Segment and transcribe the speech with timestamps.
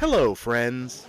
[0.00, 1.06] Hello, friends.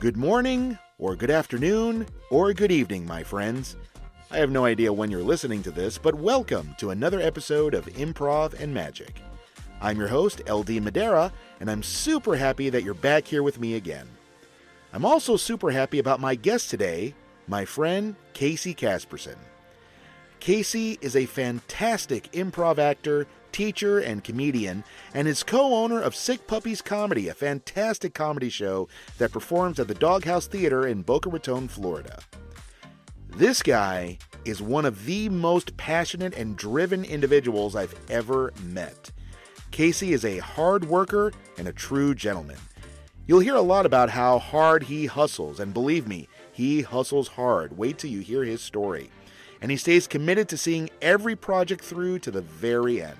[0.00, 3.76] Good morning, or good afternoon, or good evening, my friends.
[4.32, 7.86] I have no idea when you're listening to this, but welcome to another episode of
[7.86, 9.22] Improv and Magic.
[9.80, 13.76] I'm your host, LD Madera, and I'm super happy that you're back here with me
[13.76, 14.08] again.
[14.92, 17.14] I'm also super happy about my guest today,
[17.46, 19.36] my friend Casey Casperson.
[20.40, 26.46] Casey is a fantastic improv actor, teacher, and comedian, and is co owner of Sick
[26.46, 28.88] Puppies Comedy, a fantastic comedy show
[29.18, 32.20] that performs at the Doghouse Theater in Boca Raton, Florida.
[33.28, 39.10] This guy is one of the most passionate and driven individuals I've ever met.
[39.70, 42.56] Casey is a hard worker and a true gentleman.
[43.26, 47.76] You'll hear a lot about how hard he hustles, and believe me, he hustles hard.
[47.76, 49.10] Wait till you hear his story.
[49.60, 53.18] And he stays committed to seeing every project through to the very end.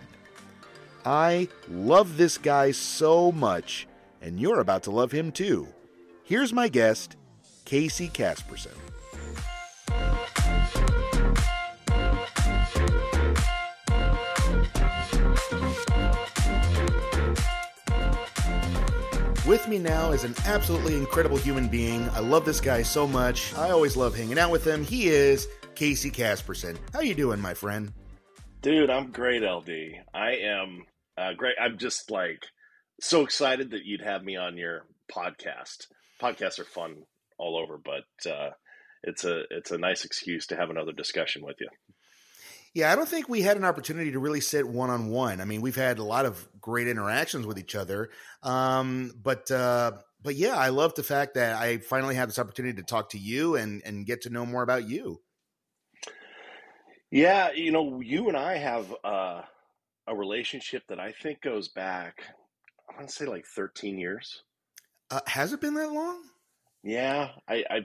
[1.05, 3.87] I love this guy so much,
[4.21, 5.69] and you're about to love him too.
[6.25, 7.17] Here's my guest,
[7.65, 8.75] Casey Casperson.
[19.47, 22.07] With me now is an absolutely incredible human being.
[22.11, 23.55] I love this guy so much.
[23.55, 24.85] I always love hanging out with him.
[24.85, 26.77] He is Casey Casperson.
[26.93, 27.95] How you doing, my friend?
[28.61, 29.71] Dude, I'm great, LD.
[30.13, 30.85] I am
[31.17, 31.55] uh, great.
[31.61, 32.45] I'm just like
[33.01, 35.87] so excited that you'd have me on your podcast.
[36.21, 37.05] Podcasts are fun
[37.39, 38.51] all over, but uh,
[39.05, 41.69] it's a it's a nice excuse to have another discussion with you.
[42.75, 45.41] Yeah, I don't think we had an opportunity to really sit one on one.
[45.41, 48.11] I mean, we've had a lot of great interactions with each other,
[48.43, 52.75] um, but uh, but yeah, I love the fact that I finally had this opportunity
[52.75, 55.21] to talk to you and and get to know more about you.
[57.11, 59.43] Yeah, you know, you and I have uh,
[60.07, 62.23] a relationship that I think goes back.
[62.89, 64.43] I want to say like 13 years.
[65.11, 66.23] Uh, has it been that long?
[66.83, 67.81] Yeah, I, I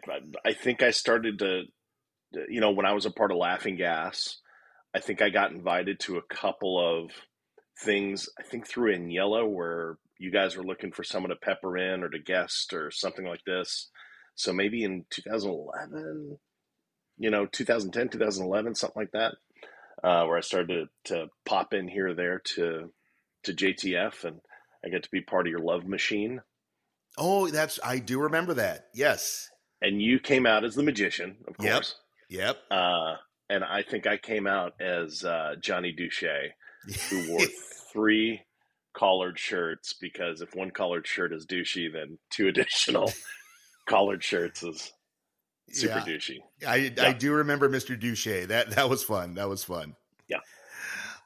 [0.45, 1.63] I think I started to,
[2.49, 4.39] you know, when I was a part of Laughing Gas.
[4.95, 7.11] I think I got invited to a couple of
[7.79, 8.29] things.
[8.39, 12.09] I think through Agnello where you guys were looking for someone to pepper in or
[12.09, 13.89] to guest or something like this.
[14.35, 16.37] So maybe in 2011,
[17.17, 19.35] you know, 2010, 2011, something like that,
[20.03, 22.91] uh, where I started to, to pop in here or there to
[23.43, 24.39] to JTF, and
[24.85, 26.41] I get to be part of your love machine.
[27.17, 28.87] Oh, that's I do remember that.
[28.93, 29.49] Yes.
[29.81, 31.95] And you came out as the magician, of course.
[32.29, 32.39] Yep.
[32.39, 32.57] Yep.
[32.71, 33.15] Uh,
[33.49, 36.23] and I think I came out as uh, Johnny Douche,
[37.09, 37.45] who wore
[37.91, 38.41] three
[38.93, 43.11] collared shirts because if one collared shirt is douchey, then two additional
[43.87, 44.93] collared shirts is
[45.71, 46.13] super yeah.
[46.15, 46.37] douchey.
[46.67, 47.07] I Yeah.
[47.07, 47.99] I do remember Mr.
[47.99, 48.47] Douche.
[48.47, 49.35] That that was fun.
[49.35, 49.95] That was fun.
[50.27, 50.39] Yeah.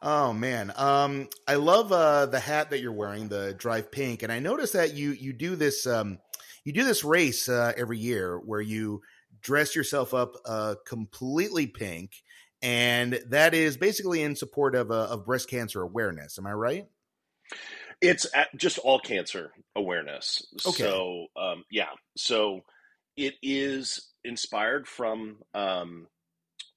[0.01, 0.71] Oh man.
[0.75, 4.73] Um I love uh the hat that you're wearing, the Drive Pink, and I noticed
[4.73, 6.19] that you you do this um
[6.63, 9.01] you do this race uh every year where you
[9.41, 12.11] dress yourself up uh completely pink
[12.61, 16.39] and that is basically in support of uh, of breast cancer awareness.
[16.39, 16.87] Am I right?
[18.01, 20.45] It's just all cancer awareness.
[20.65, 20.83] Okay.
[20.83, 21.89] So, um, yeah.
[22.15, 22.61] So
[23.15, 26.07] it is inspired from um,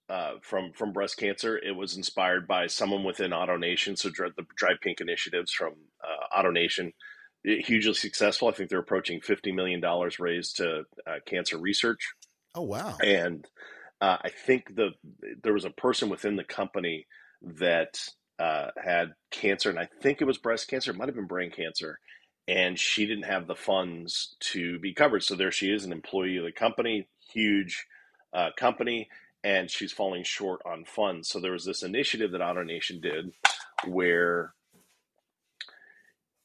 [0.08, 1.58] uh, from from breast cancer.
[1.58, 3.98] It was inspired by someone within AutoNation.
[3.98, 6.92] So Dri- the Drive Pink initiatives from uh, AutoNation,
[7.44, 8.48] hugely successful.
[8.48, 12.12] I think they're approaching fifty million dollars raised to uh, cancer research.
[12.54, 12.96] Oh wow.
[13.04, 13.46] and
[14.00, 14.90] uh, I think the
[15.42, 17.06] there was a person within the company
[17.42, 18.00] that
[18.38, 20.90] uh, had cancer, and I think it was breast cancer.
[20.90, 21.98] It might have been brain cancer,
[22.48, 25.22] and she didn't have the funds to be covered.
[25.22, 27.86] So there she is, an employee of the company, huge
[28.32, 29.08] uh, company,
[29.42, 31.28] and she's falling short on funds.
[31.28, 33.32] So there was this initiative that AutoNation did,
[33.86, 34.54] where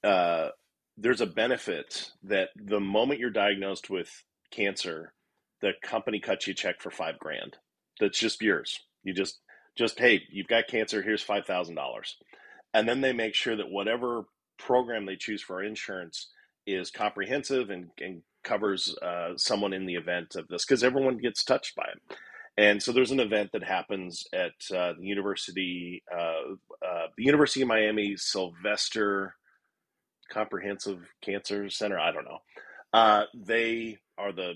[0.04, 0.50] uh,
[0.98, 5.14] there's a benefit that the moment you're diagnosed with cancer,
[5.62, 7.58] the company cuts you a check for five grand.
[8.00, 8.80] That's just yours.
[9.04, 9.40] You just
[9.78, 11.02] just hey, you've got cancer.
[11.02, 12.18] Here's five thousand dollars,
[12.74, 14.26] and then they make sure that whatever
[14.58, 16.30] program they choose for insurance
[16.66, 21.44] is comprehensive and, and covers uh, someone in the event of this because everyone gets
[21.44, 22.18] touched by it.
[22.58, 26.56] And so there's an event that happens at uh, the university, uh,
[27.18, 29.36] the University of Miami Sylvester
[30.32, 32.00] Comprehensive Cancer Center.
[32.00, 32.40] I don't know.
[32.94, 34.54] Uh, they are the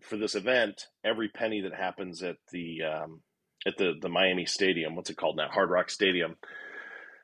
[0.00, 0.86] for this event.
[1.04, 3.20] Every penny that happens at the um,
[3.66, 5.48] at the the Miami Stadium, what's it called now?
[5.48, 6.36] Hard Rock Stadium.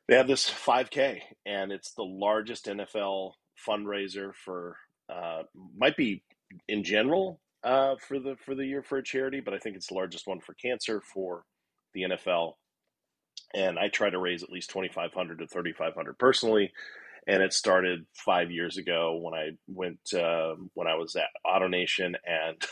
[0.08, 3.32] They have this 5K, and it's the largest NFL
[3.66, 4.76] fundraiser for
[5.12, 5.42] uh,
[5.76, 6.22] might be
[6.68, 9.88] in general uh, for the for the year for a charity, but I think it's
[9.88, 11.44] the largest one for cancer for
[11.94, 12.54] the NFL.
[13.54, 16.72] And I try to raise at least twenty five hundred to thirty five hundred personally,
[17.26, 22.14] and it started five years ago when I went uh, when I was at AutoNation,
[22.26, 22.62] and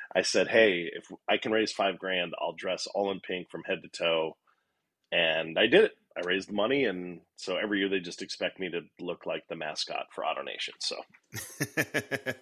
[0.16, 3.62] I said, "Hey, if I can raise five grand, I'll dress all in pink from
[3.66, 4.36] head to toe,"
[5.12, 5.92] and I did it.
[6.16, 9.46] I raised the money, and so every year they just expect me to look like
[9.48, 10.74] the mascot for AutoNation.
[10.78, 10.96] So,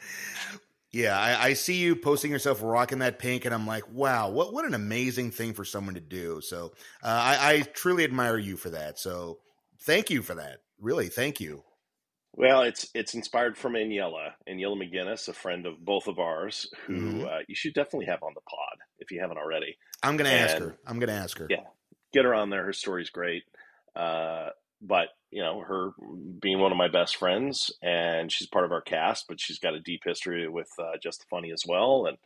[0.92, 4.52] yeah, I, I, see you posting yourself rocking that pink, and I'm like, wow, what
[4.52, 6.40] what an amazing thing for someone to do.
[6.42, 8.98] So, uh, I, I truly admire you for that.
[8.98, 9.38] So,
[9.80, 10.58] thank you for that.
[10.78, 11.64] Really, thank you.
[12.34, 16.94] Well, it's it's inspired from Aniela, Aniela McGinnis, a friend of both of ours, who
[16.94, 17.24] mm-hmm.
[17.26, 19.76] uh, you should definitely have on the pod if you haven't already.
[20.02, 20.76] I'm going to ask her.
[20.86, 21.46] I'm going to ask her.
[21.50, 21.64] Yeah,
[22.12, 22.64] get her on there.
[22.64, 23.42] Her story's great.
[23.94, 24.50] Uh,
[24.80, 25.90] but you know, her
[26.40, 29.74] being one of my best friends, and she's part of our cast, but she's got
[29.74, 32.18] a deep history with uh, Just Funny as well, and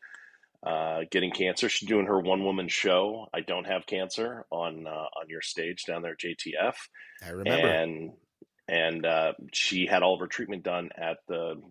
[0.67, 1.69] uh, getting cancer.
[1.69, 3.29] She's doing her one woman show.
[3.33, 6.75] I don't have cancer on uh, on your stage down there, JTF.
[7.25, 7.69] I remember.
[7.69, 8.13] And
[8.69, 11.63] and uh, she had all of her treatment done at the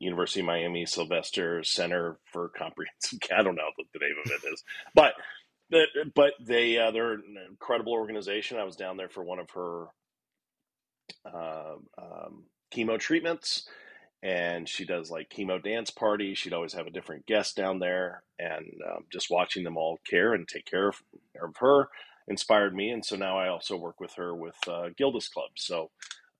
[0.00, 3.20] University of Miami Sylvester Center for Comprehensive.
[3.36, 4.62] I don't know what the name of it is,
[4.94, 5.14] but
[5.70, 8.58] but they uh, they're an incredible organization.
[8.58, 9.86] I was down there for one of her
[11.26, 13.68] uh, um, chemo treatments,
[14.22, 16.38] and she does like chemo dance parties.
[16.38, 20.34] She'd always have a different guest down there, and um, just watching them all care
[20.34, 21.02] and take care of,
[21.42, 21.88] of her
[22.28, 22.90] inspired me.
[22.90, 25.50] And so now I also work with her with uh, Gilda's Club.
[25.56, 25.90] So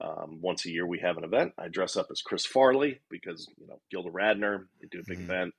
[0.00, 1.52] um, once a year we have an event.
[1.58, 4.66] I dress up as Chris Farley because you know Gilda Radner.
[4.80, 5.30] We do a big mm-hmm.
[5.30, 5.54] event,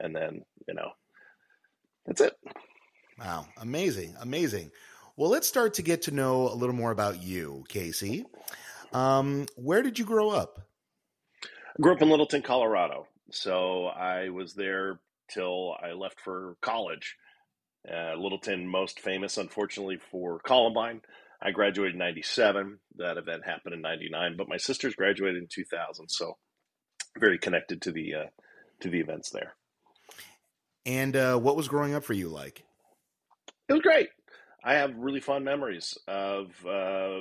[0.00, 0.90] and then you know
[2.06, 2.34] that's it.
[3.18, 4.70] Wow, amazing, amazing.
[5.16, 8.24] Well, let's start to get to know a little more about you, Casey.
[8.92, 10.60] Um, where did you grow up?
[11.44, 13.06] I grew up in Littleton, Colorado.
[13.30, 15.00] So I was there
[15.30, 17.16] till I left for college.
[17.88, 21.02] Uh, Littleton, most famous, unfortunately, for Columbine.
[21.40, 22.78] I graduated in 97.
[22.96, 26.08] That event happened in 99, but my sisters graduated in 2000.
[26.08, 26.36] So
[27.18, 28.26] very connected to the, uh,
[28.80, 29.54] to the events there.
[30.86, 32.64] And uh, what was growing up for you like?
[33.68, 34.08] It was great.
[34.62, 37.20] I have really fond memories of uh,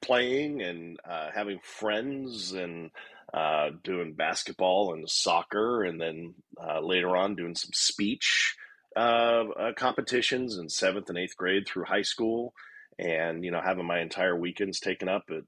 [0.00, 2.90] playing and uh, having friends and
[3.32, 8.56] uh, doing basketball and soccer, and then uh, later on doing some speech
[8.96, 12.54] uh, uh, competitions in seventh and eighth grade through high school,
[12.98, 15.42] and you know having my entire weekends taken up at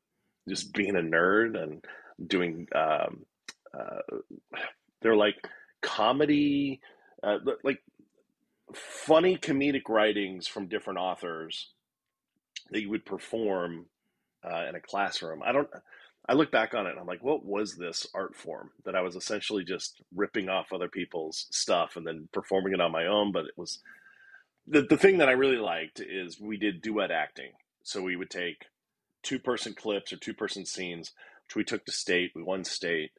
[0.48, 1.84] just being a nerd and
[2.24, 2.66] doing.
[2.74, 3.24] Um,
[5.00, 5.36] they're like
[5.80, 6.80] comedy,
[7.64, 7.82] like
[8.74, 11.70] funny comedic writings from different authors
[12.70, 13.86] that you would perform
[14.44, 15.42] uh, in a classroom.
[15.44, 15.68] I don't.
[16.28, 19.00] I look back on it and I'm like, what was this art form that I
[19.00, 23.32] was essentially just ripping off other people's stuff and then performing it on my own?
[23.32, 23.80] But it was
[24.66, 27.52] the the thing that I really liked is we did duet acting.
[27.82, 28.66] So we would take
[29.22, 31.12] two person clips or two person scenes,
[31.46, 32.32] which we took to state.
[32.34, 33.10] We won state,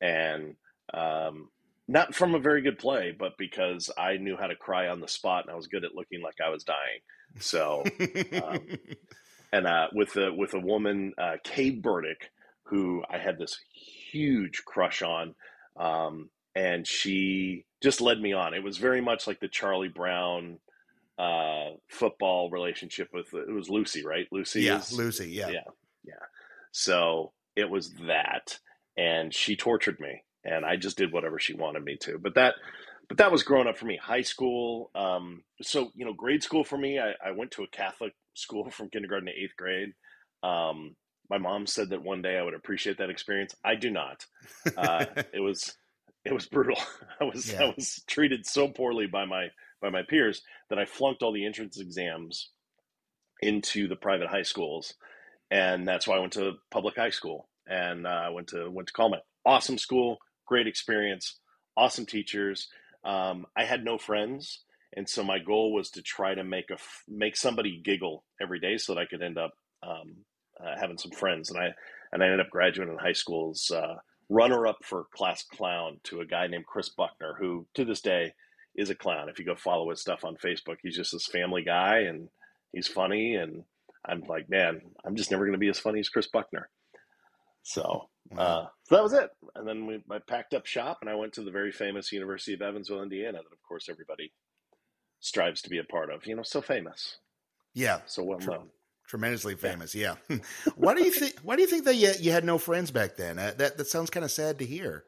[0.00, 0.56] and
[0.92, 1.50] um,
[1.88, 5.08] not from a very good play, but because I knew how to cry on the
[5.08, 7.00] spot and I was good at looking like I was dying.
[7.38, 7.84] So,
[8.42, 8.60] um,
[9.52, 12.30] and uh, with a with a woman, uh, Kay Burdick,
[12.64, 13.58] who I had this
[14.10, 15.34] huge crush on,
[15.76, 18.54] um, and she just led me on.
[18.54, 20.58] It was very much like the Charlie Brown
[21.18, 24.26] uh, football relationship with it was Lucy, right?
[24.32, 25.60] Lucy, yeah, is, Lucy, yeah, yeah,
[26.04, 26.14] yeah.
[26.72, 28.58] So it was that,
[28.96, 32.18] and she tortured me and I just did whatever she wanted me to.
[32.18, 32.54] But that,
[33.08, 33.98] but that was growing up for me.
[34.00, 36.98] High school, um, so you know, grade school for me.
[36.98, 39.92] I, I, went to a Catholic school from kindergarten to eighth grade.
[40.42, 40.96] Um,
[41.28, 43.54] my mom said that one day I would appreciate that experience.
[43.64, 44.24] I do not.
[44.76, 45.74] Uh, it was
[46.24, 46.78] it was brutal.
[47.20, 47.64] I was yeah.
[47.64, 49.48] I was treated so poorly by my
[49.82, 52.50] by my peers that I flunked all the entrance exams
[53.42, 54.94] into the private high schools,
[55.50, 58.88] and that's why I went to public high school and uh, I went to went
[58.88, 59.20] to Columbine.
[59.44, 61.38] Awesome school, great experience,
[61.76, 62.68] awesome teachers.
[63.04, 64.62] Um, I had no friends,
[64.96, 68.78] and so my goal was to try to make a make somebody giggle every day,
[68.78, 70.16] so that I could end up um,
[70.60, 71.50] uh, having some friends.
[71.50, 71.74] And I
[72.12, 73.96] and I ended up graduating in high school's uh,
[74.28, 78.32] runner up for class clown to a guy named Chris Buckner, who to this day
[78.74, 79.28] is a clown.
[79.28, 82.28] If you go follow his stuff on Facebook, he's just this family guy, and
[82.72, 83.34] he's funny.
[83.34, 83.64] And
[84.04, 86.68] I'm like, man, I'm just never going to be as funny as Chris Buckner.
[87.62, 89.30] So uh, so that was it.
[89.54, 92.54] And then we, I packed up shop and I went to the very famous University
[92.54, 94.32] of Evansville, Indiana, that of course everybody
[95.20, 96.26] strives to be a part of.
[96.26, 97.18] You know, so famous.
[97.74, 98.70] Yeah, so well known.
[99.06, 100.16] Tremendously famous, yeah.
[100.28, 100.38] yeah.
[100.76, 101.34] why do you think?
[101.42, 103.38] Why do you think that you, you had no friends back then?
[103.38, 105.04] Uh, that that sounds kind of sad to hear.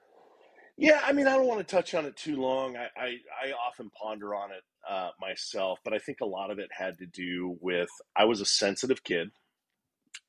[0.76, 2.76] Yeah, I mean, I don't want to touch on it too long.
[2.76, 3.06] I I,
[3.42, 6.98] I often ponder on it uh, myself, but I think a lot of it had
[6.98, 9.30] to do with I was a sensitive kid.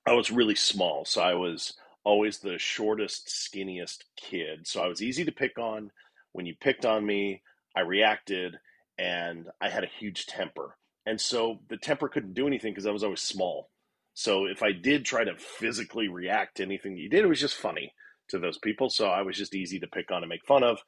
[0.07, 4.67] I was really small, so I was always the shortest, skinniest kid.
[4.67, 5.91] So I was easy to pick on.
[6.31, 7.41] When you picked on me,
[7.75, 8.57] I reacted,
[8.97, 10.77] and I had a huge temper.
[11.05, 13.69] And so the temper couldn't do anything because I was always small.
[14.13, 17.39] So if I did try to physically react to anything that you did, it was
[17.39, 17.93] just funny
[18.29, 18.89] to those people.
[18.89, 20.79] So I was just easy to pick on and make fun of.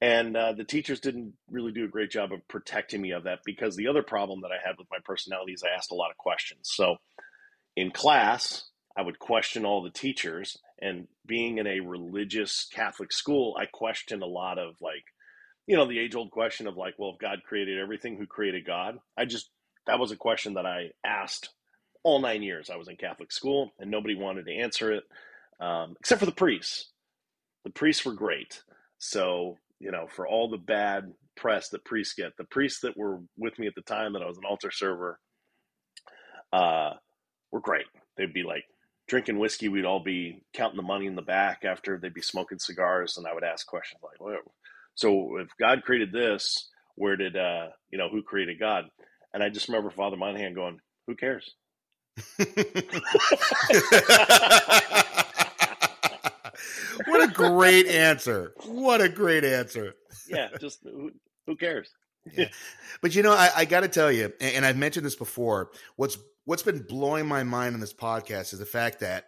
[0.00, 3.40] And uh, the teachers didn't really do a great job of protecting me of that
[3.44, 6.10] because the other problem that I had with my personality is I asked a lot
[6.10, 6.70] of questions.
[6.74, 6.96] So
[7.76, 10.56] in class, I would question all the teachers.
[10.80, 15.04] And being in a religious Catholic school, I questioned a lot of like,
[15.66, 18.66] you know, the age old question of like, well, if God created everything, who created
[18.66, 18.98] God?
[19.16, 19.50] I just,
[19.86, 21.50] that was a question that I asked
[22.02, 25.04] all nine years I was in Catholic school, and nobody wanted to answer it
[25.60, 26.90] um, except for the priests.
[27.64, 28.62] The priests were great.
[28.98, 33.20] So, you know, for all the bad press that priests get, the priests that were
[33.36, 35.18] with me at the time that I was an altar server
[36.52, 36.92] uh,
[37.50, 37.86] were great.
[38.16, 38.64] They'd be like
[39.08, 39.68] drinking whiskey.
[39.68, 43.16] We'd all be counting the money in the back after they'd be smoking cigars.
[43.16, 44.38] And I would ask questions like, well,
[44.94, 48.86] so if God created this, where did, uh, you know, who created God?
[49.32, 51.54] And I just remember Father Monahan going, who cares?
[57.06, 58.54] what a great answer.
[58.64, 59.94] What a great answer.
[60.26, 61.10] yeah, just who,
[61.46, 61.90] who cares?
[62.32, 62.48] yeah.
[63.02, 65.70] But you know, I, I got to tell you, and I've mentioned this before.
[65.96, 66.16] What's
[66.46, 69.26] what's been blowing my mind in this podcast is the fact that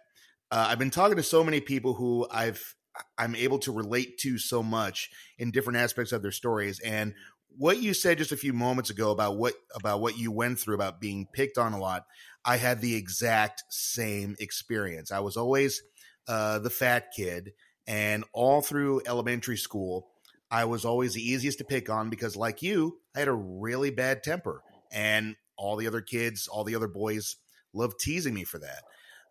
[0.51, 2.75] uh, I've been talking to so many people who I've
[3.17, 6.79] I'm able to relate to so much in different aspects of their stories.
[6.79, 7.13] And
[7.55, 10.75] what you said just a few moments ago about what about what you went through
[10.75, 12.05] about being picked on a lot,
[12.43, 15.11] I had the exact same experience.
[15.11, 15.83] I was always
[16.27, 17.51] uh, the fat kid,
[17.85, 20.07] and all through elementary school,
[20.49, 23.91] I was always the easiest to pick on because, like you, I had a really
[23.91, 24.61] bad temper,
[24.91, 27.35] and all the other kids, all the other boys,
[27.73, 28.83] love teasing me for that.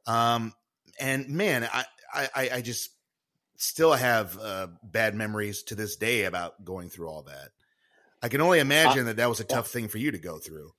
[0.07, 0.53] Um,
[1.01, 2.91] and man, I, I, I just
[3.57, 7.51] still have uh, bad memories to this day about going through all that.
[8.23, 10.73] I can only imagine that that was a tough thing for you to go through.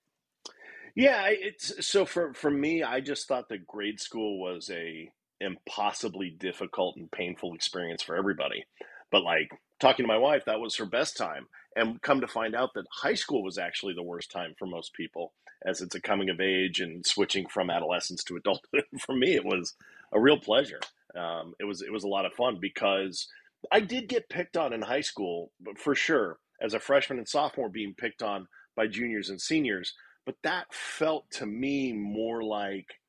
[0.95, 6.29] Yeah, it's so for for me, I just thought that grade school was a impossibly
[6.29, 8.65] difficult and painful experience for everybody.
[9.11, 11.47] But like talking to my wife, that was her best time.
[11.79, 14.93] And come to find out that high school was actually the worst time for most
[14.93, 15.33] people,
[15.65, 18.83] as it's a coming of age and switching from adolescence to adulthood.
[18.99, 19.75] for me, it was
[20.11, 20.81] a real pleasure.
[21.15, 23.27] Um, it was it was a lot of fun because
[23.71, 27.27] I did get picked on in high school, but for sure, as a freshman and
[27.27, 29.93] sophomore, being picked on by juniors and seniors.
[30.25, 32.99] But that felt to me more like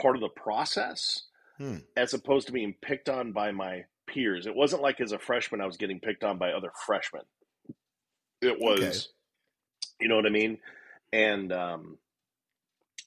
[0.00, 1.24] part of the process
[1.56, 1.76] hmm.
[1.96, 4.46] as opposed to being picked on by my peers.
[4.46, 7.22] It wasn't like as a freshman I was getting picked on by other freshmen.
[8.40, 8.98] It was, okay.
[10.00, 10.58] you know what I mean?
[11.12, 11.98] And um,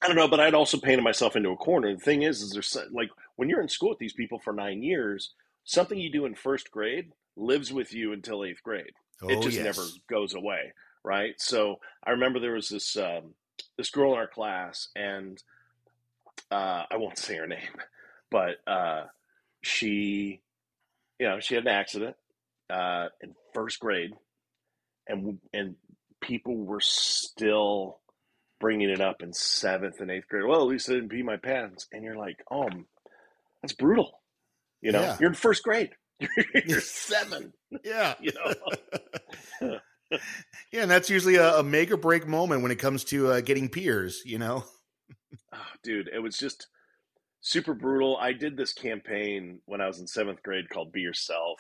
[0.02, 1.94] I don't know, but I'd also painted myself into a corner.
[1.94, 4.82] The thing is, is there's like when you're in school with these people for nine
[4.82, 5.34] years,
[5.64, 8.94] something you do in first grade lives with you until eighth grade.
[9.22, 9.64] Oh, it just yes.
[9.64, 10.74] never goes away,
[11.04, 11.36] right?
[11.38, 13.36] So I remember there was this um,
[13.78, 15.42] this girl in our class, and
[16.50, 17.78] uh, I won't say her name,
[18.32, 19.06] but uh,
[19.62, 20.42] she,
[21.20, 22.16] you know, she had an accident
[22.70, 24.14] uh, in first grade,
[25.12, 25.76] and and
[26.22, 28.00] people were still
[28.60, 30.46] bringing it up in seventh and eighth grade.
[30.46, 32.70] Well, at least I didn't pee my pants, and you're like, oh,
[33.62, 34.22] that's brutal.
[34.82, 35.18] You know, yeah.
[35.20, 35.92] you're in first grade.
[36.66, 37.54] you're seven.
[37.84, 38.32] Yeah, you
[39.62, 39.80] know.
[40.72, 43.42] yeah, and that's usually a, a, make or break moment when it comes to uh,
[43.42, 44.22] getting peers.
[44.26, 44.64] You know.
[45.54, 46.68] Oh, dude, it was just
[47.42, 48.18] super brutal.
[48.18, 51.60] I did this campaign when I was in seventh grade called "Be Yourself,"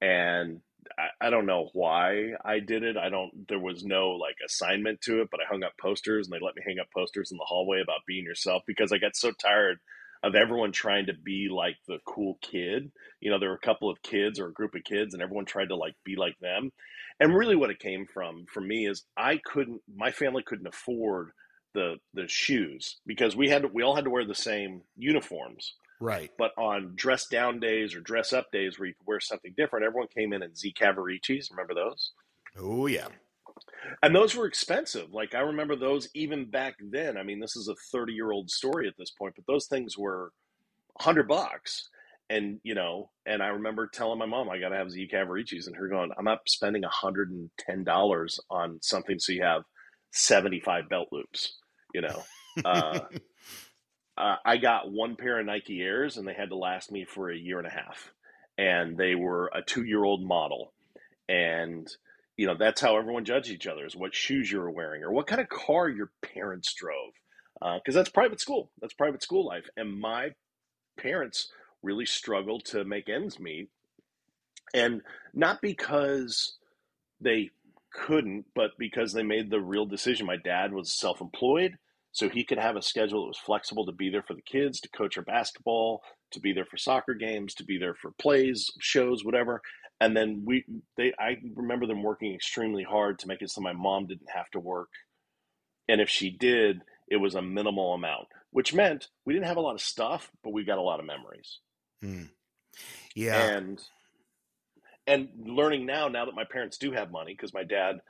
[0.00, 0.60] and
[0.98, 2.96] I, I, don't know why I did it.
[2.96, 3.46] I don't.
[3.48, 6.56] There was no like assignment to it, but I hung up posters, and they let
[6.56, 9.78] me hang up posters in the hallway about being yourself because I got so tired
[10.22, 12.90] of everyone trying to be like the cool kid.
[13.20, 15.44] You know, there were a couple of kids or a group of kids, and everyone
[15.44, 16.72] tried to like be like them.
[17.20, 19.82] And really, what it came from for me is I couldn't.
[19.94, 21.30] My family couldn't afford
[21.74, 25.74] the the shoes because we had we all had to wear the same uniforms.
[26.00, 26.30] Right.
[26.38, 29.84] But on dress down days or dress up days where you could wear something different,
[29.84, 31.50] everyone came in in Z Cavariccis.
[31.50, 32.12] Remember those?
[32.58, 33.08] Oh yeah.
[34.02, 35.12] And those were expensive.
[35.12, 37.16] Like I remember those even back then.
[37.16, 39.96] I mean, this is a 30 year old story at this point, but those things
[39.96, 40.32] were
[40.94, 41.88] 100 bucks.
[42.30, 45.66] And, you know, and I remember telling my mom, I got to have Z Cavariccis,
[45.66, 49.62] and her going, I'm not spending $110 on something so you have
[50.12, 51.58] 75 belt loops
[51.94, 52.22] you know.
[52.64, 53.00] Uh,
[54.16, 57.30] uh, I got one pair of Nike Airs, and they had to last me for
[57.30, 58.12] a year and a half,
[58.56, 60.72] and they were a two-year-old model,
[61.28, 61.88] and
[62.36, 65.12] you know that's how everyone judged each other is what shoes you were wearing or
[65.12, 67.12] what kind of car your parents drove.
[67.60, 68.70] because uh, that's private school.
[68.80, 70.30] That's private school life, and my
[70.96, 71.50] parents
[71.82, 73.68] really struggled to make ends meet,
[74.72, 75.02] and
[75.32, 76.56] not because
[77.20, 77.50] they
[77.92, 80.26] couldn't, but because they made the real decision.
[80.26, 81.78] My dad was self-employed,
[82.14, 84.80] so he could have a schedule that was flexible to be there for the kids,
[84.80, 88.70] to coach our basketball, to be there for soccer games, to be there for plays,
[88.78, 89.60] shows, whatever.
[90.00, 90.64] And then we,
[90.96, 94.48] they, I remember them working extremely hard to make it so my mom didn't have
[94.52, 94.90] to work,
[95.88, 99.60] and if she did, it was a minimal amount, which meant we didn't have a
[99.60, 101.58] lot of stuff, but we got a lot of memories.
[102.00, 102.24] Hmm.
[103.14, 103.82] Yeah, and
[105.06, 108.00] and learning now, now that my parents do have money, because my dad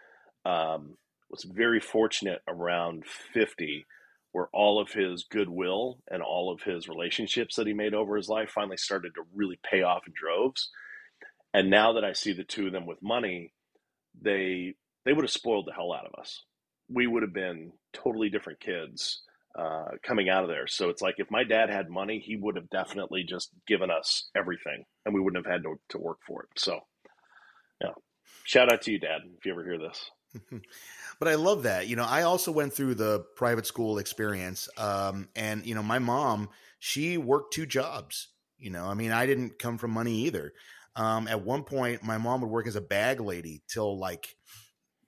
[0.44, 0.96] um,
[1.34, 3.86] was very fortunate around fifty
[4.30, 8.28] where all of his goodwill and all of his relationships that he made over his
[8.28, 10.70] life finally started to really pay off in droves.
[11.52, 13.52] And now that I see the two of them with money,
[14.20, 14.74] they
[15.04, 16.42] they would have spoiled the hell out of us.
[16.88, 19.22] We would have been totally different kids
[19.58, 20.66] uh, coming out of there.
[20.66, 24.30] So it's like if my dad had money, he would have definitely just given us
[24.36, 26.48] everything, and we wouldn't have had to, to work for it.
[26.58, 26.80] So,
[27.80, 27.92] yeah,
[28.44, 30.10] shout out to you, Dad, if you ever hear this.
[31.18, 31.88] but I love that.
[31.88, 34.68] You know, I also went through the private school experience.
[34.76, 38.28] Um, and, you know, my mom, she worked two jobs.
[38.58, 40.52] You know, I mean, I didn't come from money either.
[40.96, 44.36] Um, at one point, my mom would work as a bag lady till like,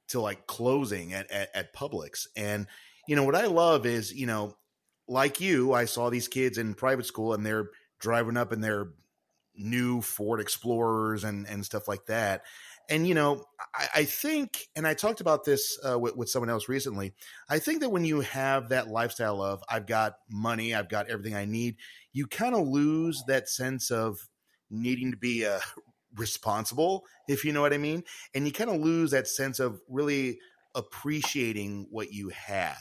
[0.08, 2.26] till like closing at, at, at Publix.
[2.36, 2.66] And,
[3.06, 4.56] you know, what I love is, you know,
[5.08, 8.88] like you, I saw these kids in private school and they're driving up in their
[9.54, 12.42] new Ford Explorers and, and stuff like that
[12.88, 16.50] and you know I, I, think and i talked about this uh, with, with, someone
[16.50, 17.14] else recently
[17.48, 21.34] i think that when you have that lifestyle of i've got money i've got everything
[21.34, 21.76] i need
[22.12, 24.18] you kind of lose that sense of
[24.70, 25.60] needing to be uh,
[26.16, 28.02] responsible if you know what i mean?
[28.34, 30.38] And you kind of lose that sense of really
[30.74, 32.76] appreciating what you have.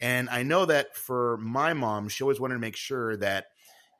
[0.00, 3.46] And i know that for my mom she always wanted to make sure that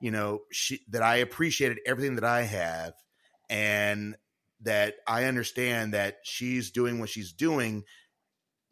[0.00, 2.92] you know she that i appreciated everything that i have
[3.48, 4.14] and
[4.62, 7.84] that I understand that she's doing what she's doing,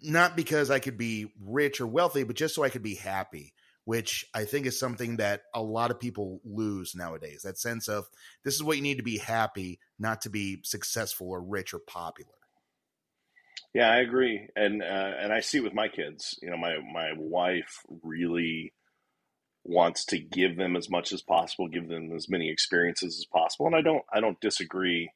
[0.01, 3.55] not because I could be rich or wealthy, but just so I could be happy,
[3.85, 7.43] which I think is something that a lot of people lose nowadays.
[7.43, 8.07] That sense of
[8.45, 11.79] this is what you need to be happy, not to be successful or rich or
[11.79, 12.33] popular.
[13.75, 16.39] Yeah, I agree, and uh, and I see it with my kids.
[16.41, 18.73] You know, my my wife really
[19.65, 23.67] wants to give them as much as possible, give them as many experiences as possible,
[23.67, 25.11] and I don't I don't disagree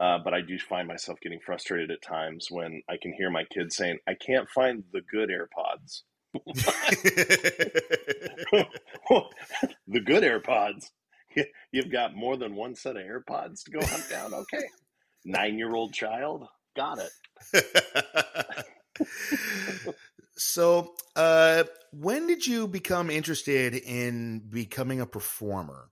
[0.00, 3.44] uh, but I do find myself getting frustrated at times when I can hear my
[3.44, 6.02] kids saying, I can't find the good AirPods.
[9.86, 10.90] the good AirPods.
[11.72, 14.34] You've got more than one set of AirPods to go hunt down.
[14.34, 14.64] Okay.
[15.24, 16.48] Nine year old child.
[16.76, 17.10] Got it.
[20.36, 25.90] so, uh, when did you become interested in becoming a performer?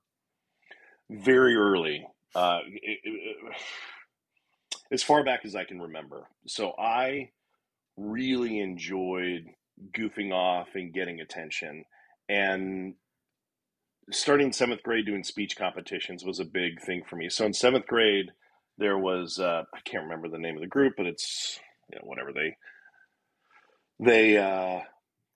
[1.08, 2.04] Very early.
[2.34, 3.36] Uh, it, it,
[4.92, 6.28] as far back as I can remember.
[6.46, 7.30] So I
[7.96, 9.46] really enjoyed
[9.96, 11.84] goofing off and getting attention.
[12.28, 12.94] And
[14.10, 17.30] starting seventh grade doing speech competitions was a big thing for me.
[17.30, 18.30] So in seventh grade,
[18.78, 21.58] there was uh, I can't remember the name of the group, but it's
[21.90, 22.56] you know whatever they
[23.98, 24.80] they uh,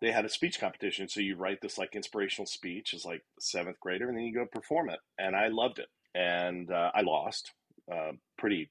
[0.00, 1.08] they had a speech competition.
[1.08, 4.46] So you write this like inspirational speech as like seventh grader, and then you go
[4.50, 4.98] perform it.
[5.18, 7.52] And I loved it, and uh, I lost
[7.92, 8.70] uh, pretty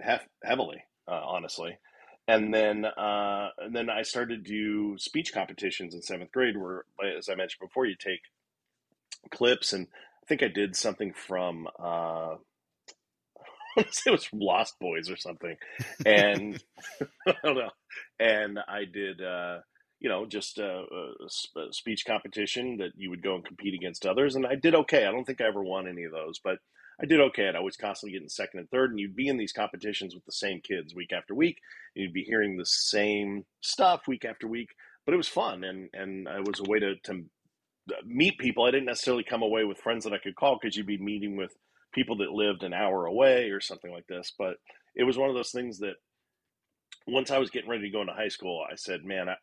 [0.00, 1.78] hef- heavily, uh, honestly.
[2.28, 6.84] And then, uh, and then I started to do speech competitions in seventh grade, where,
[7.18, 8.20] as I mentioned before, you take
[9.30, 9.88] clips, and
[10.22, 12.36] I think I did something from, uh,
[13.76, 15.56] it was from Lost Boys or something,
[16.06, 16.62] and
[17.26, 17.70] I don't know,
[18.20, 19.58] and I did, uh,
[19.98, 20.84] you know, just a,
[21.56, 25.06] a, speech competition that you would go and compete against others, and I did okay.
[25.06, 26.58] I don't think I ever won any of those, but
[27.02, 27.50] I did okay.
[27.54, 30.32] I was constantly getting second and third, and you'd be in these competitions with the
[30.32, 31.58] same kids week after week,
[31.94, 34.70] and you'd be hearing the same stuff week after week.
[35.04, 37.24] But it was fun, and and it was a way to to
[38.04, 38.64] meet people.
[38.64, 41.36] I didn't necessarily come away with friends that I could call because you'd be meeting
[41.36, 41.52] with
[41.92, 44.32] people that lived an hour away or something like this.
[44.38, 44.54] But
[44.94, 45.94] it was one of those things that
[47.08, 49.34] once I was getting ready to go into high school, I said, "Man, I,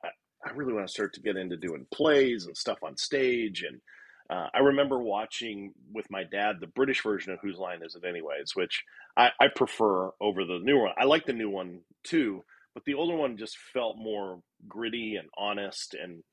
[0.45, 3.81] I really want to start to get into doing plays and stuff on stage and."
[4.29, 8.07] Uh, I remember watching with my dad the British version of Whose Line Is It
[8.07, 8.83] Anyways, which
[9.17, 10.91] I, I prefer over the new one.
[10.99, 15.29] I like the new one too, but the older one just felt more gritty and
[15.37, 16.23] honest and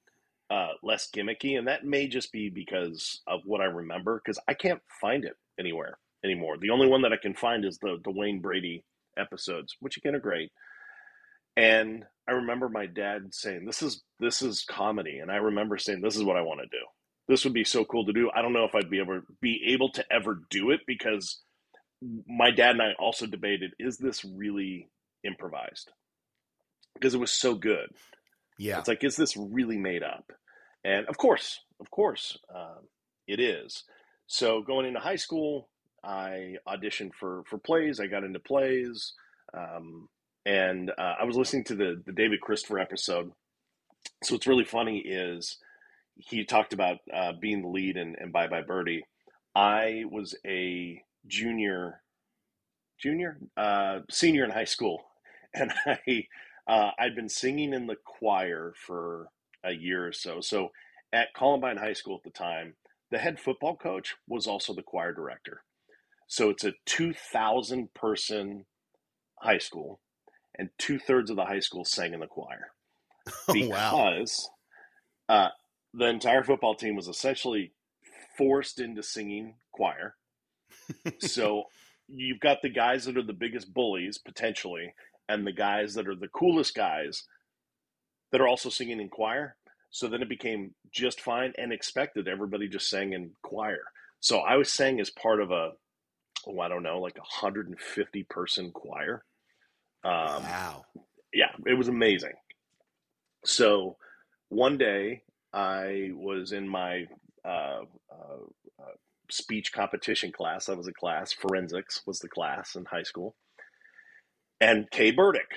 [0.51, 1.59] uh, less gimmicky.
[1.59, 5.37] And that may just be because of what I remember, because I can't find it
[5.59, 6.57] anywhere anymore.
[6.61, 8.85] The only one that I can find is the, the Wayne Brady
[9.17, 10.53] episodes, which again are great.
[11.57, 16.03] And I remember my dad saying, "This is this is comedy," and I remember saying,
[16.03, 16.85] "This is what I want to do.
[17.29, 19.73] This would be so cool to do." I don't know if I'd be able be
[19.73, 21.41] able to ever do it because
[22.29, 24.89] my dad and I also debated, "Is this really
[25.25, 25.91] improvised?"
[26.95, 27.91] Because it was so good.
[28.59, 30.33] Yeah, it's like, is this really made up?
[30.85, 32.81] And of course, of course, uh,
[33.27, 33.85] it is.
[34.27, 35.69] So going into high school,
[36.03, 38.01] I auditioned for for plays.
[38.01, 39.12] I got into plays.
[39.55, 40.09] Um,
[40.45, 43.33] and uh, I was listening to the the David Christopher episode.
[44.23, 45.59] So what's really funny is
[46.17, 49.05] he talked about uh, being the lead in, in Bye Bye Birdie.
[49.55, 52.03] I was a junior,
[52.99, 55.05] junior, uh, senior in high school,
[55.55, 56.27] and I
[56.67, 59.29] uh, I'd been singing in the choir for
[59.65, 60.41] a year or so.
[60.41, 60.71] So
[61.13, 62.75] at Columbine High School at the time,
[63.11, 65.63] the head football coach was also the choir director.
[66.27, 68.67] So it's a 2,000 person
[69.41, 70.01] high school
[70.59, 72.73] and two thirds of the high school sang in the choir
[73.49, 74.49] oh, because
[75.29, 75.45] wow.
[75.47, 75.49] uh,
[75.97, 77.73] the entire football team was essentially
[78.37, 80.15] forced into singing choir.
[81.19, 81.65] so
[82.07, 84.95] you've got the guys that are the biggest bullies potentially,
[85.29, 87.25] and the guys that are the coolest guys
[88.31, 89.57] that are also singing in choir.
[89.91, 92.29] So then it became just fine and expected.
[92.29, 93.81] Everybody just sang in choir.
[94.21, 95.71] So I was sang as part of a,
[96.47, 99.25] oh, I don't know, like a 150 person choir.
[100.05, 100.85] Um, wow.
[101.33, 102.35] Yeah, it was amazing.
[103.45, 103.97] So
[104.49, 105.23] one day
[105.57, 107.07] I was in my
[107.42, 107.81] uh,
[108.12, 108.45] uh,
[108.79, 108.95] uh,
[109.31, 110.69] speech competition class.
[110.69, 113.35] I was a class, forensics was the class in high school.
[114.61, 115.49] And Kay Burdick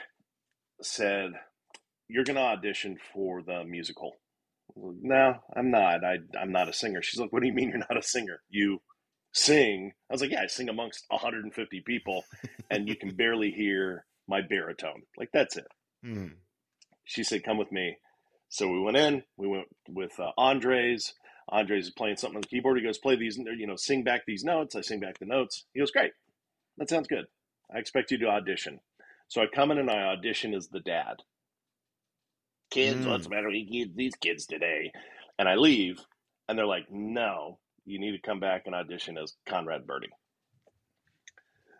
[0.81, 1.31] said,
[2.07, 4.13] You're going to audition for the musical.
[4.75, 6.05] no, I'm not.
[6.05, 7.01] I, I'm not a singer.
[7.01, 8.39] She's like, What do you mean you're not a singer?
[8.49, 8.81] You
[9.33, 9.91] sing.
[10.09, 12.23] I was like, Yeah, I sing amongst 150 people,
[12.71, 15.01] and you can barely hear my baritone.
[15.17, 15.67] Like that's it.
[16.05, 16.35] Mm.
[17.03, 17.97] She said, "Come with me."
[18.49, 19.23] So we went in.
[19.37, 21.13] We went with uh, Andres.
[21.47, 22.77] Andres is playing something on the keyboard.
[22.77, 25.65] He goes, "Play these, you know, sing back these notes." I sing back the notes.
[25.73, 26.11] He goes, "Great,
[26.77, 27.25] that sounds good.
[27.73, 28.81] I expect you to audition."
[29.27, 31.17] So I come in and I audition as the dad.
[32.71, 33.09] Kids, mm.
[33.09, 34.91] what's the matter with these kids today?
[35.37, 35.99] And I leave,
[36.47, 40.09] and they're like, "No, you need to come back and audition as Conrad Birdie."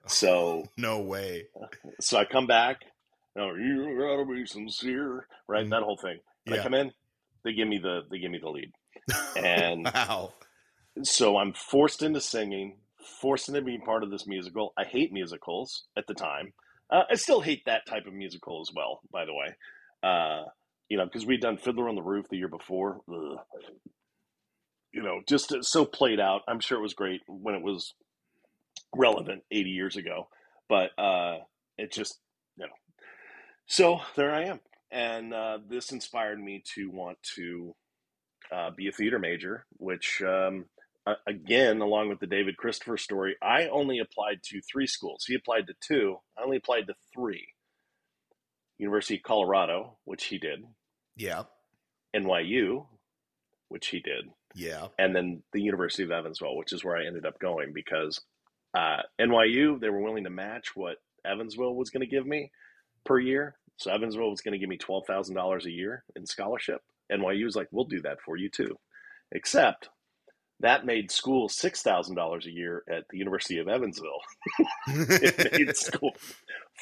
[0.08, 1.48] So no way.
[2.02, 2.86] So I come back.
[3.38, 5.66] Oh, you gotta be sincere, right?
[5.66, 5.72] Mm.
[5.72, 6.20] That whole thing.
[6.52, 6.60] Yeah.
[6.60, 6.92] I come in.
[7.44, 8.72] They give me the they give me the lead,
[9.38, 10.34] and wow.
[11.04, 12.78] So I'm forced into singing,
[13.22, 14.74] forced into being part of this musical.
[14.78, 16.54] I hate musicals at the time.
[16.92, 19.56] Uh, I still hate that type of musical as well, by the way.
[20.04, 20.46] Uh,
[20.90, 23.02] you know, because we'd done Fiddler on the Roof the year before.
[23.08, 23.38] Ugh.
[24.92, 26.42] You know, just so played out.
[26.48, 27.94] I'm sure it was great when it was
[28.96, 30.28] relevant 80 years ago,
[30.68, 31.38] but uh,
[31.78, 32.20] it just,
[32.58, 32.74] you know.
[33.68, 34.60] So there I am.
[34.92, 37.76] And uh, this inspired me to want to
[38.52, 40.66] uh, be a theater major, which, um,
[41.28, 45.26] again, along with the David Christopher story, I only applied to three schools.
[45.28, 47.48] He applied to two, I only applied to three
[48.80, 50.64] University of Colorado, which he did.
[51.16, 51.44] Yeah.
[52.16, 52.88] NYU,
[53.68, 54.32] which he did.
[54.56, 54.88] Yeah.
[54.98, 58.20] And then the University of Evansville, which is where I ended up going because
[58.74, 62.52] uh, NYU, they were willing to match what Evansville was going to give me
[63.06, 63.56] per year.
[63.80, 66.82] So Evansville was going to give me twelve thousand dollars a year in scholarship.
[67.12, 68.78] NYU was like, "We'll do that for you too,"
[69.32, 69.90] except
[70.60, 74.22] that made school six thousand dollars a year at the University of Evansville.
[74.88, 76.12] it made school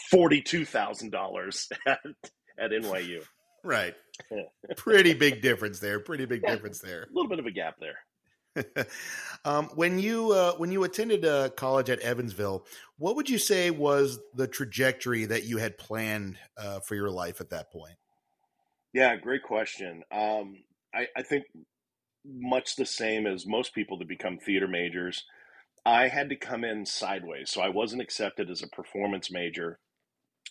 [0.10, 2.00] forty two thousand dollars at
[2.58, 3.24] at NYU.
[3.64, 3.96] Right.
[4.78, 6.00] Pretty big difference there.
[6.00, 7.04] Pretty big yeah, difference there.
[7.04, 7.98] A little bit of a gap there.
[9.46, 12.66] um, when you uh, when you attended uh, college at Evansville,
[12.98, 17.42] what would you say was the trajectory that you had planned uh, for your life
[17.42, 17.96] at that point?
[18.94, 20.04] Yeah, great question.
[20.12, 20.58] Um,
[20.94, 21.46] I, I think
[22.26, 25.24] much the same as most people that become theater majors.
[25.86, 29.80] I had to come in sideways, so I wasn't accepted as a performance major.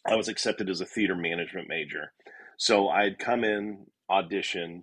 [0.07, 2.13] I was accepted as a theater management major.
[2.57, 4.83] So I'd come in, auditioned,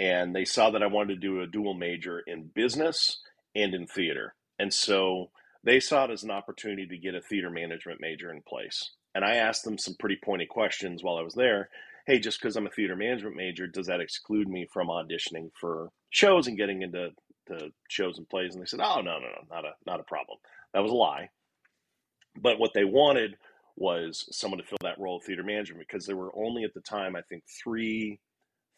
[0.00, 3.20] and they saw that I wanted to do a dual major in business
[3.54, 4.34] and in theater.
[4.58, 5.30] And so
[5.62, 8.92] they saw it as an opportunity to get a theater management major in place.
[9.14, 11.68] And I asked them some pretty pointed questions while I was there.
[12.06, 15.90] Hey, just because I'm a theater management major, does that exclude me from auditioning for
[16.08, 17.10] shows and getting into
[17.48, 18.54] to shows and plays?
[18.54, 20.38] And they said, Oh no, no, no, not a not a problem.
[20.72, 21.28] That was a lie.
[22.40, 23.36] But what they wanted
[23.76, 26.80] was someone to fill that role of theater management because there were only at the
[26.80, 28.18] time, I think, three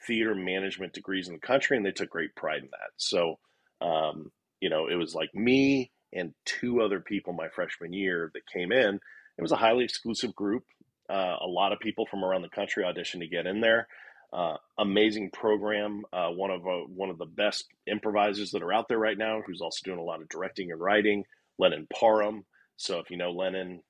[0.06, 2.90] theater management degrees in the country, and they took great pride in that.
[2.96, 3.38] So,
[3.80, 8.46] um, you know, it was like me and two other people my freshman year that
[8.52, 9.00] came in.
[9.38, 10.64] It was a highly exclusive group.
[11.08, 13.88] Uh, a lot of people from around the country audition to get in there.
[14.32, 16.04] Uh, amazing program.
[16.12, 19.42] Uh, one of uh, one of the best improvisers that are out there right now,
[19.46, 21.24] who's also doing a lot of directing and writing.
[21.58, 22.44] Lennon Parham.
[22.76, 23.82] So if you know Lennon,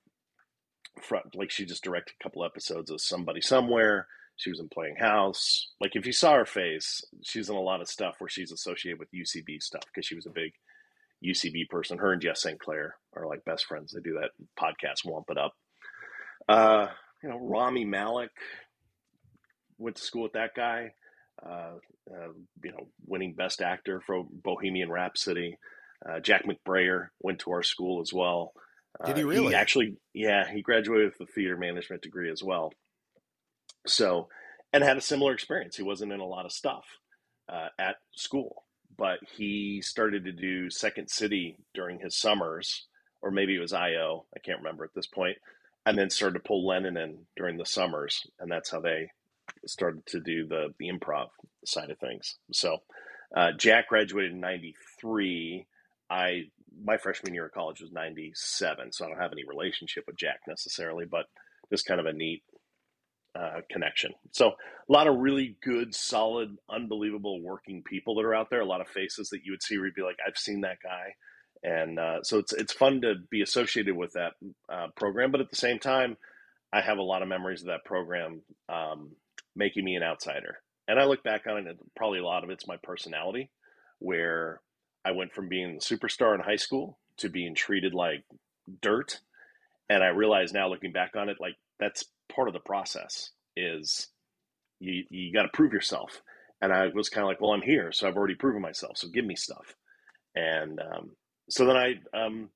[1.34, 4.08] like she just directed a couple episodes of Somebody Somewhere.
[4.42, 5.68] She was in Playing House.
[5.80, 8.98] Like if you saw her face, she's in a lot of stuff where she's associated
[8.98, 10.52] with UCB stuff because she was a big
[11.24, 11.98] UCB person.
[11.98, 12.58] Her and Jess St.
[12.58, 13.92] Clair are like best friends.
[13.92, 15.54] They do that podcast, Womp It Up.
[16.48, 16.88] Uh,
[17.22, 18.32] you know, Rami Malek
[19.78, 20.92] went to school with that guy.
[21.44, 21.74] Uh,
[22.10, 25.56] uh, you know, winning Best Actor for Bohemian Rhapsody.
[26.04, 28.52] Uh, Jack McBrayer went to our school as well.
[29.06, 29.48] Did he uh, really?
[29.48, 32.72] He actually, yeah, he graduated with a theater management degree as well.
[33.86, 34.28] So,
[34.72, 35.76] and had a similar experience.
[35.76, 36.84] He wasn't in a lot of stuff
[37.48, 38.64] uh, at school,
[38.96, 42.86] but he started to do Second City during his summers,
[43.20, 44.24] or maybe it was IO.
[44.34, 45.36] I can't remember at this point.
[45.84, 49.10] And then started to pull Lennon in during the summers, and that's how they
[49.66, 51.28] started to do the the improv
[51.64, 52.36] side of things.
[52.52, 52.78] So,
[53.36, 55.66] uh, Jack graduated in '93.
[56.08, 56.44] I
[56.84, 60.40] my freshman year of college was 97 so i don't have any relationship with jack
[60.48, 61.26] necessarily but
[61.70, 62.42] just kind of a neat
[63.34, 64.12] uh, connection.
[64.32, 68.66] So a lot of really good solid unbelievable working people that are out there a
[68.66, 71.14] lot of faces that you would see where you'd be like i've seen that guy.
[71.64, 74.32] And uh, so it's it's fun to be associated with that
[74.68, 76.16] uh, program but at the same time
[76.72, 79.12] i have a lot of memories of that program um,
[79.54, 80.58] making me an outsider.
[80.88, 83.50] And i look back on it and probably a lot of it's my personality
[83.98, 84.60] where
[85.04, 88.24] I went from being the superstar in high school to being treated like
[88.80, 89.20] dirt.
[89.88, 94.08] And I realize now looking back on it, like that's part of the process is
[94.80, 96.22] you, you got to prove yourself.
[96.60, 97.92] And I was kind of like, well, I'm here.
[97.92, 98.96] So I've already proven myself.
[98.96, 99.74] So give me stuff.
[100.34, 101.10] And um,
[101.50, 102.50] so then I, um,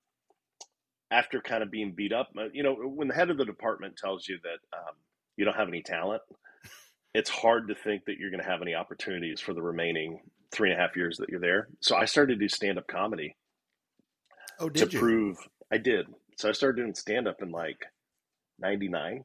[1.11, 3.97] after kind of being beat up, uh, you know, when the head of the department
[3.97, 4.95] tells you that um,
[5.37, 6.23] you don't have any talent,
[7.15, 10.21] it's hard to think that you're going to have any opportunities for the remaining
[10.53, 11.69] three and a half years that you're there.
[11.81, 13.37] So I started to do stand up comedy.
[14.59, 15.01] Oh, did to you?
[15.01, 15.39] prove
[15.71, 16.07] I did.
[16.39, 17.79] So I started doing stand up in like
[18.61, 19.25] '99,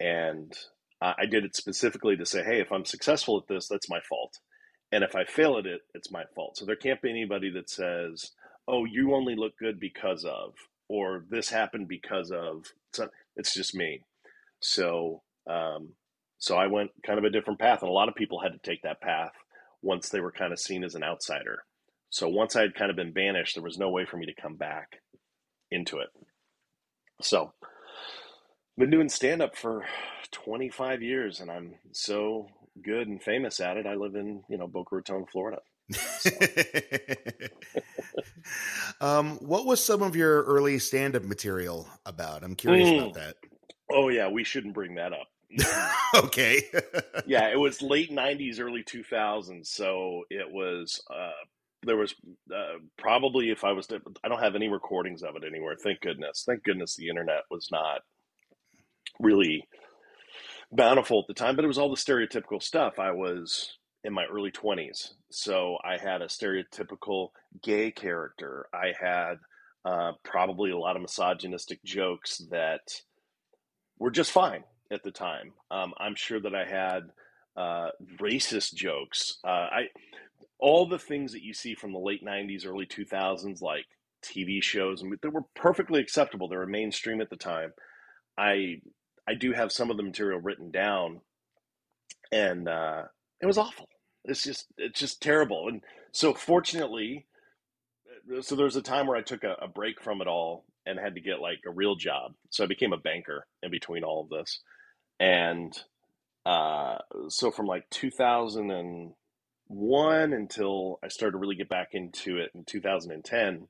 [0.00, 0.52] and
[1.00, 4.38] I did it specifically to say, hey, if I'm successful at this, that's my fault,
[4.90, 6.56] and if I fail at it, it's my fault.
[6.56, 8.32] So there can't be anybody that says,
[8.66, 10.54] oh, you only look good because of,
[10.88, 12.64] or this happened because of.
[13.36, 14.00] It's just me.
[14.60, 15.90] So um,
[16.38, 18.58] so I went kind of a different path, and a lot of people had to
[18.70, 19.32] take that path
[19.82, 21.64] once they were kind of seen as an outsider.
[22.10, 24.40] So once I had kind of been banished, there was no way for me to
[24.40, 25.00] come back
[25.70, 26.08] into it.
[27.20, 27.52] So
[28.78, 29.84] been doing stand up for
[30.30, 32.48] 25 years and I'm so
[32.82, 33.86] good and famous at it.
[33.86, 35.58] I live in, you know, Boca Raton, Florida.
[35.90, 36.30] So.
[39.00, 42.44] um, what was some of your early stand up material about?
[42.44, 42.98] I'm curious mm.
[42.98, 43.36] about that.
[43.90, 45.28] Oh yeah, we shouldn't bring that up.
[46.24, 46.62] okay.
[47.26, 49.66] yeah, it was late '90s, early 2000s.
[49.66, 51.02] So it was.
[51.10, 51.30] Uh,
[51.84, 52.14] there was
[52.54, 55.76] uh, probably if I was to, I don't have any recordings of it anywhere.
[55.82, 56.42] Thank goodness.
[56.44, 58.00] Thank goodness the internet was not
[59.20, 59.66] really
[60.72, 62.98] bountiful at the time, but it was all the stereotypical stuff.
[62.98, 67.30] I was in my early 20s, so I had a stereotypical
[67.62, 68.66] gay character.
[68.72, 69.38] I had
[69.84, 73.02] uh, probably a lot of misogynistic jokes that
[73.98, 75.52] were just fine at the time.
[75.70, 77.10] Um, I'm sure that I had
[77.56, 79.38] uh, racist jokes.
[79.44, 79.82] Uh, I
[80.60, 83.86] all the things that you see from the late '90s, early 2000s, like
[84.24, 86.48] TV shows, they were perfectly acceptable.
[86.48, 87.72] They were mainstream at the time.
[88.36, 88.80] I
[89.28, 91.20] I do have some of the material written down,
[92.32, 93.04] and uh,
[93.40, 93.88] it was awful.
[94.24, 95.68] It's just it's just terrible.
[95.68, 97.26] And so fortunately,
[98.40, 100.98] so there was a time where I took a, a break from it all and
[100.98, 102.32] had to get like a real job.
[102.50, 104.60] So I became a banker in between all of this
[105.20, 105.78] and
[106.46, 112.64] uh, so from like 2001 until I started to really get back into it in
[112.64, 113.68] 2010.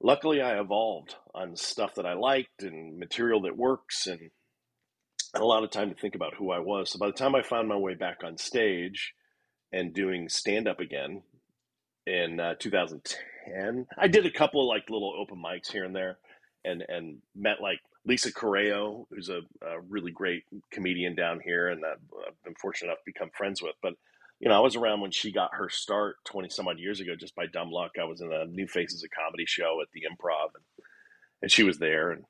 [0.00, 4.30] Luckily, I evolved on stuff that I liked and material that works, and
[5.34, 6.90] a lot of time to think about who I was.
[6.90, 9.14] So by the time I found my way back on stage
[9.72, 11.22] and doing stand up again
[12.06, 16.18] in uh, 2010, I did a couple of like little open mics here and there,
[16.64, 21.84] and and met like Lisa Correo, who's a, a really great comedian down here, and
[21.84, 23.74] I've, I've been fortunate enough to become friends with.
[23.82, 23.94] But
[24.40, 27.14] you know, I was around when she got her start twenty some odd years ago,
[27.18, 27.92] just by dumb luck.
[28.00, 30.64] I was in a New Faces of Comedy show at the Improv, and,
[31.42, 32.24] and she was there, and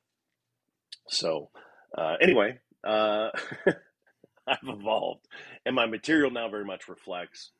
[1.09, 1.51] so
[1.97, 3.29] uh, anyway, uh,
[4.47, 5.27] I've evolved,
[5.67, 7.51] and my material now very much reflects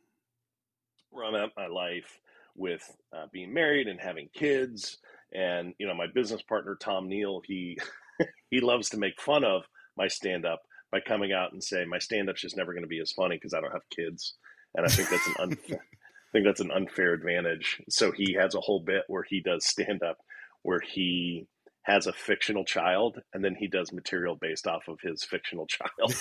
[1.11, 2.19] where I'm at my life
[2.55, 2.83] with
[3.17, 4.99] uh, being married and having kids.
[5.33, 7.79] And you know, my business partner Tom Neal, he
[8.51, 9.65] he loves to make fun of
[9.97, 12.89] my stand up by coming out and say my stand up's just never going to
[12.89, 14.35] be as funny because I don't have kids,
[14.75, 17.83] and I think that's an unfair, I think that's an unfair advantage.
[17.89, 20.19] So he has a whole bit where he does stand up
[20.63, 21.47] where he
[21.83, 25.91] has a fictional child and then he does material based off of his fictional child.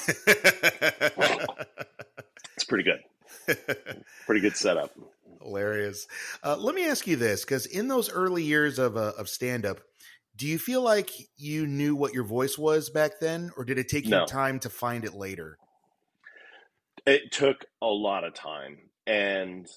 [2.55, 3.01] it's pretty good.
[4.25, 4.91] Pretty good setup.
[5.41, 6.07] Hilarious.
[6.43, 9.65] Uh, let me ask you this because in those early years of, uh, of stand
[9.65, 9.81] up,
[10.37, 13.89] do you feel like you knew what your voice was back then, or did it
[13.89, 14.21] take no.
[14.21, 15.57] you time to find it later?
[17.05, 18.77] It took a lot of time.
[19.07, 19.67] And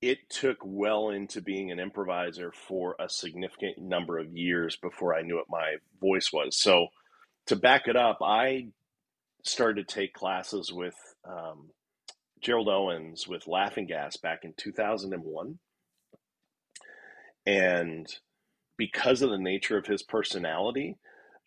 [0.00, 5.22] it took well into being an improviser for a significant number of years before I
[5.22, 6.56] knew what my voice was.
[6.56, 6.88] So,
[7.46, 8.68] to back it up, I
[9.42, 10.94] started to take classes with
[11.28, 11.70] um,
[12.40, 15.58] Gerald Owens with Laughing Gas back in 2001.
[17.46, 18.06] And
[18.78, 20.96] because of the nature of his personality,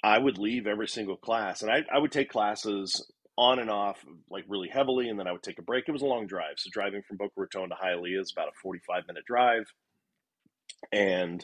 [0.03, 4.05] I would leave every single class and I, I would take classes on and off
[4.29, 5.85] like really heavily, and then I would take a break.
[5.87, 8.59] It was a long drive, so driving from Boca Raton to Hialeah is about a
[8.61, 9.65] forty-five minute drive,
[10.91, 11.43] and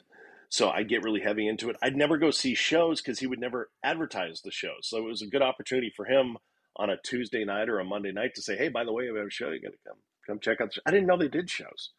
[0.50, 1.78] so I'd get really heavy into it.
[1.82, 5.22] I'd never go see shows because he would never advertise the shows, so it was
[5.22, 6.38] a good opportunity for him
[6.76, 9.18] on a Tuesday night or a Monday night to say, "Hey, by the way, we
[9.18, 9.50] have a show.
[9.50, 9.98] You got to come
[10.28, 11.92] come check out." I didn't know they did shows.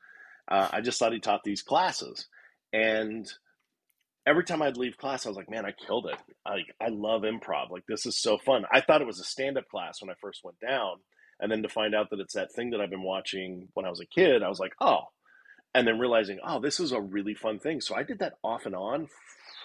[0.46, 2.28] Uh, I just thought he taught these classes,
[2.72, 3.26] and
[4.28, 6.18] every time I'd leave class, I was like, man, I killed it.
[6.46, 7.70] I, I love improv.
[7.70, 8.64] Like, this is so fun.
[8.70, 10.96] I thought it was a stand up class when I first went down.
[11.40, 13.90] And then to find out that it's that thing that I've been watching when I
[13.90, 15.04] was a kid, I was like, oh.
[15.74, 17.80] And then realizing, oh, this is a really fun thing.
[17.80, 19.08] So I did that off and on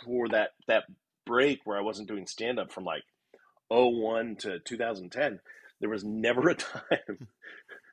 [0.05, 0.83] for that that
[1.25, 3.03] break where I wasn't doing stand up from like
[3.69, 5.39] 01 to 2010.
[5.79, 7.27] There was never a time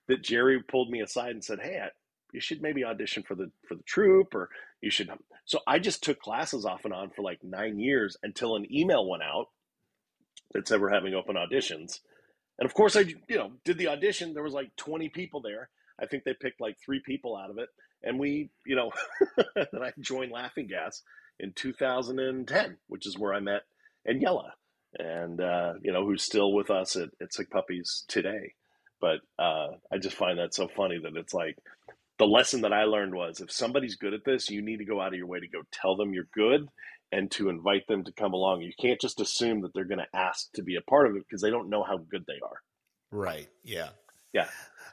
[0.09, 1.81] that Jerry pulled me aside and said, hey,
[2.33, 4.49] you should maybe audition for the for the troupe or
[4.81, 5.11] you should
[5.45, 9.09] so i just took classes off and on for like nine years until an email
[9.09, 9.49] went out
[10.53, 12.01] that said we're having open auditions.
[12.59, 14.35] And of course i you know did the audition.
[14.35, 15.71] There was like 20 people there.
[16.01, 17.69] I think they picked like three people out of it.
[18.03, 18.93] And we you know
[19.55, 21.03] then i joined laughing gas
[21.39, 23.63] in 2010 which is where i met
[24.09, 24.51] Daniela,
[24.99, 28.55] and uh, you know who's still with us at, at sick puppies today.
[29.01, 31.57] But uh, i just find that so funny that it's like
[32.21, 35.01] the lesson that I learned was if somebody's good at this, you need to go
[35.01, 36.69] out of your way to go tell them you're good
[37.11, 38.61] and to invite them to come along.
[38.61, 41.25] You can't just assume that they're going to ask to be a part of it
[41.27, 42.61] because they don't know how good they are.
[43.11, 43.49] Right.
[43.65, 43.89] Yeah.
[44.35, 44.49] Yeah.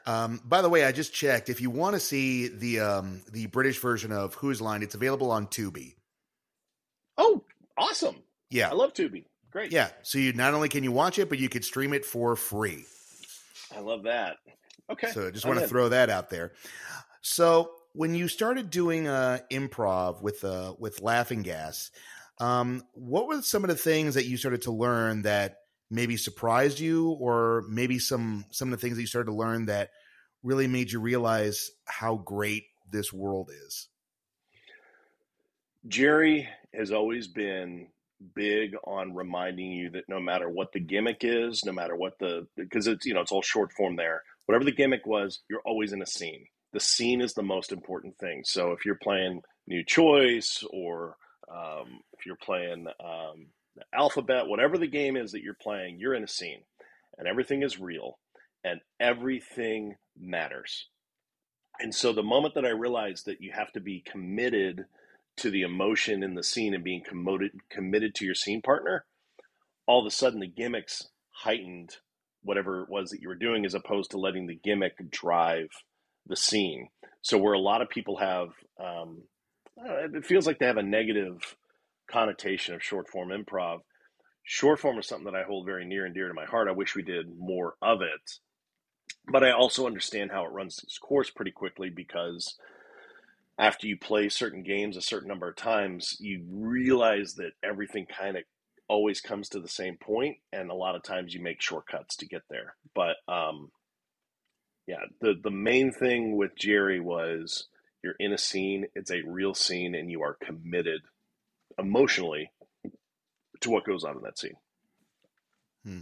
[0.05, 1.49] Um, by the way, I just checked.
[1.49, 5.29] If you want to see the um, the British version of Whose Line, it's available
[5.29, 5.95] on Tubi.
[7.17, 7.43] Oh,
[7.77, 8.15] awesome!
[8.49, 9.25] Yeah, I love Tubi.
[9.51, 9.73] Great.
[9.73, 12.37] Yeah, so you not only can you watch it, but you could stream it for
[12.37, 12.85] free.
[13.75, 14.37] I love that.
[14.89, 15.11] Okay.
[15.11, 16.53] So I just want to throw that out there.
[17.21, 21.89] So when you started doing uh, improv with uh, with Laughing Gas,
[22.39, 25.57] um, what were some of the things that you started to learn that
[25.89, 29.65] maybe surprised you, or maybe some some of the things that you started to learn
[29.65, 29.89] that
[30.43, 33.89] really made you realize how great this world is?
[35.87, 37.87] Jerry has always been
[38.35, 42.47] big on reminding you that no matter what the gimmick is, no matter what the
[42.55, 44.21] because it's you know it's all short form there.
[44.45, 48.17] Whatever the gimmick was, you're always in a scene the scene is the most important
[48.17, 48.41] thing.
[48.43, 51.15] So if you're playing New Choice or
[51.51, 53.47] um, if you're playing um,
[53.93, 56.61] Alphabet, whatever the game is that you're playing, you're in a scene
[57.17, 58.19] and everything is real
[58.63, 60.87] and everything matters.
[61.79, 64.85] And so the moment that I realized that you have to be committed
[65.37, 69.05] to the emotion in the scene and being committed committed to your scene partner,
[69.85, 71.97] all of a sudden the gimmicks heightened
[72.41, 75.69] whatever it was that you were doing as opposed to letting the gimmick drive
[76.27, 76.89] the scene.
[77.21, 79.23] So where a lot of people have, um,
[79.77, 81.55] it feels like they have a negative
[82.09, 83.79] connotation of short form improv.
[84.43, 86.69] Short form is something that I hold very near and dear to my heart.
[86.69, 88.39] I wish we did more of it,
[89.29, 92.55] but I also understand how it runs its course pretty quickly because
[93.59, 98.37] after you play certain games a certain number of times, you realize that everything kind
[98.37, 98.43] of
[98.87, 102.25] always comes to the same point, and a lot of times you make shortcuts to
[102.25, 102.75] get there.
[102.95, 103.71] But um,
[104.87, 107.67] yeah, the the main thing with Jerry was
[108.03, 111.01] you're in a scene, it's a real scene, and you are committed
[111.77, 112.51] emotionally
[113.61, 114.55] to what goes on in that scene.
[115.83, 115.99] Hmm.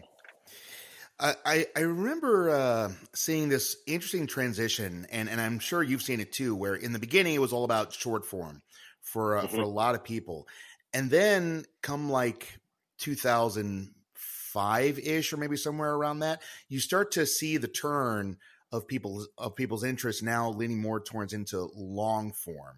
[1.17, 6.33] I, I remember uh, seeing this interesting transition, and, and I'm sure you've seen it
[6.33, 8.61] too, where in the beginning it was all about short form
[9.01, 9.55] for uh, mm-hmm.
[9.55, 10.45] for a lot of people,
[10.93, 12.59] and then come like
[12.97, 18.35] 2005 ish, or maybe somewhere around that, you start to see the turn
[18.71, 22.77] of people's of people's interest now leaning more towards into long form.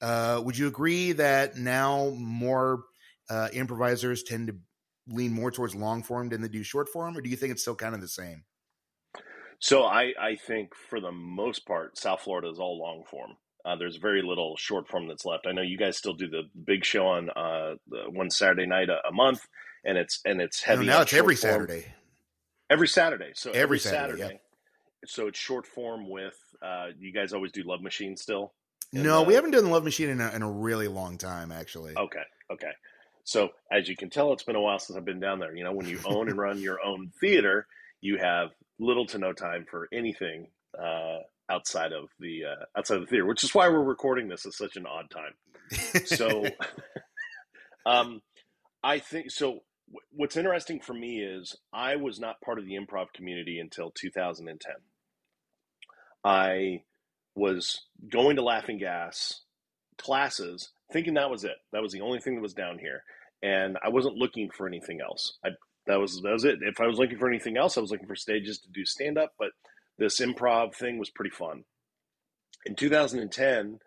[0.00, 2.84] Uh, would you agree that now more
[3.28, 4.56] uh, improvisers tend to
[5.08, 7.62] lean more towards long form than they do short form, or do you think it's
[7.62, 8.44] still kind of the same?
[9.60, 13.32] So I, I think for the most part, South Florida is all long form.
[13.64, 15.46] Uh, there's very little short form that's left.
[15.48, 17.74] I know you guys still do the big show on uh,
[18.10, 19.46] one Saturday night a, a, month,
[19.84, 20.86] and it's and it's heavy.
[20.86, 21.52] No, now it's every form.
[21.52, 21.86] Saturday.
[22.70, 23.32] Every Saturday.
[23.34, 24.22] So every, every Saturday.
[24.22, 24.40] Saturday
[25.06, 26.36] So it's short form with.
[26.62, 28.52] Uh, you guys always do Love Machine still.
[28.92, 31.94] No, we haven't done Love Machine in a, in a really long time, actually.
[31.96, 32.70] Okay, okay.
[33.24, 35.54] So as you can tell, it's been a while since I've been down there.
[35.54, 37.66] You know, when you own and run your own theater,
[38.00, 40.46] you have little to no time for anything
[40.82, 41.18] uh,
[41.50, 44.54] outside of the uh, outside of the theater, which is why we're recording this at
[44.54, 46.06] such an odd time.
[46.06, 46.44] So,
[47.86, 48.22] um,
[48.82, 49.60] I think so.
[50.10, 54.72] What's interesting for me is I was not part of the improv community until 2010.
[56.24, 56.82] I
[57.34, 59.42] was going to Laughing Gas
[59.98, 61.56] classes, thinking that was it.
[61.72, 63.02] That was the only thing that was down here,
[63.42, 65.38] and I wasn't looking for anything else.
[65.44, 65.50] I
[65.86, 66.58] that was that was it.
[66.62, 69.18] If I was looking for anything else, I was looking for stages to do stand
[69.18, 69.50] up, but
[69.98, 71.64] this improv thing was pretty fun.
[72.66, 73.78] In 2010,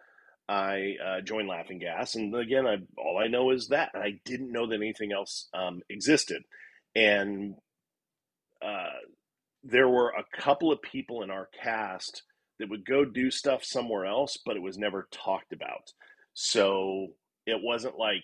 [0.49, 4.19] I uh, joined Laughing Gas, and again, I, all I know is that, and I
[4.25, 6.43] didn't know that anything else um, existed.
[6.95, 7.55] And
[8.61, 8.89] uh,
[9.63, 12.23] there were a couple of people in our cast
[12.59, 15.91] that would go do stuff somewhere else, but it was never talked about.
[16.33, 17.07] So
[17.45, 18.23] it wasn't like,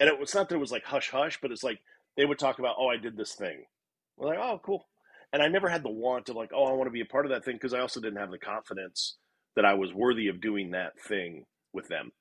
[0.00, 1.78] and it was not that it was like hush hush, but it's like
[2.16, 3.64] they would talk about, oh, I did this thing.
[4.16, 4.86] We're like, oh, cool
[5.32, 7.26] and I never had the want of like, oh, I want to be a part
[7.26, 9.16] of that thing because I also didn't have the confidence
[9.56, 12.12] that I was worthy of doing that thing with them.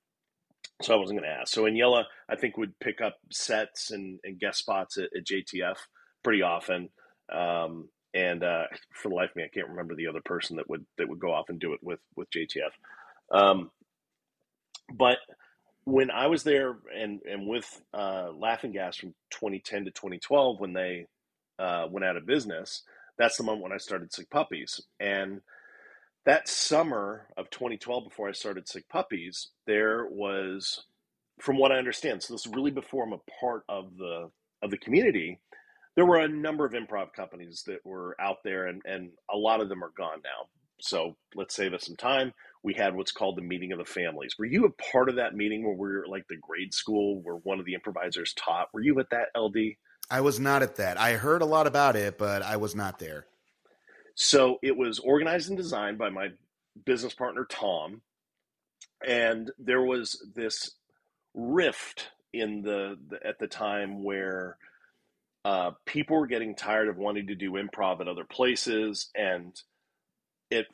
[0.81, 1.53] So I wasn't going to ask.
[1.53, 5.77] So Daniela, I think, would pick up sets and, and guest spots at, at, JTF
[6.23, 6.89] pretty often.
[7.33, 8.63] Um, and uh,
[8.93, 11.19] for the life of me, I can't remember the other person that would that would
[11.19, 12.71] go off and do it with with JTF.
[13.31, 13.69] Um,
[14.93, 15.19] but
[15.83, 20.73] when I was there and and with uh, Laughing Gas from 2010 to 2012, when
[20.73, 21.05] they
[21.59, 22.83] uh, went out of business,
[23.19, 24.81] that's the moment when I started Sick Puppies.
[24.99, 25.41] And
[26.25, 30.83] that summer of 2012, before I started Sick Puppies, there was,
[31.39, 34.29] from what I understand, so this is really before I'm a part of the
[34.63, 35.39] of the community.
[35.97, 39.61] There were a number of improv companies that were out there, and, and a lot
[39.61, 40.47] of them are gone now.
[40.79, 42.33] So let's save us some time.
[42.61, 44.35] We had what's called the meeting of the families.
[44.37, 47.37] Were you a part of that meeting where we are like the grade school where
[47.37, 48.71] one of the improvisers taught?
[48.73, 49.57] Were you at that, LD?
[50.07, 50.99] I was not at that.
[50.99, 53.25] I heard a lot about it, but I was not there.
[54.13, 56.27] So it was organized and designed by my
[56.85, 58.03] business partner, Tom.
[59.05, 60.75] And there was this
[61.33, 64.57] rift in the, the at the time where
[65.45, 69.55] uh, people were getting tired of wanting to do improv at other places and
[70.49, 70.67] it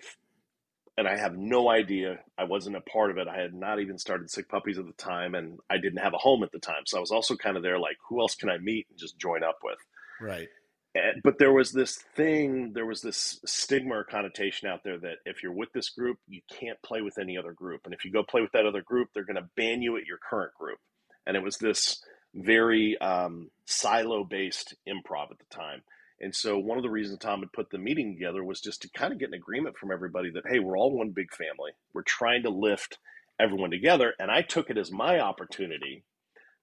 [0.97, 2.20] and I have no idea.
[2.38, 3.28] I wasn't a part of it.
[3.28, 6.20] I had not even started Sick Puppies at the time, and I didn't have a
[6.20, 6.84] home at the time.
[6.86, 9.18] So I was also kind of there, like, who else can I meet and just
[9.18, 9.80] join up with?
[10.22, 10.47] Right.
[10.93, 15.18] And, but there was this thing, there was this stigma or connotation out there that
[15.26, 18.11] if you're with this group, you can't play with any other group, and if you
[18.11, 20.78] go play with that other group, they're going to ban you at your current group.
[21.26, 22.03] And it was this
[22.34, 25.84] very um, silo-based improv at the time.
[26.20, 28.90] And so one of the reasons Tom had put the meeting together was just to
[28.90, 31.72] kind of get an agreement from everybody that, hey, we're all one big family.
[31.94, 32.98] We're trying to lift
[33.40, 34.14] everyone together.
[34.20, 36.06] And I took it as my opportunity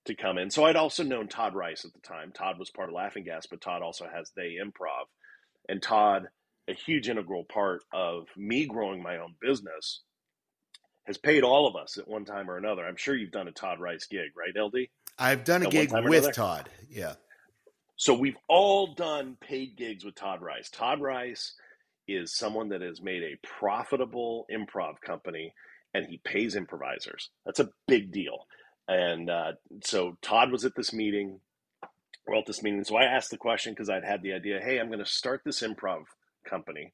[0.07, 0.51] to come in.
[0.51, 2.33] So I'd also known Todd Rice at the time.
[2.33, 5.07] Todd was part of Laughing Gas, but Todd also has They Improv.
[5.69, 6.29] And Todd,
[6.69, 10.01] a huge integral part of me growing my own business,
[11.05, 12.85] has paid all of us at one time or another.
[12.85, 14.89] I'm sure you've done a Todd Rice gig, right, LD?
[15.19, 16.69] I've done a at gig with Todd.
[16.89, 17.15] Yeah.
[17.97, 20.71] So we've all done paid gigs with Todd Rice.
[20.71, 21.55] Todd Rice
[22.09, 25.53] is someone that has made a profitable improv company
[25.93, 27.31] and he pays improvisers.
[27.45, 28.47] That's a big deal.
[28.89, 29.53] And uh,
[29.85, 31.41] so Todd was at this meeting.
[32.27, 32.83] We're at this meeting.
[32.85, 35.43] So I asked the question because I'd had the idea hey, I'm going to start
[35.45, 36.05] this improv
[36.49, 36.93] company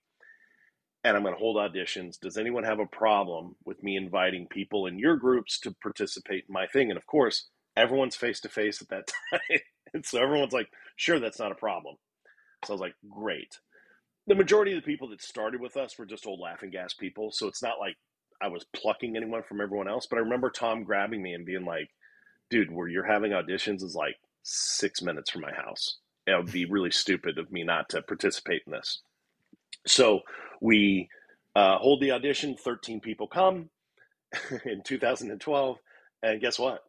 [1.06, 2.18] and I'm going to hold auditions.
[2.18, 6.52] Does anyone have a problem with me inviting people in your groups to participate in
[6.52, 6.90] my thing?
[6.90, 7.46] And of course,
[7.76, 9.60] everyone's face to face at that time.
[9.94, 11.94] and so everyone's like, sure, that's not a problem.
[12.64, 13.58] So I was like, great.
[14.26, 17.30] The majority of the people that started with us were just old laughing gas people.
[17.30, 17.94] So it's not like
[18.42, 20.08] I was plucking anyone from everyone else.
[20.10, 21.88] But I remember Tom grabbing me and being like,
[22.50, 25.98] dude, where you're having auditions is like six minutes from my house.
[26.26, 29.02] It would be really stupid of me not to participate in this.
[29.86, 30.22] So
[30.60, 31.08] we
[31.54, 33.70] uh, hold the audition, 13 people come
[34.64, 35.78] in 2012.
[36.22, 36.82] And guess what?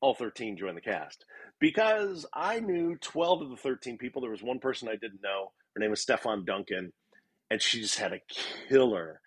[0.00, 1.24] All 13 join the cast
[1.60, 4.20] because I knew 12 of the 13 people.
[4.20, 5.52] There was one person I didn't know.
[5.74, 6.92] Her name was Stefan Duncan,
[7.50, 8.20] and she just had a
[8.68, 9.20] killer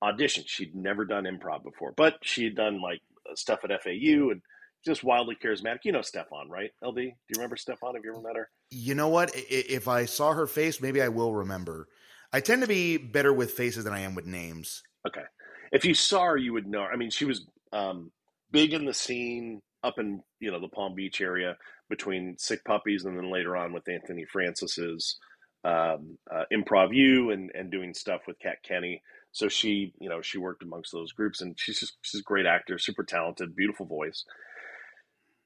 [0.00, 0.44] audition.
[0.46, 3.00] She'd never done improv before, but she had done like
[3.34, 4.40] stuff at FAU and
[4.84, 5.80] just wildly charismatic.
[5.84, 6.70] You know Stefan, right?
[6.82, 7.94] LD, do you remember Stefan?
[7.94, 8.48] Have you ever met her?
[8.70, 9.30] You know what?
[9.34, 11.88] If I saw her face, maybe I will remember.
[12.32, 14.82] I tend to be better with faces than I am with names.
[15.06, 15.24] Okay.
[15.72, 16.82] If you saw her, you would know.
[16.82, 16.92] Her.
[16.92, 18.10] I mean, she was um,
[18.50, 21.56] big in the scene up in you know the Palm Beach area
[21.88, 25.18] between Sick Puppies and then later on with Anthony Francis's
[25.64, 29.02] um, uh, Improv U and and doing stuff with Kat Kenny.
[29.32, 32.46] So she you know she worked amongst those groups and she's just she's a great
[32.46, 34.24] actor, super talented, beautiful voice.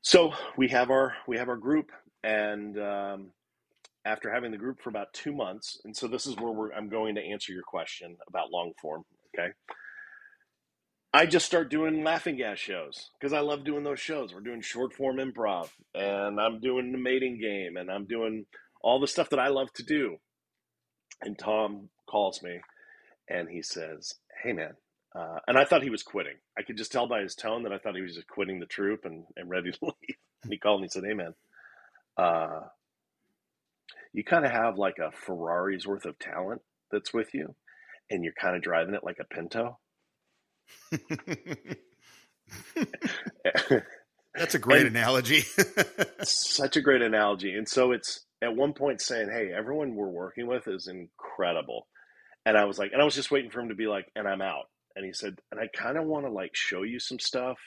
[0.02, 1.90] So we have our we have our group
[2.22, 3.30] and um,
[4.04, 7.14] after having the group for about two months, and so this is where I'm going
[7.14, 9.04] to answer your question about long form.
[9.34, 9.52] Okay.
[11.14, 14.34] I just start doing laughing gas shows because I love doing those shows.
[14.34, 18.46] We're doing short form improv, and I'm doing the mating game, and I'm doing
[18.82, 20.16] all the stuff that I love to do.
[21.22, 22.58] And Tom calls me,
[23.28, 24.74] and he says, "Hey, man,"
[25.14, 26.34] uh, and I thought he was quitting.
[26.58, 28.66] I could just tell by his tone that I thought he was just quitting the
[28.66, 30.16] troop and, and ready to leave.
[30.42, 31.34] And he called me and he said, "Hey, man,
[32.16, 32.62] uh,
[34.14, 37.54] you kind of have like a Ferrari's worth of talent that's with you,
[38.10, 39.78] and you're kind of driving it like a Pinto."
[44.34, 45.44] That's a great analogy.
[46.22, 47.54] such a great analogy.
[47.54, 51.86] And so it's at one point saying, Hey, everyone we're working with is incredible.
[52.44, 54.26] And I was like, and I was just waiting for him to be like, and
[54.26, 54.64] I'm out.
[54.96, 57.58] And he said, and I kind of want to like show you some stuff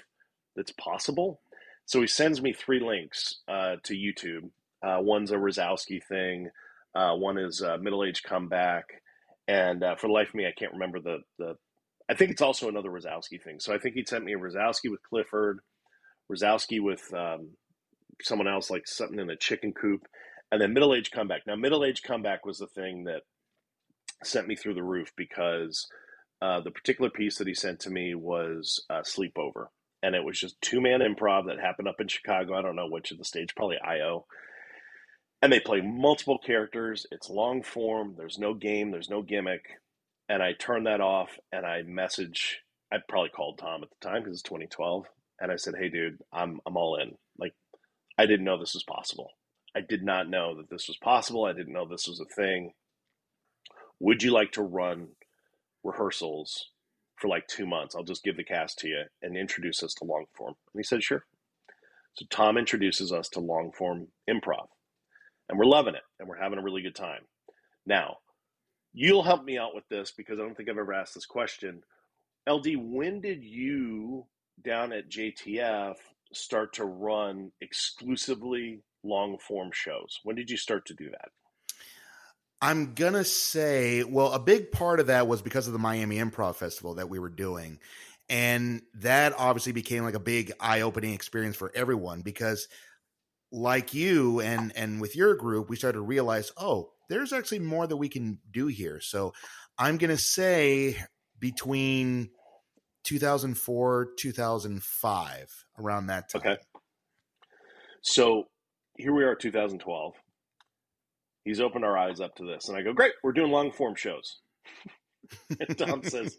[0.56, 1.42] that's possible.
[1.86, 4.50] So he sends me three links uh, to YouTube.
[4.84, 6.50] Uh, one's a Razowsky thing.
[6.96, 8.86] Uh, one is middle age comeback.
[9.48, 11.56] And uh, for the life of me, I can't remember the, the
[12.10, 13.60] I think it's also another Razowsky thing.
[13.60, 15.60] So I think he sent me a Razowsky with Clifford,
[16.32, 17.52] Razowsky with um,
[18.22, 20.02] someone else, like something in a chicken coop,
[20.52, 21.42] and then middle age comeback.
[21.48, 23.22] Now, middle age comeback was the thing that
[24.24, 25.88] sent me through the roof because
[26.42, 29.68] uh, the particular piece that he sent to me was Sleepover.
[30.04, 32.54] And it was just two man improv that happened up in Chicago.
[32.56, 34.26] I don't know which of the stage, probably IO.
[35.42, 37.06] And they play multiple characters.
[37.12, 38.16] It's long form.
[38.18, 38.92] There's no game.
[38.92, 39.64] There's no gimmick
[40.30, 42.62] and I turned that off and I message
[42.92, 45.06] I probably called Tom at the time because it's 2012
[45.40, 47.54] and I said, "Hey dude, I'm I'm all in." Like
[48.18, 49.32] I didn't know this was possible.
[49.76, 51.46] I did not know that this was possible.
[51.46, 52.74] I didn't know this was a thing.
[54.00, 55.10] Would you like to run
[55.84, 56.70] rehearsals
[57.16, 57.96] for like 2 months?
[57.96, 60.56] I'll just give the cast to you and introduce us to long form.
[60.74, 61.26] And he said, "Sure."
[62.14, 64.70] So Tom introduces us to long form improv.
[65.50, 67.22] And we're loving it and we're having a really good time.
[67.86, 68.18] Now,
[69.00, 71.84] You'll help me out with this because I don't think I've ever asked this question.
[72.50, 74.26] LD, when did you
[74.66, 75.98] down at JTF
[76.34, 80.20] start to run exclusively long form shows?
[80.24, 81.30] When did you start to do that?
[82.60, 86.18] I'm going to say, well, a big part of that was because of the Miami
[86.18, 87.78] Improv Festival that we were doing.
[88.30, 92.68] And that obviously became like a big eye opening experience for everyone because,
[93.52, 97.88] like you and, and with your group, we started to realize, oh, there's actually more
[97.88, 99.00] that we can do here.
[99.00, 99.34] So
[99.78, 100.98] I'm going to say
[101.40, 102.30] between
[103.04, 106.42] 2004 2005 around that time.
[106.42, 106.58] Okay.
[108.02, 108.48] So
[108.98, 110.14] here we are 2012.
[111.46, 113.96] He's opened our eyes up to this and I go, "Great, we're doing long form
[113.96, 114.40] shows."
[115.60, 116.38] and Tom says,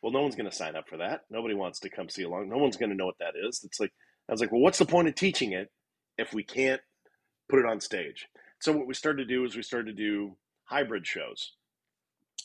[0.00, 1.22] "Well, no one's going to sign up for that.
[1.28, 2.48] Nobody wants to come see along.
[2.48, 3.92] No one's going to know what that is." It's like
[4.28, 5.70] I was like, "Well, what's the point of teaching it
[6.20, 6.80] if we can't
[7.48, 8.28] put it on stage?"
[8.60, 11.52] So what we started to do is we started to do hybrid shows.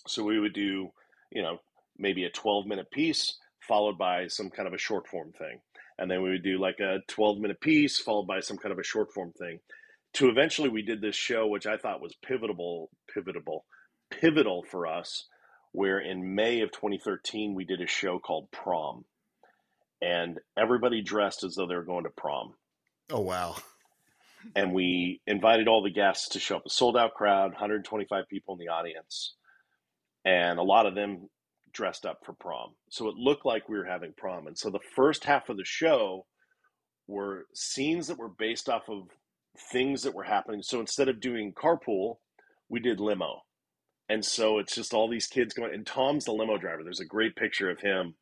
[0.07, 0.91] So we would do,
[1.31, 1.59] you know,
[1.97, 5.59] maybe a 12 minute piece followed by some kind of a short form thing.
[5.97, 8.79] And then we would do like a 12 minute piece followed by some kind of
[8.79, 9.59] a short form thing.
[10.13, 13.65] To eventually we did this show, which I thought was pivotal, pivotal,
[14.09, 15.27] pivotal for us,
[15.71, 19.05] where in May of 2013 we did a show called Prom.
[20.01, 22.53] And everybody dressed as though they were going to prom.
[23.09, 23.55] Oh wow
[24.55, 26.65] and we invited all the guests to show up.
[26.65, 29.35] A sold out crowd, 125 people in the audience,
[30.25, 31.29] and a lot of them
[31.73, 32.75] dressed up for prom.
[32.89, 34.47] So it looked like we were having prom.
[34.47, 36.25] And so the first half of the show
[37.07, 39.03] were scenes that were based off of
[39.71, 40.61] things that were happening.
[40.61, 42.17] So instead of doing carpool,
[42.69, 43.41] we did limo.
[44.07, 46.83] And so it's just all these kids going, and Tom's the limo driver.
[46.83, 48.15] There's a great picture of him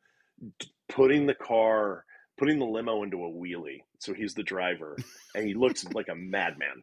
[0.88, 2.04] putting the car
[2.38, 3.82] putting the limo into a wheelie.
[3.98, 4.96] So he's the driver,
[5.34, 6.82] and he looks like a madman.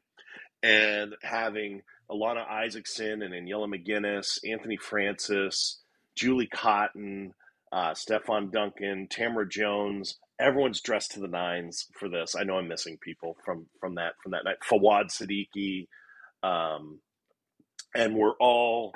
[0.64, 5.82] And having Alana Isaacson and Daniela McGinnis, Anthony Francis,
[6.16, 7.34] Julie Cotton,
[7.72, 12.36] uh, Stefan Duncan, Tamara Jones, everyone's dressed to the nines for this.
[12.36, 14.58] I know I'm missing people from from that from that night.
[14.70, 15.88] Fawad Siddiqui,
[16.44, 17.00] um,
[17.96, 18.94] and we're all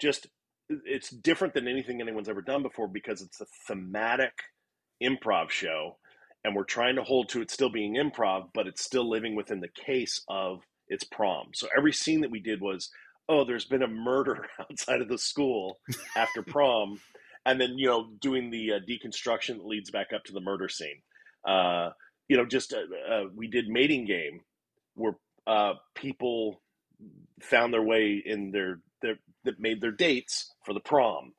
[0.00, 0.26] just.
[0.70, 4.34] It's different than anything anyone's ever done before because it's a thematic
[5.02, 5.96] improv show
[6.44, 9.60] and we're trying to hold to it still being improv, but it's still living within
[9.60, 11.48] the case of its prom.
[11.54, 12.90] So every scene that we did was,
[13.28, 15.78] oh, there's been a murder outside of the school
[16.16, 17.00] after prom,
[17.44, 20.68] and then you know doing the uh, deconstruction that leads back up to the murder
[20.68, 21.02] scene.
[21.46, 21.90] Uh,
[22.28, 24.40] you know, just uh, uh we did mating game
[24.94, 26.60] where uh, people
[27.40, 31.32] found their way in their, their that made their dates for the prom.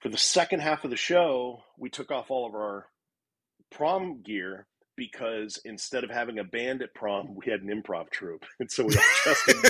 [0.00, 2.86] For the second half of the show, we took off all of our
[3.70, 8.44] prom gear because instead of having a band at prom, we had an improv troupe,
[8.60, 9.52] and so we all dressed.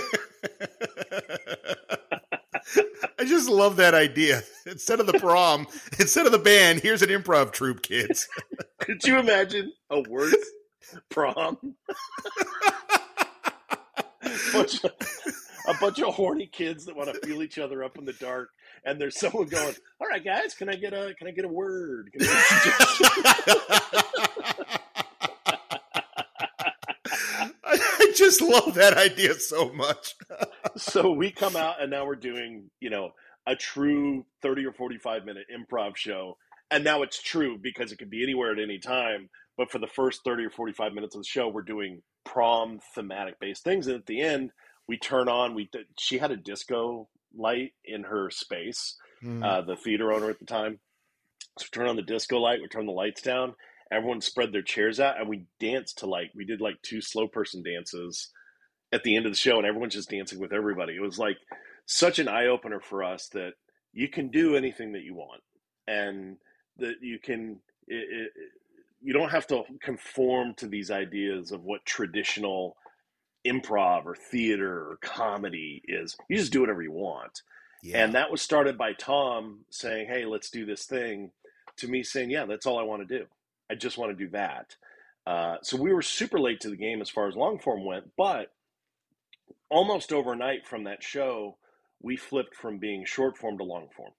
[3.18, 4.42] I just love that idea.
[4.66, 5.66] Instead of the prom,
[5.98, 8.28] instead of the band, here's an improv troupe, kids.
[8.78, 10.34] Could you imagine a worse
[11.10, 11.58] prom?
[14.52, 14.90] bunch of,
[15.70, 18.50] a bunch of horny kids that want to feel each other up in the dark,
[18.84, 21.48] and there's someone going, "All right, guys, can I get a can I get a
[21.48, 22.10] word?"
[27.64, 30.16] I just love that idea so much.
[30.76, 33.10] so we come out, and now we're doing, you know,
[33.46, 36.36] a true thirty or forty-five minute improv show,
[36.70, 39.30] and now it's true because it could be anywhere at any time.
[39.56, 43.38] But for the first thirty or forty-five minutes of the show, we're doing prom thematic
[43.40, 44.50] based things, and at the end,
[44.90, 45.54] we turn on.
[45.54, 49.40] We she had a disco light in her space, mm.
[49.40, 50.80] uh, the theater owner at the time.
[51.58, 53.54] So we turn on the disco light, we turn the lights down,
[53.92, 57.28] everyone spread their chairs out, and we danced to like we did like two slow
[57.28, 58.30] person dances
[58.92, 60.96] at the end of the show, and everyone's just dancing with everybody.
[60.96, 61.36] It was like
[61.86, 63.52] such an eye opener for us that
[63.92, 65.42] you can do anything that you want,
[65.86, 66.36] and
[66.78, 67.60] that you can.
[67.86, 68.32] It, it,
[69.00, 72.76] you don't have to conform to these ideas of what traditional
[73.46, 76.16] improv or theater or comedy is.
[76.28, 77.42] You just do whatever you want.
[77.82, 78.04] Yeah.
[78.04, 81.30] And that was started by Tom saying, Hey, let's do this thing,
[81.78, 83.26] to me saying, Yeah, that's all I want to do.
[83.70, 84.76] I just want to do that.
[85.26, 88.10] Uh, so we were super late to the game as far as long form went,
[88.16, 88.52] but
[89.68, 91.56] almost overnight from that show,
[92.02, 94.12] we flipped from being short form to long form.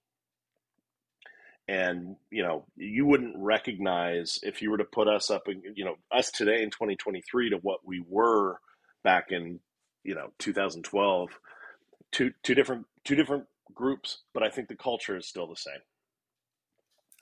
[1.68, 5.96] And you know, you wouldn't recognize if you were to put us up, you know,
[6.12, 8.60] us today in 2023 to what we were
[9.04, 9.60] back in
[10.04, 11.30] you know 2012
[12.12, 15.80] two two different two different groups but i think the culture is still the same.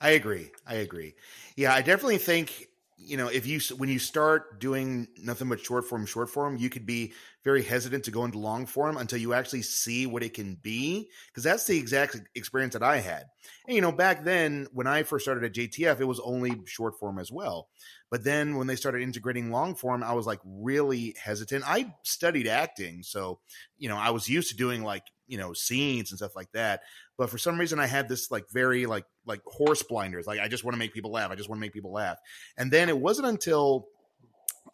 [0.00, 0.50] I agree.
[0.66, 1.14] I agree.
[1.56, 2.68] Yeah i definitely think
[3.02, 6.68] you know if you when you start doing nothing but short form short form you
[6.68, 10.34] could be very hesitant to go into long form until you actually see what it
[10.34, 13.24] can be because that's the exact experience that i had
[13.66, 16.98] and you know back then when i first started at jtf it was only short
[16.98, 17.68] form as well
[18.10, 21.64] but then when they started integrating long form, I was like really hesitant.
[21.66, 23.38] I studied acting, so
[23.78, 26.80] you know, I was used to doing like, you know, scenes and stuff like that.
[27.16, 30.26] But for some reason I had this like very like like horse blinders.
[30.26, 31.30] Like I just want to make people laugh.
[31.30, 32.18] I just want to make people laugh.
[32.58, 33.86] And then it wasn't until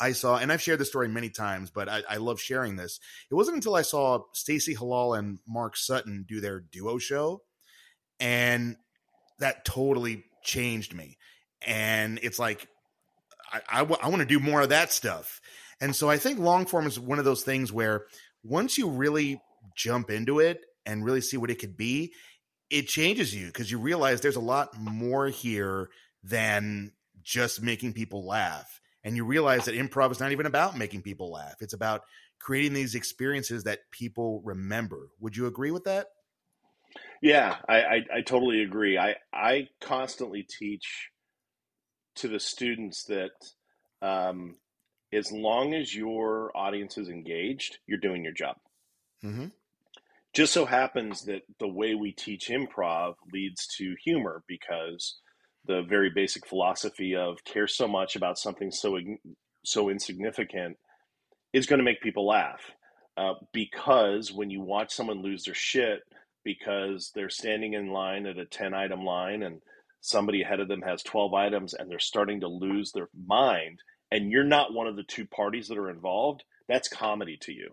[0.00, 2.98] I saw, and I've shared this story many times, but I, I love sharing this.
[3.30, 7.42] It wasn't until I saw Stacey Halal and Mark Sutton do their duo show,
[8.20, 8.76] and
[9.38, 11.18] that totally changed me.
[11.66, 12.68] And it's like
[13.52, 15.40] I, I, w- I want to do more of that stuff.
[15.80, 18.07] And so I think long form is one of those things where
[18.42, 19.40] once you really
[19.75, 22.12] jump into it and really see what it could be,
[22.71, 25.89] it changes you because you realize there's a lot more here
[26.23, 26.93] than
[27.23, 28.81] just making people laugh.
[29.05, 31.57] And you realize that improv is not even about making people laugh.
[31.61, 32.03] It's about
[32.41, 35.09] creating these experiences that people remember.
[35.21, 36.09] Would you agree with that?
[37.23, 38.99] Yeah, I, I, I totally agree.
[38.99, 41.11] I, I constantly teach
[42.17, 43.31] to the students that
[44.03, 44.57] um,
[45.12, 48.57] as long as your audience is engaged, you're doing your job.
[49.25, 49.47] Mm-hmm.
[50.35, 55.19] Just so happens that the way we teach improv leads to humor because
[55.67, 58.99] the very basic philosophy of care so much about something so
[59.64, 60.77] so insignificant
[61.53, 62.61] is going to make people laugh.
[63.17, 66.01] Uh, because when you watch someone lose their shit
[66.45, 69.62] because they're standing in line at a 10 item line and
[70.01, 73.81] somebody ahead of them has 12 items and they're starting to lose their mind
[74.12, 77.71] and you're not one of the two parties that are involved that's comedy to you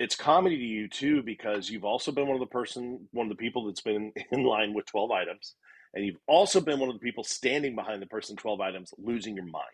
[0.00, 3.36] it's comedy to you too because you've also been one of the person one of
[3.36, 5.54] the people that's been in line with 12 items
[5.94, 9.36] and you've also been one of the people standing behind the person 12 items losing
[9.36, 9.64] your mind.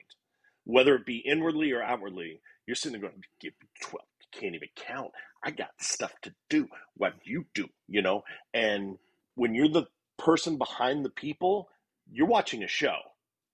[0.64, 3.52] Whether it be inwardly or outwardly you're sitting there going give
[3.82, 5.12] 12 you can't even count.
[5.44, 6.66] I got stuff to do.
[6.96, 7.68] What you do?
[7.88, 8.24] You know?
[8.52, 8.96] And
[9.36, 9.86] when you're the
[10.18, 11.68] person behind the people,
[12.10, 12.96] you're watching a show.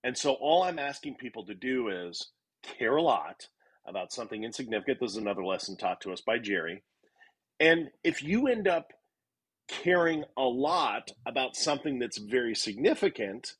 [0.03, 2.31] And so all I'm asking people to do is
[2.63, 3.47] care a lot
[3.87, 5.01] about something insignificant.
[5.01, 6.83] This is another lesson taught to us by Jerry.
[7.61, 8.93] And if you end up
[9.69, 13.55] caring a lot about something that's very significant,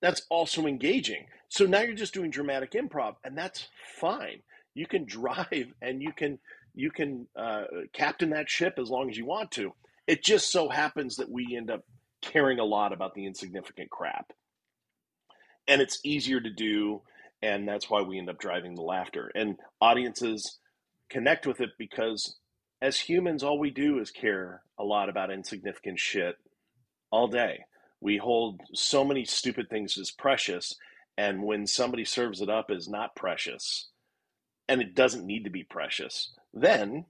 [0.00, 1.26] that's also engaging.
[1.48, 3.68] So now you're just doing dramatic improv, and that's
[3.98, 4.42] fine.
[4.74, 6.38] You can drive and you can
[6.74, 7.64] you can uh,
[7.94, 9.72] captain that ship as long as you want to.
[10.06, 11.84] It just so happens that we end up
[12.20, 14.32] caring a lot about the insignificant crap,
[15.66, 17.00] and it's easier to do,
[17.42, 19.30] and that's why we end up driving the laughter.
[19.34, 20.58] And audiences
[21.10, 22.36] connect with it because
[22.80, 26.36] as humans, all we do is care a lot about insignificant shit
[27.10, 27.60] all day.
[28.00, 30.74] We hold so many stupid things as precious,
[31.16, 33.88] and when somebody serves it up as not precious,
[34.68, 37.06] and it doesn't need to be precious, then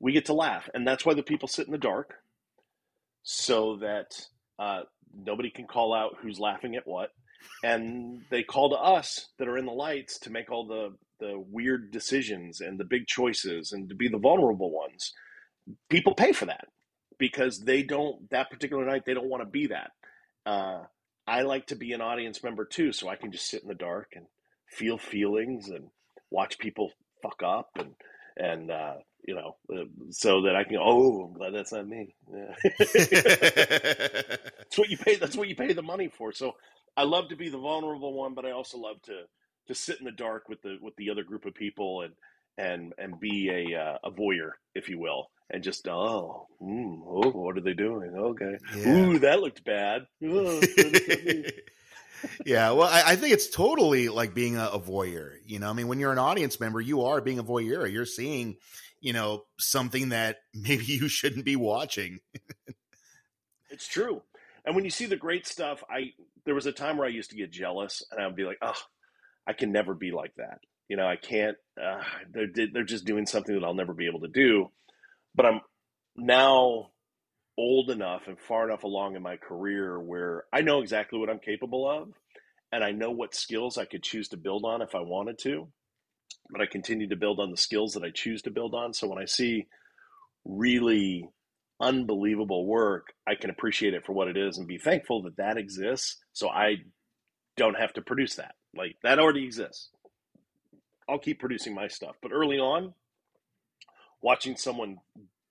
[0.00, 0.68] we get to laugh.
[0.72, 2.14] And that's why the people sit in the dark
[3.22, 4.82] so that uh,
[5.14, 7.10] nobody can call out who's laughing at what.
[7.62, 11.42] And they call to us that are in the lights to make all the, the
[11.50, 15.12] weird decisions and the big choices and to be the vulnerable ones.
[15.88, 16.66] People pay for that
[17.18, 19.92] because they don't, that particular night, they don't want to be that.
[20.44, 20.82] Uh,
[21.26, 23.74] I like to be an audience member too, so I can just sit in the
[23.74, 24.26] dark and
[24.68, 25.88] feel feelings and
[26.30, 26.90] watch people
[27.22, 27.94] fuck up and
[28.36, 28.94] and uh,
[29.26, 30.78] you know, uh, so that I can.
[30.80, 32.14] Oh, I'm glad that's not me.
[32.32, 32.54] Yeah.
[32.78, 35.16] that's what you pay.
[35.16, 36.32] That's what you pay the money for.
[36.32, 36.52] So
[36.96, 39.22] I love to be the vulnerable one, but I also love to
[39.66, 42.14] to sit in the dark with the with the other group of people and
[42.58, 47.30] and and be a uh, a voyeur, if you will, and just oh, mm, oh,
[47.30, 48.14] what are they doing?
[48.16, 48.88] Okay, yeah.
[48.88, 50.06] ooh, that looked bad.
[50.26, 50.60] Oh,
[52.46, 55.32] yeah, well, I, I, think it's totally like being a, a, voyeur.
[55.44, 57.90] You know, I mean, when you're an audience member, you are being a voyeur.
[57.90, 58.56] You're seeing,
[59.00, 62.20] you know, something that maybe you shouldn't be watching.
[63.68, 64.22] it's true.
[64.64, 66.14] And when you see the great stuff, I
[66.44, 68.58] there was a time where I used to get jealous, and I would be like,
[68.62, 68.74] oh,
[69.46, 70.58] I can never be like that.
[70.88, 71.56] You know, I can't.
[71.80, 74.70] Uh, they're they're just doing something that I'll never be able to do.
[75.34, 75.60] But I'm
[76.16, 76.90] now
[77.56, 81.38] old enough and far enough along in my career where I know exactly what I'm
[81.38, 82.08] capable of
[82.72, 85.68] and I know what skills I could choose to build on if I wanted to.
[86.50, 88.92] But I continue to build on the skills that I choose to build on.
[88.92, 89.66] So when I see
[90.44, 91.28] really
[91.84, 95.58] unbelievable work, I can appreciate it for what it is and be thankful that that
[95.58, 96.16] exists.
[96.32, 96.76] So I
[97.56, 98.54] don't have to produce that.
[98.74, 99.90] Like that already exists.
[101.08, 102.16] I'll keep producing my stuff.
[102.22, 102.94] But early on,
[104.22, 104.96] watching someone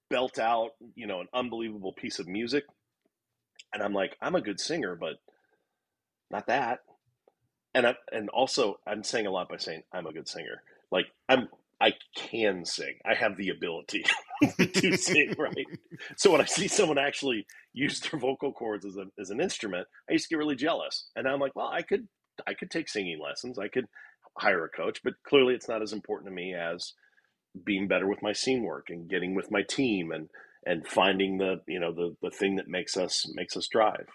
[0.09, 2.65] belt out, you know, an unbelievable piece of music.
[3.73, 5.15] And I'm like, I'm a good singer, but
[6.31, 6.79] not that.
[7.75, 10.63] And I, and also I'm saying a lot by saying I'm a good singer.
[10.91, 11.47] Like I'm
[11.83, 12.95] I can sing.
[13.05, 14.05] I have the ability
[14.57, 15.65] to sing, right?
[16.15, 19.85] So when I see someone actually use their vocal cords as, a, as an instrument,
[20.09, 21.09] I used to get really jealous.
[21.17, 22.07] And I'm like, well, I could
[22.47, 23.59] I could take singing lessons.
[23.59, 23.85] I could
[24.37, 26.93] hire a coach, but clearly it's not as important to me as
[27.65, 30.29] being better with my scene work and getting with my team and
[30.65, 34.07] and finding the you know the the thing that makes us makes us drive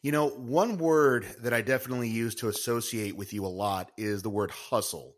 [0.00, 4.22] you know one word that i definitely use to associate with you a lot is
[4.22, 5.14] the word hustle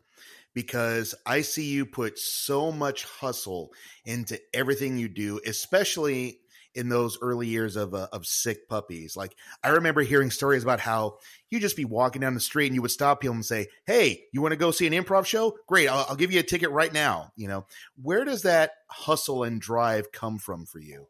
[0.53, 3.71] because i see you put so much hustle
[4.05, 6.41] into everything you do especially
[6.73, 9.17] in those early years of uh, of sick puppies.
[9.17, 11.17] Like I remember hearing stories about how
[11.49, 14.23] you'd just be walking down the street and you would stop people and say, "Hey,
[14.31, 15.57] you want to go see an improv show?
[15.67, 17.65] Great, I'll, I'll give you a ticket right now." You know,
[18.01, 21.07] where does that hustle and drive come from for you?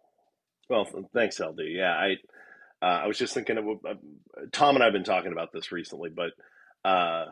[0.70, 1.60] Well, thanks, LD.
[1.68, 2.16] Yeah, I
[2.82, 3.94] uh, I was just thinking of uh,
[4.52, 6.32] Tom and I've been talking about this recently, but
[6.84, 7.26] uh,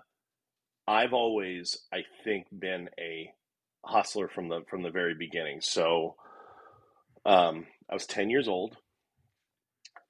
[0.89, 3.31] I've always, I think, been a
[3.85, 5.61] hustler from the from the very beginning.
[5.61, 6.15] So
[7.27, 8.75] um, I was 10 years old.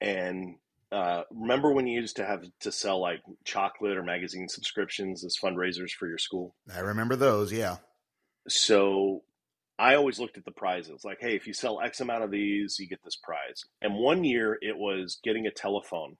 [0.00, 0.54] And
[0.90, 5.36] uh, remember when you used to have to sell like chocolate or magazine subscriptions as
[5.36, 6.54] fundraisers for your school?
[6.74, 7.76] I remember those, yeah.
[8.48, 9.22] So
[9.78, 12.78] I always looked at the prizes like, hey, if you sell X amount of these,
[12.78, 13.64] you get this prize.
[13.82, 16.16] And one year it was getting a telephone.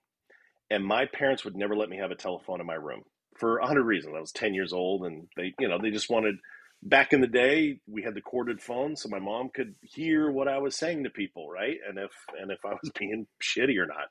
[0.69, 3.01] And my parents would never let me have a telephone in my room
[3.41, 4.13] for a hundred reasons.
[4.15, 6.35] I was 10 years old and they, you know, they just wanted
[6.83, 10.47] back in the day we had the corded phone so my mom could hear what
[10.47, 11.77] i was saying to people right?
[11.87, 14.09] And if and if i was being shitty or not.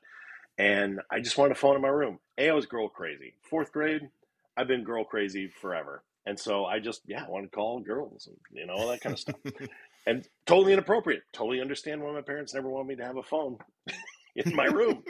[0.57, 2.19] And i just wanted a phone in my room.
[2.37, 3.35] A i was girl crazy.
[3.41, 4.09] Fourth grade
[4.57, 6.03] i've been girl crazy forever.
[6.25, 9.01] And so i just yeah i wanted to call girls and you know all that
[9.01, 9.35] kind of stuff.
[10.07, 11.21] And totally inappropriate.
[11.31, 13.59] Totally understand why my parents never wanted me to have a phone
[14.35, 15.03] in my room.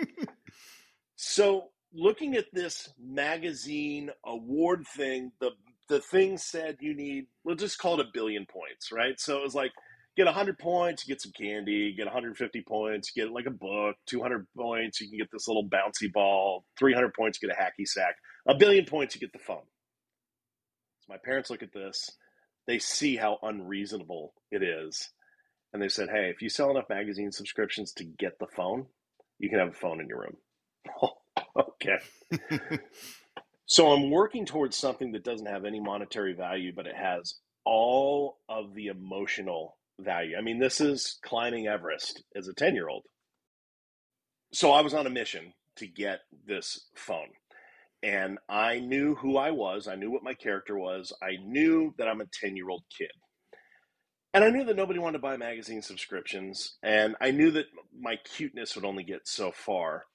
[1.15, 5.51] So looking at this magazine award thing the
[5.91, 9.19] the thing said you need, we'll just call it a billion points, right?
[9.19, 9.73] So it was like,
[10.15, 14.47] get 100 points, you get some candy, get 150 points, get like a book, 200
[14.55, 18.15] points, you can get this little bouncy ball, 300 points, you get a hacky sack,
[18.47, 19.63] a billion points, you get the phone.
[21.01, 22.09] So my parents look at this,
[22.67, 25.09] they see how unreasonable it is.
[25.73, 28.85] And they said, hey, if you sell enough magazine subscriptions to get the phone,
[29.39, 30.37] you can have a phone in your room.
[31.01, 31.20] Oh,
[31.59, 31.97] okay.
[33.65, 37.35] so I'm working towards something that doesn't have any monetary value, but it has
[37.65, 40.35] all of the emotional value.
[40.37, 43.03] I mean, this is climbing Everest as a 10 year old.
[44.53, 47.29] So I was on a mission to get this phone.
[48.03, 49.87] And I knew who I was.
[49.87, 51.13] I knew what my character was.
[51.21, 53.11] I knew that I'm a 10 year old kid.
[54.33, 56.77] And I knew that nobody wanted to buy magazine subscriptions.
[56.81, 57.65] And I knew that
[57.97, 60.05] my cuteness would only get so far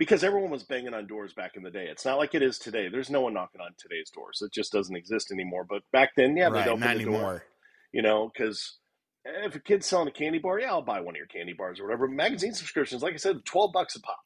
[0.00, 1.84] because everyone was banging on doors back in the day.
[1.90, 2.88] It's not like it is today.
[2.88, 4.40] There's no one knocking on today's doors.
[4.40, 5.66] It just doesn't exist anymore.
[5.68, 7.20] But back then, yeah, right, they'd open the anymore.
[7.20, 7.44] door.
[7.92, 8.78] You know, because
[9.26, 11.78] if a kid's selling a candy bar, yeah, I'll buy one of your candy bars
[11.78, 12.08] or whatever.
[12.08, 14.20] Magazine subscriptions, like I said, 12 bucks a pop.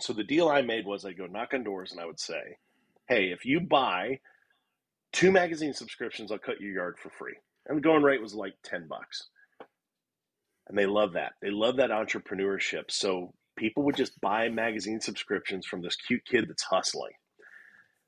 [0.00, 2.58] So the deal I made was I'd go knock on doors and I would say,
[3.08, 4.20] hey, if you buy
[5.14, 7.36] two magazine subscriptions, I'll cut your yard for free.
[7.66, 9.30] And the going rate was like 10 bucks.
[10.68, 11.32] And they love that.
[11.40, 12.90] They love that entrepreneurship.
[12.90, 17.12] So people would just buy magazine subscriptions from this cute kid that's hustling.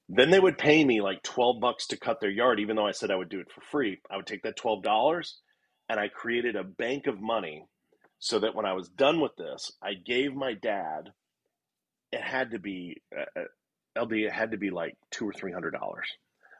[0.08, 2.92] Then they would pay me like 12 bucks to cut their yard, even though I
[2.92, 4.00] said I would do it for free.
[4.10, 5.32] I would take that $12
[5.88, 7.64] and I created a bank of money
[8.20, 11.10] so that when I was done with this, I gave my dad,
[12.12, 15.52] it had to be, uh, uh LD, it had to be like two or three
[15.52, 16.06] hundred dollars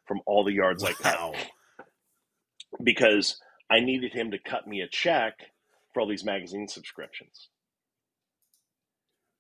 [0.07, 0.91] from all the yards wow.
[0.91, 1.37] I cut.
[2.83, 3.39] Because
[3.71, 5.35] I needed him to cut me a check
[5.93, 7.50] for all these magazine subscriptions.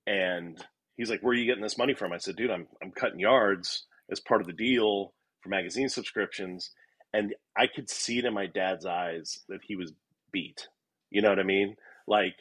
[0.06, 0.58] And
[0.96, 2.12] he's like, Where are you getting this money from?
[2.12, 6.70] I said, Dude, I'm, I'm cutting yards as part of the deal for magazine subscriptions.
[7.12, 9.92] And I could see it in my dad's eyes that he was
[10.32, 10.68] beat.
[11.10, 11.76] You know what I mean?
[12.06, 12.36] Like,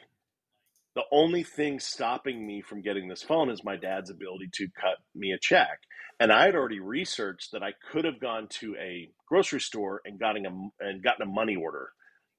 [0.94, 4.98] the only thing stopping me from getting this phone is my dad's ability to cut
[5.14, 5.80] me a check.
[6.18, 10.18] And I had already researched that I could have gone to a grocery store and
[10.18, 11.90] gotten a and gotten a money order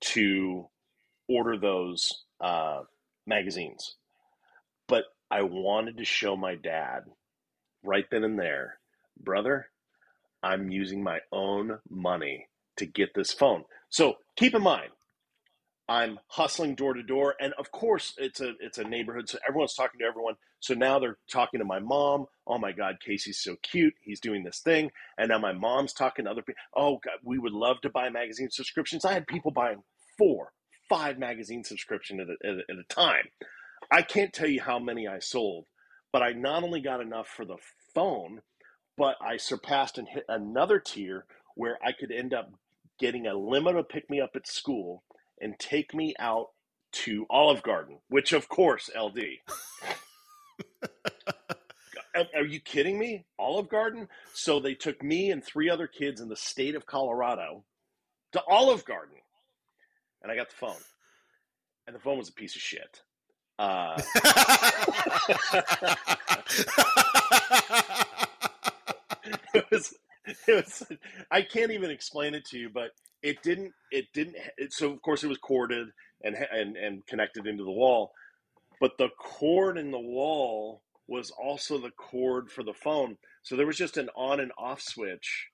[0.02, 0.68] to
[1.28, 2.82] order those uh,
[3.26, 3.96] magazines.
[5.32, 7.06] I wanted to show my dad
[7.84, 8.80] right then and there,
[9.20, 9.68] brother,
[10.44, 13.64] I'm using my own money to get this phone.
[13.90, 14.92] So keep in mind,
[15.88, 19.76] I'm hustling door to door, and of course, it's a it's a neighborhood, so everyone's
[19.76, 20.36] talking to everyone.
[20.60, 22.26] So now they're talking to my mom.
[22.48, 23.94] Oh my God, Casey's so cute.
[24.02, 26.62] He's doing this thing, and now my mom's talking to other people.
[26.76, 29.06] Oh God, we would love to buy magazine subscriptions.
[29.06, 29.84] I had people buying
[30.18, 30.54] four,
[30.90, 33.26] five magazine subscriptions at at at a time.
[33.92, 35.66] I can't tell you how many I sold,
[36.14, 37.58] but I not only got enough for the
[37.94, 38.42] phone,
[38.98, 41.26] but I surpassed and hit another tier
[41.56, 42.52] where I could end up
[43.00, 45.04] getting a limo to pick me up at school
[45.42, 46.50] and take me out
[46.92, 49.20] to Olive Garden, which of course, LD.
[52.36, 53.26] Are you kidding me?
[53.40, 54.08] Olive Garden?
[54.34, 57.64] So they took me and three other kids in the state of Colorado
[58.34, 59.16] to Olive Garden.
[60.22, 60.82] And I got the phone.
[61.88, 63.02] And the phone was a piece of shit.
[63.62, 64.02] Uh,
[69.54, 69.94] it was
[70.48, 70.84] it was
[71.30, 72.90] I can't even explain it to you, but
[73.22, 75.90] it didn't it didn't it, so of course it was corded
[76.24, 78.14] and and and connected into the wall,
[78.80, 83.16] but the cord in the wall was also the cord for the phone.
[83.44, 85.50] So there was just an on and off switch.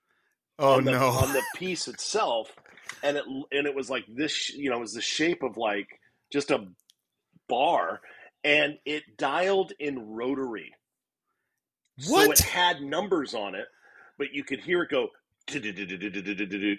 [0.60, 1.08] Oh on the, no!
[1.08, 2.56] On the piece itself,
[3.04, 4.54] and it and it was like this.
[4.54, 6.00] You know, it was the shape of like
[6.32, 6.68] just a
[7.48, 8.02] bar,
[8.44, 10.74] and it dialed in rotary.
[12.08, 12.26] What?
[12.26, 13.68] So it had numbers on it,
[14.18, 15.10] but you could hear it go.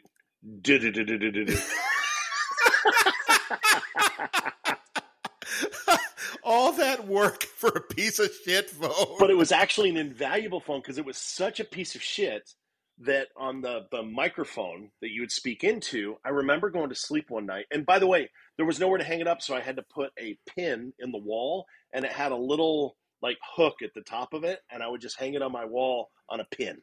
[6.45, 9.17] All that work for a piece of shit phone.
[9.19, 12.55] But it was actually an invaluable phone because it was such a piece of shit
[13.01, 17.27] that on the, the microphone that you would speak into, I remember going to sleep
[17.31, 17.67] one night.
[17.71, 19.83] And by the way, there was nowhere to hang it up, so I had to
[19.83, 24.01] put a pin in the wall, and it had a little like hook at the
[24.01, 26.79] top of it, and I would just hang it on my wall on a pin.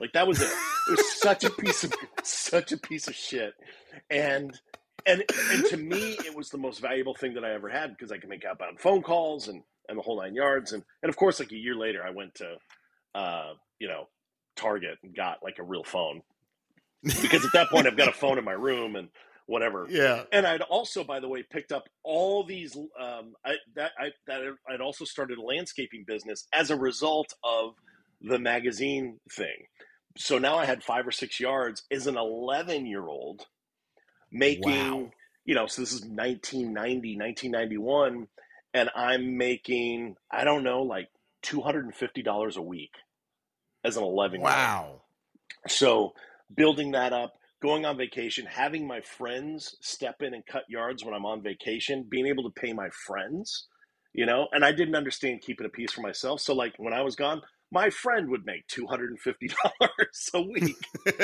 [0.00, 0.50] Like that was it.
[0.88, 1.92] It was such a piece of
[2.22, 3.54] such a piece of shit,
[4.10, 4.58] and
[5.06, 8.12] and and to me, it was the most valuable thing that I ever had because
[8.12, 11.16] I could make outbound phone calls and and the whole nine yards, and and of
[11.16, 12.56] course, like a year later, I went to,
[13.14, 14.08] uh, you know,
[14.58, 16.22] Target and got like a real phone
[17.02, 19.08] because at that point I've got a phone in my room and
[19.46, 19.86] whatever.
[19.88, 20.24] Yeah.
[20.30, 22.76] And I'd also, by the way, picked up all these.
[22.76, 27.74] Um, I that I that I'd also started a landscaping business as a result of
[28.20, 29.66] the magazine thing.
[30.16, 33.46] So now I had five or six yards as an 11 year old
[34.30, 35.10] making, wow.
[35.44, 38.26] you know, so this is 1990, 1991,
[38.74, 41.08] and I'm making, I don't know, like
[41.44, 42.92] $250 a week
[43.84, 44.56] as an 11 year old.
[44.56, 45.02] Wow.
[45.66, 46.12] So
[46.54, 51.14] building that up, going on vacation, having my friends step in and cut yards when
[51.14, 53.68] I'm on vacation, being able to pay my friends
[54.12, 56.40] you know, and I didn't understand keeping a piece for myself.
[56.40, 60.30] So like when I was gone, my friend would make two hundred and fifty dollars
[60.34, 60.76] a week,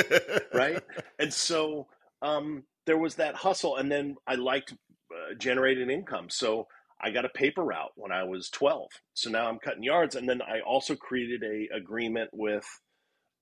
[0.55, 0.83] right?
[1.19, 1.87] And so
[2.23, 6.69] um, there was that hustle, and then I liked uh, generating income, so
[7.05, 8.91] I got a paper route when I was twelve.
[9.13, 12.65] So now I'm cutting yards, and then I also created a agreement with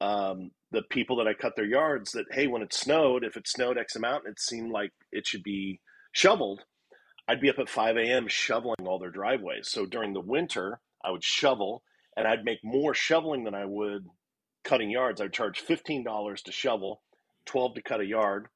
[0.00, 3.46] um, the people that I cut their yards that hey, when it snowed, if it
[3.46, 5.80] snowed X amount, it seemed like it should be
[6.12, 6.62] shoveled,
[7.28, 8.28] I'd be up at 5 a.m.
[8.28, 9.68] shoveling all their driveways.
[9.68, 11.82] So during the winter, I would shovel
[12.16, 14.06] and I'd make more shoveling than I would
[14.64, 15.20] cutting yards.
[15.20, 17.02] I'd charge $15 to shovel,
[17.46, 18.48] 12 to cut a yard.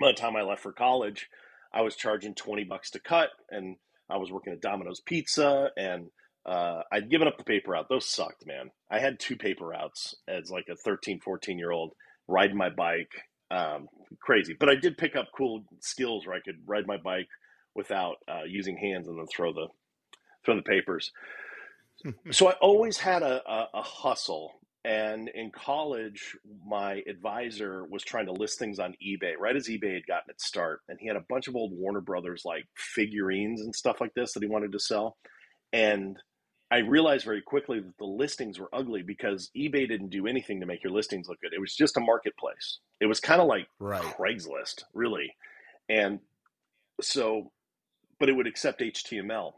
[0.00, 1.28] By the time I left for college,
[1.72, 3.76] I was charging 20 bucks to cut and
[4.12, 6.08] I was working at Domino's Pizza and
[6.44, 7.86] uh, I'd given up the paper route.
[7.88, 8.70] Those sucked, man.
[8.90, 11.92] I had two paper routes as like a 13, 14 year old
[12.28, 13.12] riding my bike.
[13.50, 13.86] Um,
[14.20, 14.56] crazy.
[14.58, 17.28] But I did pick up cool skills where I could ride my bike
[17.74, 19.68] without uh, using hands and then throw the
[20.44, 21.12] throw the papers.
[22.30, 24.52] so I always had a, a, a, hustle.
[24.84, 29.94] And in college, my advisor was trying to list things on eBay right as eBay
[29.94, 30.80] had gotten its start.
[30.88, 34.32] And he had a bunch of old Warner Brothers like figurines and stuff like this
[34.32, 35.16] that he wanted to sell.
[35.72, 36.16] And
[36.70, 40.66] I realized very quickly that the listings were ugly because eBay didn't do anything to
[40.66, 41.52] make your listings look good.
[41.54, 42.78] It was just a marketplace.
[43.00, 44.02] It was kind of like right.
[44.02, 45.36] Craigslist, really.
[45.88, 46.18] And
[47.00, 47.52] so
[48.22, 49.54] but it would accept HTML.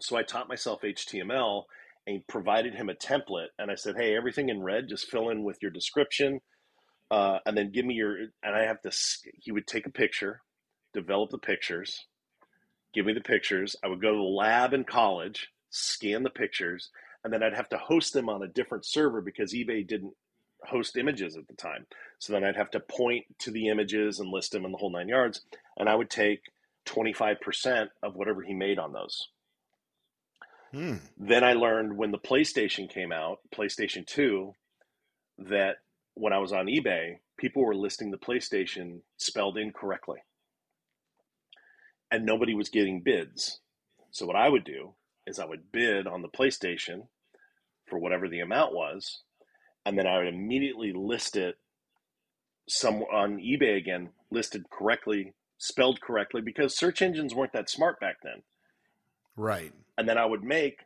[0.00, 1.64] So I taught myself HTML
[2.06, 3.48] and provided him a template.
[3.58, 6.40] And I said, hey, everything in red, just fill in with your description.
[7.10, 8.90] Uh, and then give me your, and I have to,
[9.38, 10.40] he would take a picture,
[10.94, 12.06] develop the pictures,
[12.94, 13.76] give me the pictures.
[13.84, 16.90] I would go to the lab in college, scan the pictures,
[17.22, 20.14] and then I'd have to host them on a different server because eBay didn't
[20.64, 21.86] host images at the time.
[22.18, 24.92] So then I'd have to point to the images and list them in the whole
[24.92, 25.42] nine yards.
[25.76, 26.40] And I would take
[26.86, 29.28] 25% of whatever he made on those.
[30.72, 30.96] Hmm.
[31.18, 34.52] Then I learned when the PlayStation came out, PlayStation 2,
[35.38, 35.76] that
[36.14, 40.20] when I was on eBay, people were listing the PlayStation spelled incorrectly.
[42.10, 43.60] And nobody was getting bids.
[44.10, 44.94] So what I would do
[45.26, 47.08] is I would bid on the PlayStation
[47.86, 49.22] for whatever the amount was,
[49.84, 51.56] and then I would immediately list it
[52.68, 58.16] some on eBay again, listed correctly spelled correctly because search engines weren't that smart back
[58.22, 58.42] then.
[59.36, 59.72] Right.
[59.96, 60.80] And then I would make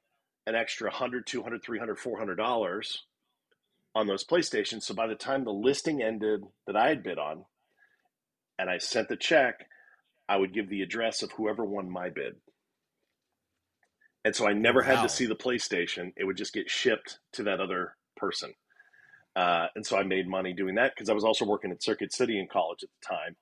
[0.46, 3.04] an extra 100, 200, 300, 400 dollars
[3.94, 4.82] on those PlayStations.
[4.82, 7.44] So by the time the listing ended that I had bid on
[8.58, 9.66] and I sent the check,
[10.28, 12.36] I would give the address of whoever won my bid.
[14.24, 14.96] And so I never wow.
[14.96, 16.12] had to see the PlayStation.
[16.16, 18.52] It would just get shipped to that other person.
[19.34, 22.12] Uh, and so I made money doing that because I was also working at Circuit
[22.12, 23.36] City in college at the time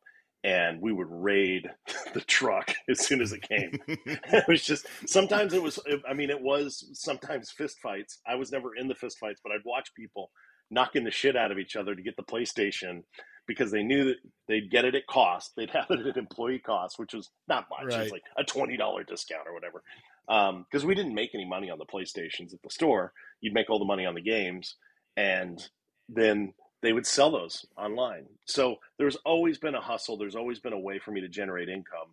[0.45, 1.71] and we would raid
[2.15, 3.79] the truck as soon as it came.
[3.89, 5.79] it was just sometimes it was.
[6.09, 8.21] I mean, it was sometimes fist fights.
[8.27, 10.31] I was never in the fist fights, but I'd watch people
[10.71, 13.03] knocking the shit out of each other to get the PlayStation
[13.47, 14.17] because they knew that
[14.49, 15.53] they'd get it at cost.
[15.57, 17.93] They'd have it at employee cost, which was not much.
[17.93, 18.01] Right.
[18.01, 19.83] It was like a twenty dollar discount or whatever.
[20.27, 23.13] Because um, we didn't make any money on the PlayStations at the store.
[23.43, 24.77] You'd make all the money on the games,
[25.17, 25.63] and
[26.09, 26.55] then
[26.85, 28.27] they would sell those online.
[28.45, 30.19] So there's always been a hustle.
[30.19, 32.13] There's always been a way for me to generate income.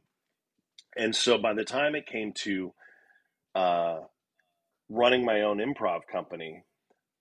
[0.95, 2.73] And so by the time it came to
[3.53, 3.99] uh,
[4.89, 6.63] running my own improv company,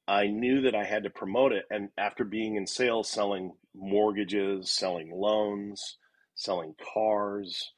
[0.06, 1.64] I knew that I had to promote it.
[1.70, 5.96] And after being in sales, selling mortgages, selling loans,
[6.36, 7.72] selling cars,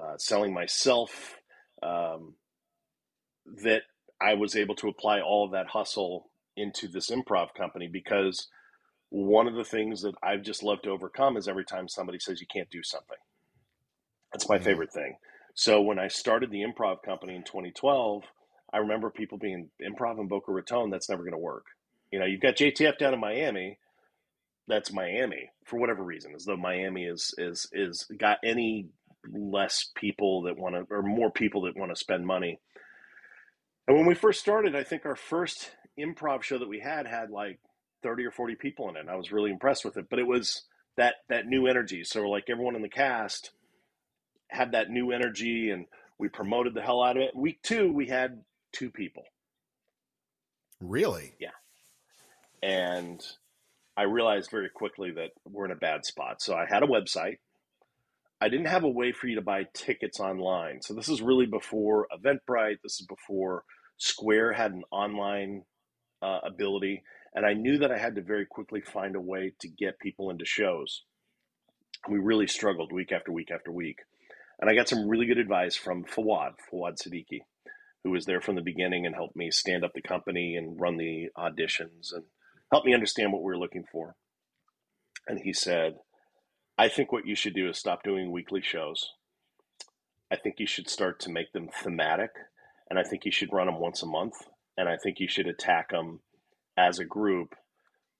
[0.00, 1.34] uh, selling myself,
[1.82, 2.34] um,
[3.62, 3.82] that
[4.20, 8.46] I was able to apply all of that hustle into this improv company because
[9.10, 12.40] one of the things that I've just loved to overcome is every time somebody says
[12.40, 13.16] you can't do something.
[14.32, 14.64] That's my mm-hmm.
[14.64, 15.16] favorite thing.
[15.54, 18.24] So when I started the improv company in 2012,
[18.72, 21.64] I remember people being improv in Boca Raton, that's never going to work.
[22.12, 23.78] You know, you've got JTF down in Miami,
[24.66, 28.88] that's Miami for whatever reason, as though Miami is is is got any
[29.32, 32.60] less people that want to or more people that want to spend money.
[33.86, 37.30] And when we first started, I think our first improv show that we had had
[37.30, 37.58] like
[38.02, 39.06] 30 or 40 people in it.
[39.08, 40.62] I was really impressed with it, but it was
[40.96, 42.04] that that new energy.
[42.04, 43.52] So like everyone in the cast
[44.48, 45.86] had that new energy and
[46.18, 47.36] we promoted the hell out of it.
[47.36, 48.42] Week 2 we had
[48.72, 49.24] two people.
[50.80, 51.34] Really?
[51.38, 51.50] Yeah.
[52.62, 53.24] And
[53.96, 56.40] I realized very quickly that we're in a bad spot.
[56.40, 57.38] So I had a website.
[58.40, 60.82] I didn't have a way for you to buy tickets online.
[60.82, 62.78] So this is really before Eventbrite.
[62.82, 63.64] This is before
[63.96, 65.64] Square had an online
[66.22, 67.02] uh, ability
[67.38, 70.28] and I knew that I had to very quickly find a way to get people
[70.28, 71.04] into shows.
[72.08, 73.98] We really struggled week after week after week.
[74.60, 77.42] And I got some really good advice from Fawad, Fawad Siddiqui.
[78.02, 80.96] who was there from the beginning and helped me stand up the company and run
[80.96, 82.24] the auditions and
[82.72, 84.16] helped me understand what we were looking for.
[85.28, 85.94] And he said,
[86.76, 89.12] I think what you should do is stop doing weekly shows.
[90.28, 92.30] I think you should start to make them thematic.
[92.90, 94.34] And I think you should run them once a month.
[94.76, 96.18] And I think you should attack them
[96.78, 97.56] as a group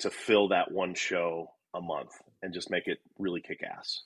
[0.00, 2.10] to fill that one show a month
[2.42, 4.02] and just make it really kick ass.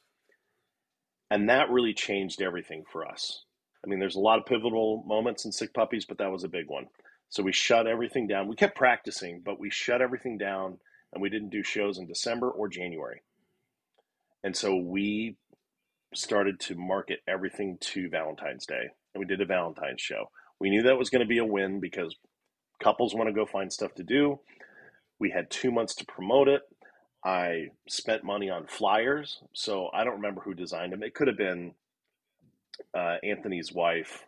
[1.30, 3.44] And that really changed everything for us.
[3.84, 6.48] I mean, there's a lot of pivotal moments in Sick Puppies, but that was a
[6.48, 6.86] big one.
[7.30, 8.46] So we shut everything down.
[8.46, 10.78] We kept practicing, but we shut everything down
[11.12, 13.22] and we didn't do shows in December or January.
[14.44, 15.36] And so we
[16.14, 18.90] started to market everything to Valentine's Day.
[19.14, 20.26] And we did a Valentine's show.
[20.60, 22.14] We knew that was going to be a win because
[22.82, 24.40] couples want to go find stuff to do.
[25.18, 26.62] We had two months to promote it.
[27.24, 29.40] I spent money on flyers.
[29.52, 31.02] So I don't remember who designed them.
[31.02, 31.74] It could have been
[32.96, 34.24] uh, Anthony's wife,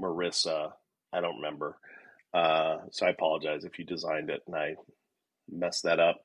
[0.00, 0.72] Marissa.
[1.12, 1.78] I don't remember.
[2.32, 4.74] Uh, so I apologize if you designed it and I
[5.50, 6.20] messed that up.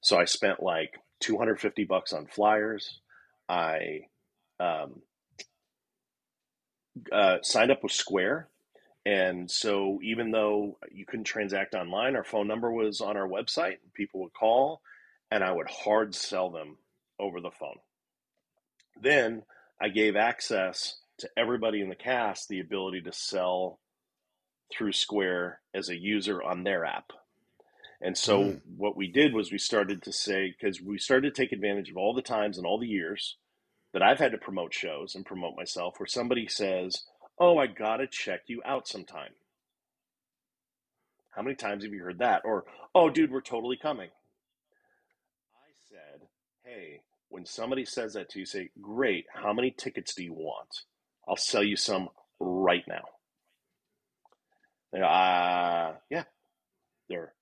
[0.00, 3.00] So I spent like 250 bucks on flyers.
[3.48, 4.02] I
[4.60, 5.02] um,
[7.10, 8.48] uh, signed up with Square.
[9.08, 13.78] And so even though you couldn't transact online, our phone number was on our website.
[13.94, 14.82] People would call
[15.30, 16.76] and I would hard sell them
[17.18, 17.78] over the phone.
[19.00, 19.44] Then
[19.80, 23.80] I gave access to everybody in the cast the ability to sell
[24.70, 27.12] through Square as a user on their app.
[28.02, 28.60] And so mm.
[28.76, 31.96] what we did was we started to say, because we started to take advantage of
[31.96, 33.38] all the times and all the years
[33.94, 37.04] that I've had to promote shows and promote myself where somebody says,
[37.40, 39.30] Oh, I got to check you out sometime.
[41.30, 42.42] How many times have you heard that?
[42.44, 42.64] Or,
[42.94, 44.08] Oh, dude, we're totally coming.
[45.54, 46.26] I said,
[46.64, 50.68] Hey, when somebody says that to you, say, Great, how many tickets do you want?
[51.28, 52.08] I'll sell you some
[52.40, 53.04] right now.
[54.98, 56.24] Uh, yeah,
[57.08, 57.34] they're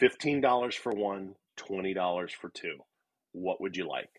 [0.00, 2.78] $15 for one, $20 for two.
[3.32, 4.10] What would you like?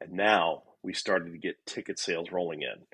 [0.00, 2.86] And now we started to get ticket sales rolling in.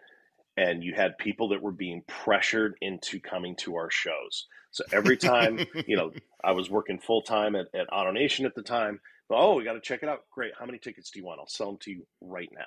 [0.56, 4.46] And you had people that were being pressured into coming to our shows.
[4.70, 8.62] So every time, you know, I was working full time at, at AutoNation at the
[8.62, 9.00] time.
[9.28, 10.20] But, oh, we got to check it out.
[10.32, 10.52] Great.
[10.58, 11.40] How many tickets do you want?
[11.40, 12.66] I'll sell them to you right now.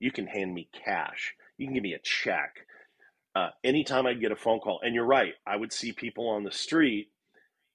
[0.00, 1.34] You can hand me cash.
[1.58, 2.66] You can give me a check.
[3.36, 6.44] Uh, anytime I'd get a phone call, and you're right, I would see people on
[6.44, 7.08] the street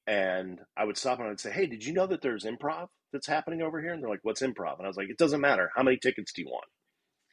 [0.08, 3.28] and I would stop and I'd say, Hey, did you know that there's improv that's
[3.28, 3.94] happening over here?
[3.94, 4.78] And they're like, What's improv?
[4.78, 5.70] And I was like, It doesn't matter.
[5.76, 6.66] How many tickets do you want?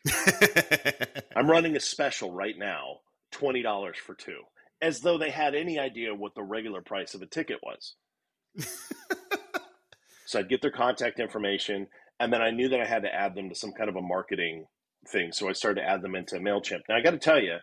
[1.37, 3.01] I'm running a special right now,
[3.33, 4.41] $20 for two,
[4.81, 7.95] as though they had any idea what the regular price of a ticket was.
[10.27, 11.89] so I'd get their contact information,
[12.19, 14.03] and then I knew that I had to add them to some kind of a
[14.03, 14.67] marketing
[15.09, 15.33] thing.
[15.33, 16.83] So I started to add them into MailChimp.
[16.89, 17.57] Now, I got to tell you,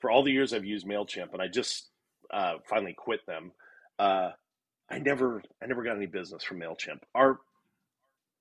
[0.00, 1.88] for all the years I've used MailChimp, and I just
[2.32, 3.52] uh, finally quit them,
[3.98, 4.30] uh,
[4.90, 7.00] I never, I never got any business from Mailchimp.
[7.14, 7.40] Our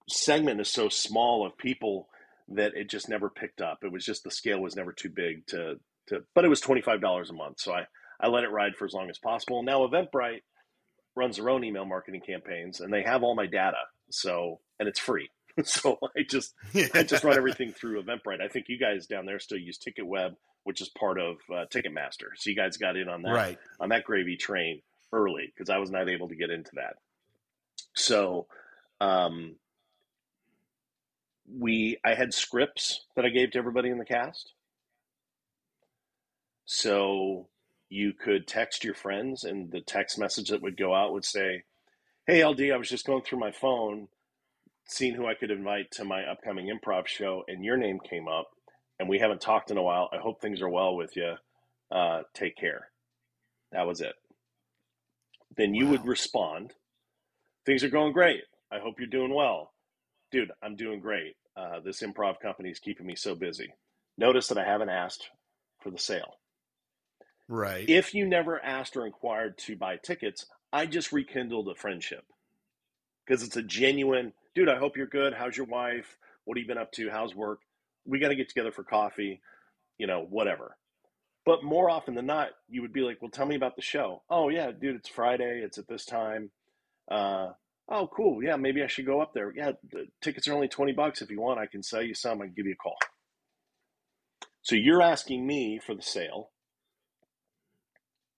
[0.08, 2.08] segment is so small of people
[2.50, 3.80] that it just never picked up.
[3.84, 6.82] It was just the scale was never too big to, to but it was twenty
[6.82, 7.86] five dollars a month, so I
[8.20, 9.64] I let it ride for as long as possible.
[9.64, 10.42] Now Eventbrite
[11.16, 13.78] runs their own email marketing campaigns, and they have all my data,
[14.10, 15.30] so and it's free.
[15.64, 16.54] so I just
[16.94, 18.42] I just run everything through Eventbrite.
[18.42, 22.30] I think you guys down there still use TicketWeb, which is part of uh, Ticketmaster.
[22.36, 23.58] So you guys got in on that right.
[23.80, 24.82] on that gravy train
[25.14, 26.98] early because I was not able to get into that.
[27.96, 28.48] So
[29.00, 29.56] um,
[31.52, 34.54] we I had scripts that I gave to everybody in the cast.
[36.66, 37.50] So
[37.90, 41.64] you could text your friends, and the text message that would go out would say,
[42.28, 44.08] "Hey LD, I was just going through my phone,
[44.86, 48.50] seeing who I could invite to my upcoming improv show, and your name came up,
[49.00, 50.10] and we haven't talked in a while.
[50.14, 51.36] I hope things are well with you.
[51.92, 52.90] Uh, take care."
[53.72, 54.16] That was it
[55.58, 55.92] then you wow.
[55.92, 56.74] would respond,
[57.66, 58.44] Things are going great.
[58.72, 59.74] I hope you're doing well.
[60.36, 61.38] Dude, I'm doing great.
[61.56, 63.74] Uh, this improv company is keeping me so busy.
[64.18, 65.30] Notice that I haven't asked
[65.82, 66.34] for the sale.
[67.48, 67.90] Right.
[67.90, 72.26] If you never asked or inquired to buy tickets, I just rekindled a friendship
[73.26, 74.68] because it's a genuine dude.
[74.68, 75.34] I hope you're good.
[75.34, 76.18] How's your wife?
[76.44, 77.10] What have you been up to?
[77.10, 77.60] How's work?
[78.06, 79.40] We got to get together for coffee,
[79.98, 80.76] you know, whatever.
[81.46, 84.24] But more often than not, you would be like, "Well, tell me about the show."
[84.30, 85.62] Oh yeah, dude, it's Friday.
[85.64, 86.52] It's at this time.
[87.10, 87.52] Uh,
[87.90, 88.44] oh, cool.
[88.44, 89.54] Yeah, maybe I should go up there.
[89.56, 91.22] Yeah, the tickets are only twenty bucks.
[91.22, 92.98] If you want, I can sell you some and give you a call.
[94.62, 96.52] So you're asking me for the sale,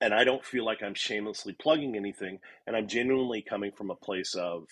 [0.02, 3.96] and I don't feel like I'm shamelessly plugging anything, and I'm genuinely coming from a
[3.96, 4.66] place of,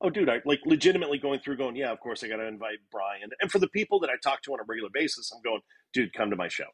[0.00, 2.78] oh, dude, I like legitimately going through, going, yeah, of course, I got to invite
[2.92, 3.30] Brian.
[3.40, 5.62] And for the people that I talk to on a regular basis, I'm going,
[5.94, 6.66] dude, come to my show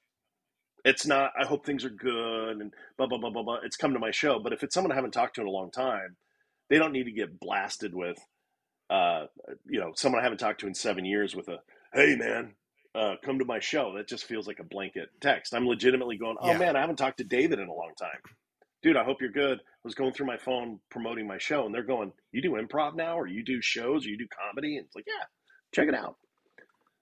[0.84, 1.32] It's not.
[1.40, 3.58] I hope things are good and blah blah blah blah blah.
[3.64, 5.50] It's come to my show, but if it's someone I haven't talked to in a
[5.52, 6.16] long time,
[6.70, 8.18] they don't need to get blasted with,
[8.90, 9.26] uh,
[9.68, 11.58] you know, someone I haven't talked to in seven years with a,
[11.94, 12.54] hey man,
[12.94, 13.94] uh, come to my show.
[13.96, 15.54] That just feels like a blanket text.
[15.54, 16.58] I'm legitimately going, oh Yeah.
[16.58, 18.20] man, I haven't talked to David in a long time.
[18.82, 19.58] Dude, I hope you're good.
[19.60, 22.96] I was going through my phone promoting my show, and they're going, You do improv
[22.96, 24.76] now, or you do shows, or you do comedy?
[24.78, 25.24] And it's like, Yeah,
[25.74, 26.16] check it out.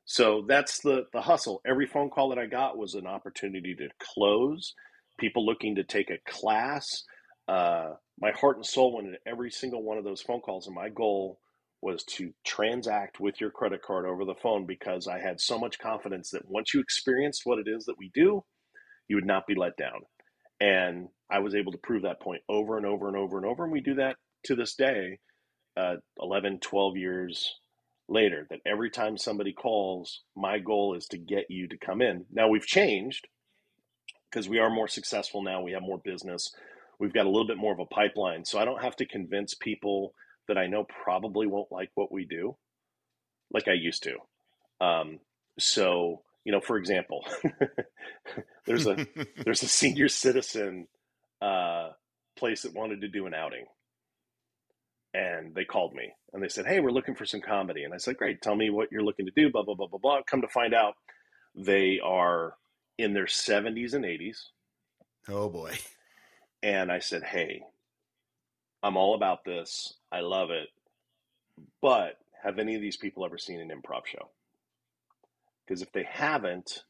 [0.05, 1.61] So that's the the hustle.
[1.66, 4.74] Every phone call that I got was an opportunity to close.
[5.19, 7.05] People looking to take a class.
[7.49, 10.77] Uh, my heart and soul went into every single one of those phone calls, and
[10.77, 11.41] my goal
[11.83, 15.79] was to transact with your credit card over the phone because I had so much
[15.79, 18.45] confidence that once you experienced what it is that we do,
[19.09, 20.03] you would not be let down.
[20.61, 23.65] And I was able to prove that point over and over and over and over.
[23.65, 25.19] And we do that to this day,
[25.77, 27.55] uh, 11, 12 years
[28.09, 32.27] later, that every time somebody calls, my goal is to get you to come in.
[32.33, 33.29] Now we've changed
[34.31, 35.62] because we are more successful now.
[35.62, 36.53] We have more business.
[36.99, 38.45] We've got a little bit more of a pipeline.
[38.45, 40.15] So I don't have to convince people
[40.49, 42.57] that I know probably won't like what we do
[43.53, 44.16] like I used to.
[44.85, 45.20] Um,
[45.59, 47.25] so, you know, for example,
[48.66, 49.07] there's a
[49.45, 50.89] there's a senior citizen
[51.41, 51.91] uh,
[52.37, 53.66] place that wanted to do an outing,
[55.15, 57.99] and they called me and they said, "Hey, we're looking for some comedy." And I
[57.99, 60.20] said, "Great, tell me what you're looking to do." Blah blah blah blah blah.
[60.31, 60.95] Come to find out,
[61.55, 62.55] they are
[62.99, 64.39] in their 70s and 80s,
[65.29, 65.77] oh boy.
[66.62, 67.62] And I said, "Hey,
[68.82, 69.94] I'm all about this.
[70.12, 70.68] I love it,
[71.82, 74.30] but have any of these people ever seen an improv show?
[75.66, 76.85] Because if they haven't,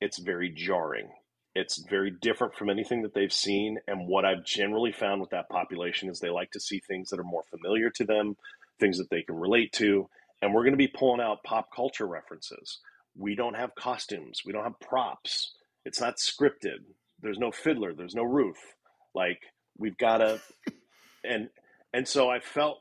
[0.00, 1.08] it's very jarring.
[1.54, 3.78] It's very different from anything that they've seen.
[3.88, 7.18] And what I've generally found with that population is they like to see things that
[7.18, 8.36] are more familiar to them,
[8.78, 10.08] things that they can relate to.
[10.40, 12.78] And we're going to be pulling out pop culture references.
[13.16, 15.54] We don't have costumes, we don't have props.
[15.84, 16.84] It's not scripted.
[17.20, 18.58] There's no fiddler, there's no roof.
[19.14, 19.40] Like,
[19.76, 20.40] we've got to,
[21.24, 21.48] and,
[21.92, 22.78] and so I felt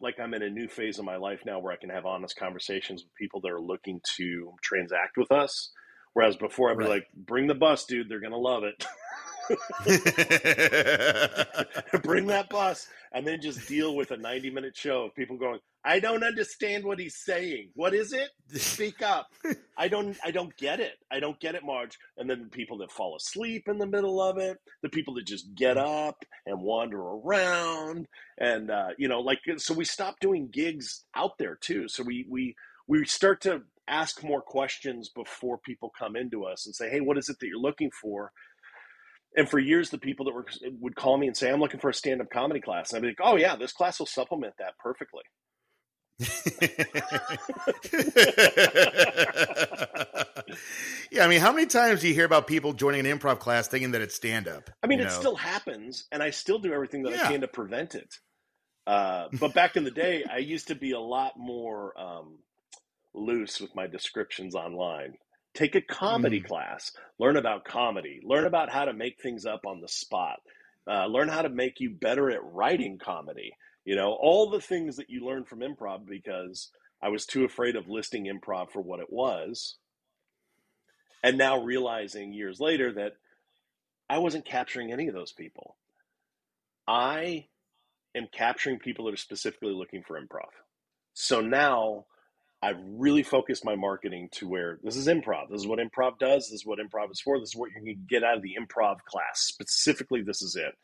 [0.00, 2.36] like I'm in a new phase of my life now where I can have honest
[2.38, 5.70] conversations with people that are looking to transact with us.
[6.12, 6.90] Whereas before I'd be Right.
[6.90, 8.08] like, bring the bus, dude.
[8.08, 8.84] They're going to love it.
[12.02, 12.86] bring that bus.
[13.12, 16.84] And then just deal with a 90 minute show of people going, I don't understand
[16.84, 17.70] what he's saying.
[17.74, 18.30] What is it?
[18.54, 19.28] Speak up.
[19.78, 20.94] I don't I don't get it.
[21.12, 21.98] I don't get it, Marge.
[22.16, 25.26] And then the people that fall asleep in the middle of it, the people that
[25.26, 28.06] just get up and wander around
[28.38, 31.88] and uh, you know, like so we stop doing gigs out there too.
[31.88, 32.54] So we we
[32.88, 37.18] we start to ask more questions before people come into us and say, "Hey, what
[37.18, 38.32] is it that you're looking for?"
[39.36, 40.46] And for years, the people that were
[40.80, 43.08] would call me and say, "I'm looking for a stand-up comedy class," and I'd be
[43.08, 45.22] like, "Oh yeah, this class will supplement that perfectly."
[51.10, 53.66] yeah, I mean, how many times do you hear about people joining an improv class
[53.66, 54.70] thinking that it's stand up?
[54.82, 57.24] I mean, it still happens, and I still do everything that Yeah.
[57.24, 58.14] I can to prevent it.
[58.86, 62.38] Uh, but back in the day, I used to be a lot more um,
[63.14, 65.16] loose with my descriptions online.
[65.54, 66.46] Take a comedy Mm.
[66.46, 70.40] class, learn about comedy, learn about how to make things up on the spot,
[70.86, 73.56] uh, learn how to make you better at writing comedy.
[73.84, 76.70] You know, all the things that you learn from improv because
[77.00, 79.76] I was too afraid of listing improv for what it was.
[81.22, 83.12] And now realizing years later that
[84.08, 85.76] I wasn't capturing any of those people.
[86.86, 87.46] I
[88.14, 90.50] am capturing people that are specifically looking for improv.
[91.14, 92.06] So now
[92.64, 95.50] I've really focused my marketing to where this is improv.
[95.50, 96.48] This is what improv does.
[96.48, 97.38] This is what improv is for.
[97.38, 99.40] This is what you can get out of the improv class.
[99.40, 100.74] Specifically, this is it.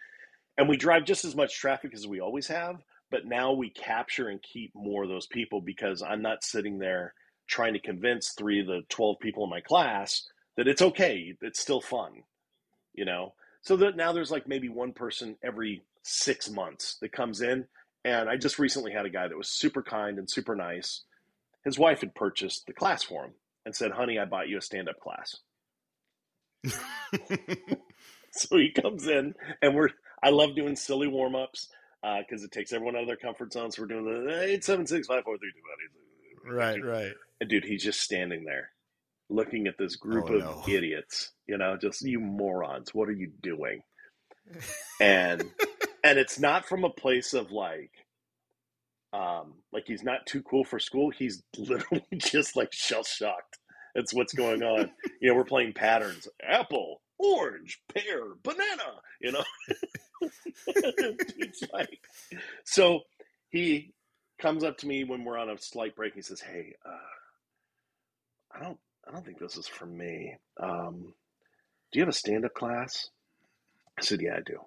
[0.59, 4.28] And we drive just as much traffic as we always have, but now we capture
[4.28, 7.15] and keep more of those people because I'm not sitting there
[7.47, 10.28] trying to convince three of the 12 people in my class
[10.59, 11.35] that it's okay.
[11.40, 12.24] It's still fun,
[12.93, 13.32] you know?
[13.62, 17.65] So that now there's like maybe one person every six months that comes in.
[18.05, 21.05] And I just recently had a guy that was super kind and super nice.
[21.65, 23.32] His wife had purchased the class for him
[23.66, 25.37] and said, honey, I bought you a stand up class.
[28.32, 29.89] So he comes in and we're,
[30.23, 31.69] I love doing silly warm ups
[32.03, 33.70] because uh, it takes everyone out of their comfort zone.
[33.70, 35.09] So we're doing the 876
[36.47, 37.12] right, right.
[37.41, 38.70] And dude, he's just standing there
[39.28, 40.62] looking at this group Oh, of no.
[40.73, 42.37] idiots, you know, just you mm.
[42.37, 42.95] morons.
[42.95, 43.82] What are you doing?
[45.01, 45.43] And
[46.05, 47.91] and it's not from a place of like
[49.12, 51.11] um like he's not too cool for school.
[51.11, 53.59] He's literally just like shell shocked.
[53.95, 54.91] That's what's going on.
[55.20, 56.28] you know, we're playing patterns.
[56.43, 59.45] Apple, orange, pear, banana, you know.
[60.66, 61.99] it's like
[62.65, 63.01] so
[63.51, 63.93] he
[64.39, 66.15] comes up to me when we're on a slight break.
[66.15, 66.91] He says, "Hey, uh,
[68.55, 70.37] I don't, I don't think this is for me.
[70.59, 71.15] Um,
[71.93, 73.09] Do you have a stand up class?
[73.99, 74.61] I said, Yeah, I do.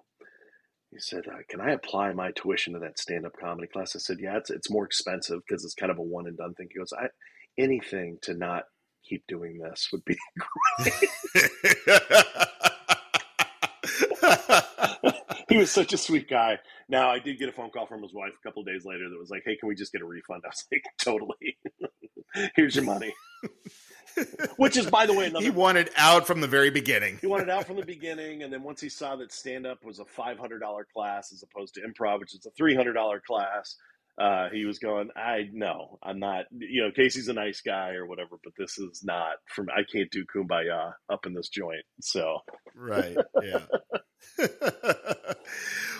[0.94, 3.96] He said, uh, Can I apply my tuition to that stand up comedy class?
[3.96, 6.54] I said, Yeah, it's, it's more expensive because it's kind of a one and done
[6.54, 6.68] thing.
[6.72, 7.08] He goes, I,
[7.58, 8.64] Anything to not
[9.08, 10.16] keep doing this would be
[10.78, 10.94] great.
[15.48, 16.58] he was such a sweet guy.
[16.88, 19.18] Now, I did get a phone call from his wife a couple days later that
[19.18, 21.58] was like, "Hey, can we just get a refund?" I was like, "Totally.
[22.56, 23.12] Here's your money."
[24.56, 25.44] Which is, by the way, another.
[25.44, 27.18] He wanted out from the very beginning.
[27.20, 29.98] He wanted out from the beginning, and then once he saw that stand up was
[29.98, 33.20] a five hundred dollar class as opposed to improv, which is a three hundred dollar
[33.26, 33.76] class,
[34.20, 38.06] uh, he was going, I know I'm not, you know, Casey's a nice guy or
[38.06, 41.84] whatever, but this is not from, I can't do kumbaya up in this joint.
[42.00, 42.38] So,
[42.76, 43.16] right.
[43.42, 43.62] Yeah.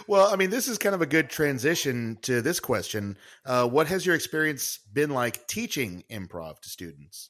[0.06, 3.18] well, I mean, this is kind of a good transition to this question.
[3.44, 7.28] Uh, what has your experience been like teaching improv to students?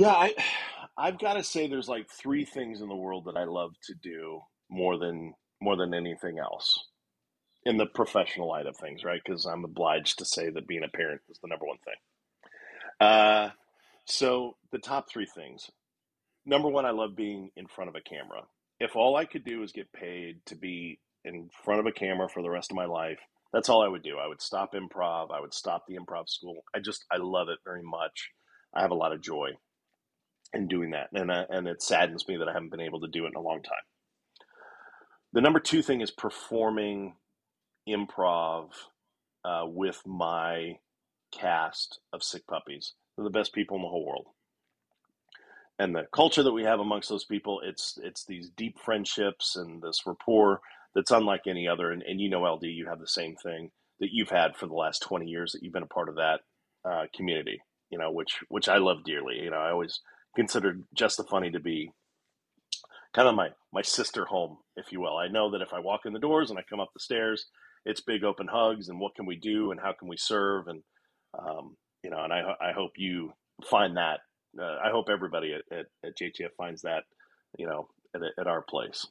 [0.00, 0.34] Yeah, I,
[0.96, 3.94] I've got to say there's like three things in the world that I love to
[3.94, 4.40] do
[4.70, 6.78] more than, more than anything else
[7.66, 9.20] in the professional light of things, right?
[9.22, 11.94] Because I'm obliged to say that being a parent is the number one thing.
[13.06, 13.50] Uh,
[14.06, 15.70] so the top three things.
[16.46, 18.42] Number one, I love being in front of a camera.
[18.78, 22.28] If all I could do is get paid to be in front of a camera
[22.28, 23.20] for the rest of my life,
[23.52, 24.16] that's all I would do.
[24.16, 25.30] I would stop improv.
[25.30, 26.64] I would stop the improv school.
[26.74, 28.30] I just I love it very much.
[28.74, 29.50] I have a lot of joy
[30.52, 33.08] in doing that, and uh, and it saddens me that I haven't been able to
[33.08, 33.74] do it in a long time.
[35.32, 37.14] The number two thing is performing
[37.88, 38.70] improv
[39.44, 40.78] uh, with my
[41.32, 42.94] cast of sick puppies.
[43.16, 44.26] They're the best people in the whole world.
[45.78, 49.80] And the culture that we have amongst those people, it's it's these deep friendships and
[49.80, 50.60] this rapport
[50.94, 51.90] that's unlike any other.
[51.90, 53.70] And, and you know, LD, you have the same thing
[54.00, 56.40] that you've had for the last 20 years that you've been a part of that
[56.84, 59.38] uh, community, you know, which, which I love dearly.
[59.40, 60.00] You know, I always
[60.36, 61.92] considered Just the Funny to be
[63.14, 65.16] kind of my, my sister home, if you will.
[65.16, 67.46] I know that if I walk in the doors and I come up the stairs,
[67.84, 70.82] it's big open hugs and what can we do and how can we serve and
[71.38, 73.32] um, you know and I, I hope you
[73.64, 74.20] find that
[74.58, 77.04] uh, I hope everybody at, at, at, JTF finds that
[77.56, 79.06] you know at, at our place.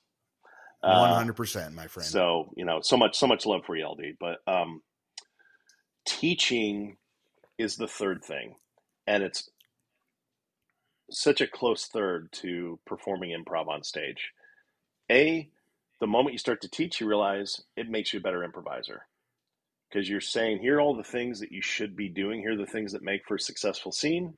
[0.83, 2.07] Uh, one hundred percent, my friend.
[2.07, 4.81] So you know, so much, so much love for ELD, but um,
[6.05, 6.97] teaching
[7.57, 8.55] is the third thing,
[9.07, 9.49] and it's
[11.11, 14.31] such a close third to performing improv on stage.
[15.11, 15.49] A,
[15.99, 19.03] the moment you start to teach, you realize it makes you a better improviser
[19.89, 22.41] because you're saying, here are all the things that you should be doing.
[22.41, 24.35] Here are the things that make for a successful scene.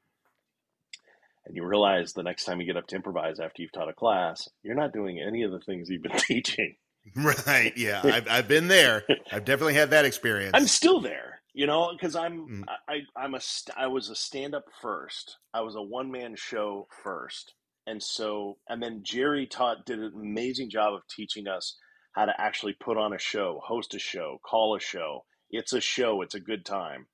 [1.45, 3.93] And you realize the next time you get up to improvise after you've taught a
[3.93, 6.76] class, you're not doing any of the things you've been teaching.
[7.15, 7.73] Right.
[7.76, 8.02] Yeah.
[8.03, 9.03] I've, I've been there.
[9.31, 10.52] I've definitely had that experience.
[10.53, 12.64] I'm still there, you know, because I'm, mm.
[12.88, 13.41] I, I'm a,
[13.76, 15.38] I was a stand up first.
[15.53, 17.53] I was a one man show first.
[17.88, 21.78] And so and then jerry taught did an amazing job of teaching us
[22.14, 25.26] how to actually put on a show host a show call a show.
[25.49, 26.22] It's a show.
[26.22, 27.07] It's a good time.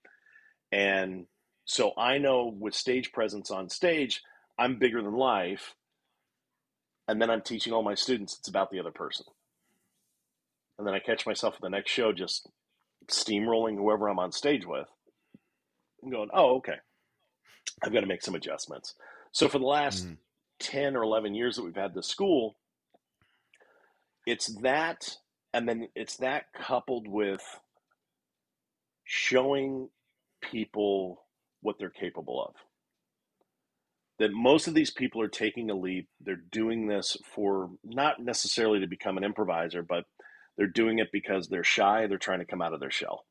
[0.72, 1.26] And
[1.66, 4.22] so i know with stage presence on stage
[4.60, 5.74] i'm bigger than life.
[7.08, 9.26] And then i'm teaching all my students it's about the other person.
[10.78, 12.50] And then i catch myself at the next show just
[13.10, 14.88] steamrolling whoever i'm on stage with
[16.04, 16.78] and going oh okay
[17.84, 18.96] i've got to make some adjustments
[19.32, 20.14] so for the last mm-hmm
[20.60, 22.58] 10 or 11 years that we've had the school,
[24.26, 25.18] it's that,
[25.54, 27.42] and then it's that coupled with
[29.04, 29.90] showing
[30.42, 31.24] people
[31.62, 32.56] what they're capable of.
[34.20, 36.10] That most of these people are taking a leap.
[36.20, 40.06] They're doing this for not necessarily to become an improviser, but
[40.58, 42.08] they're doing it because they're shy.
[42.08, 43.26] They're trying to come out of their shell.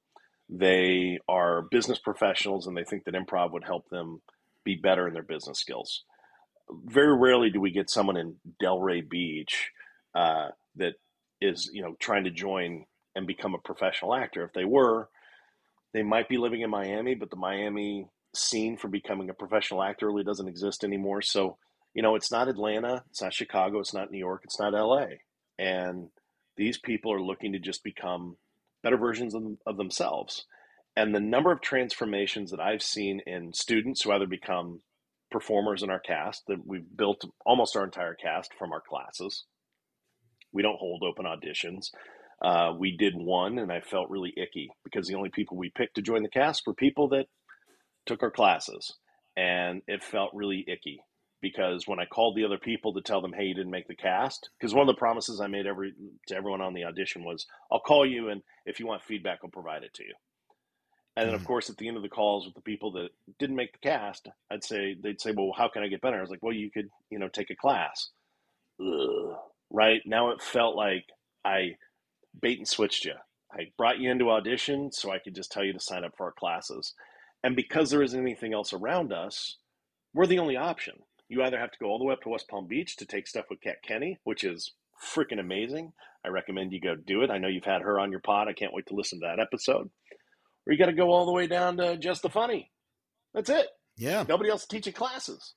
[0.49, 4.21] They are business professionals and they think that improv would help them
[4.65, 6.05] be better in their business skills
[6.71, 9.71] very rarely do we get someone in Delray Beach
[10.15, 10.95] uh, that
[11.41, 14.45] is, you know, trying to join and become a professional actor.
[14.45, 15.09] If they were,
[15.93, 20.07] they might be living in Miami, but the Miami scene for becoming a professional actor
[20.07, 21.23] really doesn't exist anymore.
[21.23, 21.57] So,
[21.95, 25.07] you know, it's not Atlanta, it's not Chicago, it's not New York, it's not LA.
[25.59, 26.09] And
[26.57, 28.37] these people are looking to just become
[28.83, 30.47] better versions of, of themselves.
[30.97, 34.81] And the number of transformations that I've seen in students who either become
[35.31, 39.45] performers in our cast that we've built almost our entire cast from our classes.
[40.53, 41.91] We don't hold open auditions.
[42.41, 45.97] Uh, we did one, and I felt really icky because the only people we picked
[45.97, 47.27] to join the cast were people that
[48.07, 48.95] took our classes,
[49.37, 51.01] and it felt really icky
[51.41, 53.97] because when I called the other people to tell them, "Hey, you didn't make the
[53.97, 55.95] cast," because one of the promises I made every
[56.29, 59.51] to everyone on the audition was, "I'll call you, and if you want feedback, I'll
[59.51, 60.15] provide it to you."
[61.17, 61.47] And then, of mm.
[61.47, 64.29] course, at the end of the calls with the people that didn't make the cast,
[64.51, 66.71] I'd say they'd say, "Well, how can I get better?" I was like, "Well, you
[66.71, 68.11] could, you know, take a class."
[68.81, 69.37] ugh,
[69.71, 71.07] right now it felt like
[71.45, 71.77] I
[72.41, 73.15] bait and switched you.
[73.53, 76.27] I brought you into audition so I could just tell you to sign up for
[76.27, 76.95] our classes.
[77.43, 79.57] And because there isn't anything else around us,
[80.13, 81.03] we're the only option.
[81.29, 83.27] You either have to go all the way up to West Palm Beach to take
[83.27, 84.73] stuff with Kat Kenny, which is
[85.03, 85.93] freaking amazing.
[86.25, 87.31] I recommend you go do it.
[87.31, 88.49] I know you've had her on your pod.
[88.49, 89.91] I can't wait to listen to that episode.
[90.67, 92.71] Or you got to go all the way down to Just the Funny.
[93.35, 93.67] That's it.
[93.97, 94.25] Yeah.
[94.29, 95.55] Nobody else teaching classes.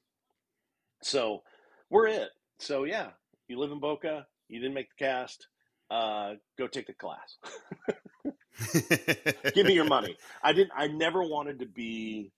[1.01, 1.43] So
[1.89, 2.29] we're it.
[2.59, 3.09] So yeah,
[3.47, 5.47] you live in Boca, you didn't make the cast,
[5.89, 7.37] uh, go take the class.
[9.55, 10.17] Give me your money.
[10.43, 12.31] I didn't I never wanted to be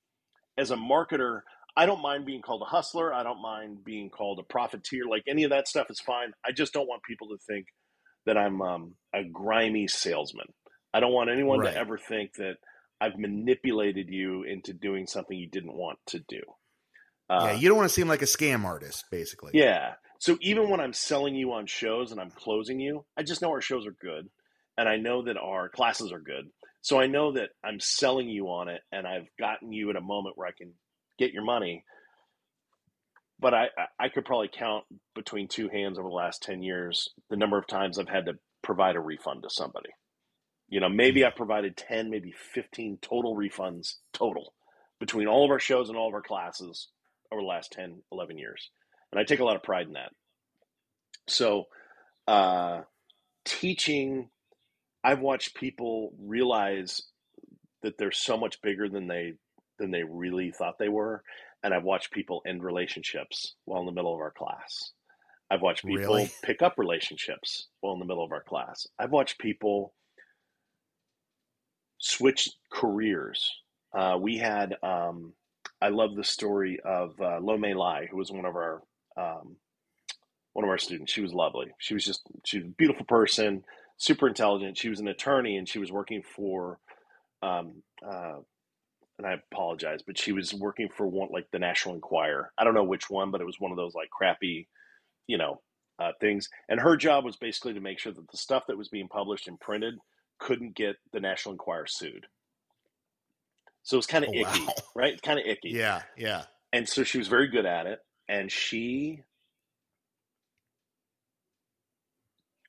[0.58, 1.42] as a marketer,
[1.76, 3.14] I don't mind being called a hustler.
[3.14, 5.06] I don't mind being called a profiteer.
[5.10, 6.34] Like any of that stuff is fine.
[6.46, 7.68] I just don't want people to think
[8.26, 10.48] that I'm um, a grimy salesman.
[10.94, 11.74] I don't want anyone right.
[11.74, 12.56] to ever think that
[13.00, 16.42] I've manipulated you into doing something you didn't want to do.
[17.30, 19.52] Uh, yeah, you don't want to seem like a scam artist, basically.
[19.54, 19.94] Yeah.
[20.20, 23.50] So even when I'm selling you on shows and I'm closing you, I just know
[23.52, 24.30] our shows are good,
[24.78, 26.50] and I know that our classes are good.
[26.82, 30.02] So I know that I'm selling you on it, and I've gotten you at a
[30.02, 30.74] moment where I can
[31.18, 31.84] get your money.
[33.40, 33.68] But I,
[34.00, 34.86] I could probably count
[35.16, 38.34] between two hands over the last 10 years the number of times I've had to
[38.62, 39.90] provide a refund to somebody.
[40.70, 44.54] You know, maybe I provided 10, maybe 15 total refunds total
[45.00, 46.88] between all of our shows and all of our classes
[47.32, 48.70] over the last 10, 11 years.
[49.12, 50.12] And I take a lot of pride in that.
[51.28, 51.66] So,
[52.28, 52.82] uh,
[53.44, 54.30] teaching,
[55.04, 57.02] I've watched people realize
[57.82, 59.34] that they're so much bigger than they
[59.82, 61.24] than they really thought they were.
[61.64, 64.92] And I've watched people end relationships while in the middle of our class.
[65.50, 66.32] I've watched people really?
[66.44, 68.88] pick up relationships while in the middle of our class.
[68.98, 69.94] I've watched people
[71.98, 73.52] switch careers.
[73.94, 75.34] Uh, we had, um,
[75.82, 78.82] I love the story of uh, Lo Mei Lai, who was one of our
[79.18, 79.58] um,
[80.54, 81.12] one of our students.
[81.12, 81.68] She was lovely.
[81.80, 83.64] She was just she was a beautiful person,
[83.98, 84.78] super intelligent.
[84.78, 86.80] She was an attorney, and she was working for
[87.42, 88.38] um, uh,
[89.22, 92.52] and I apologize, but she was working for one like the National Enquirer.
[92.58, 94.68] I don't know which one, but it was one of those like crappy,
[95.28, 95.62] you know,
[96.00, 96.50] uh, things.
[96.68, 99.48] And her job was basically to make sure that the stuff that was being published
[99.48, 99.96] and printed
[100.40, 102.26] couldn't get the National Enquirer sued.
[103.84, 104.74] So it was kind of oh, icky, wow.
[104.96, 105.22] right?
[105.22, 105.70] Kind of icky.
[105.70, 106.44] Yeah, yeah.
[106.74, 109.24] And so she was very good at it, and she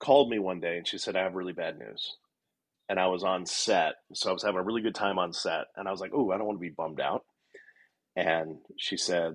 [0.00, 2.16] called me one day and she said, "I have really bad news."
[2.92, 3.94] And I was on set.
[4.12, 5.64] So I was having a really good time on set.
[5.78, 7.24] And I was like, oh, I don't want to be bummed out.
[8.14, 9.32] And she said,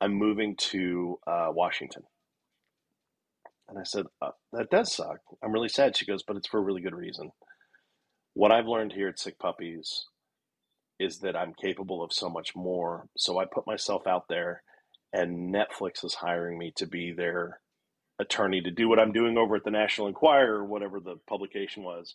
[0.00, 2.04] I'm moving to uh, Washington.
[3.68, 5.18] And I said, uh, that does suck.
[5.44, 5.94] I'm really sad.
[5.94, 7.32] She goes, but it's for a really good reason.
[8.32, 10.06] What I've learned here at Sick Puppies
[10.98, 13.08] is that I'm capable of so much more.
[13.18, 14.62] So I put myself out there,
[15.12, 17.60] and Netflix is hiring me to be their
[18.18, 21.82] attorney to do what I'm doing over at the National Enquirer, or whatever the publication
[21.82, 22.14] was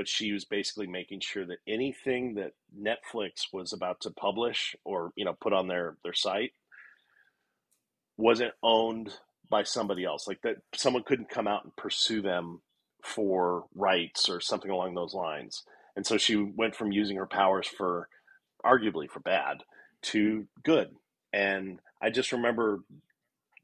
[0.00, 5.12] but she was basically making sure that anything that Netflix was about to publish or
[5.14, 6.54] you know put on their their site
[8.16, 9.12] wasn't owned
[9.50, 12.62] by somebody else like that someone couldn't come out and pursue them
[13.04, 15.64] for rights or something along those lines.
[15.96, 18.08] And so she went from using her powers for
[18.64, 19.58] arguably for bad
[20.04, 20.88] to good.
[21.34, 22.80] And i just remember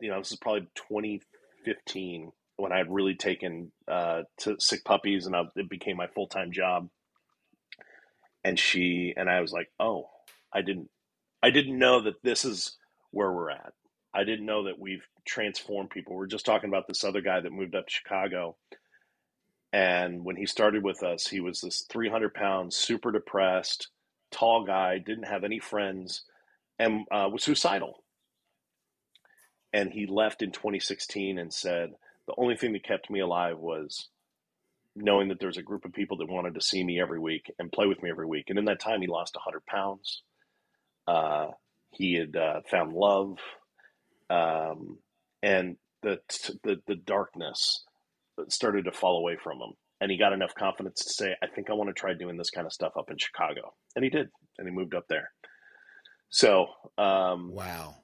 [0.02, 5.26] you know this is probably 2015 when I had really taken uh, to sick puppies
[5.26, 6.88] and I, it became my full time job.
[8.44, 10.08] And she and I was like, oh,
[10.52, 10.88] I didn't,
[11.42, 12.76] I didn't know that this is
[13.10, 13.72] where we're at.
[14.14, 16.14] I didn't know that we've transformed people.
[16.14, 18.56] We we're just talking about this other guy that moved up to Chicago.
[19.72, 23.88] And when he started with us, he was this 300 pound, super depressed,
[24.30, 26.22] tall guy, didn't have any friends,
[26.78, 28.02] and uh, was suicidal.
[29.72, 31.90] And he left in 2016 and said,
[32.26, 34.08] the only thing that kept me alive was
[34.94, 37.70] knowing that there's a group of people that wanted to see me every week and
[37.70, 38.46] play with me every week.
[38.48, 40.22] And in that time, he lost 100 pounds.
[41.06, 41.48] Uh,
[41.90, 43.38] he had uh, found love,
[44.28, 44.98] um,
[45.42, 46.18] and the,
[46.62, 47.84] the the darkness
[48.48, 49.72] started to fall away from him.
[50.00, 52.50] And he got enough confidence to say, "I think I want to try doing this
[52.50, 54.28] kind of stuff up in Chicago." And he did,
[54.58, 55.30] and he moved up there.
[56.28, 56.66] So,
[56.98, 57.94] um, wow,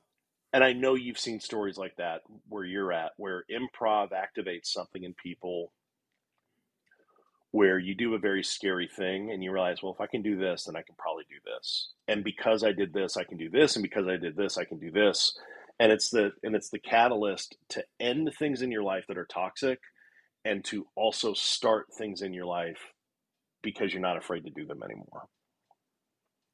[0.53, 5.03] and I know you've seen stories like that where you're at, where improv activates something
[5.03, 5.73] in people
[7.53, 10.37] where you do a very scary thing and you realize, well, if I can do
[10.37, 11.93] this, then I can probably do this.
[12.09, 13.77] And because I did this, I can do this.
[13.77, 15.39] And because I did this, I can do this.
[15.79, 19.27] And it's the and it's the catalyst to end things in your life that are
[19.27, 19.81] toxic
[20.45, 22.93] and to also start things in your life
[23.63, 25.29] because you're not afraid to do them anymore.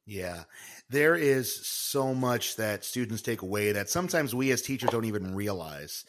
[0.09, 0.45] Yeah.
[0.89, 5.35] There is so much that students take away that sometimes we as teachers don't even
[5.35, 6.07] realize.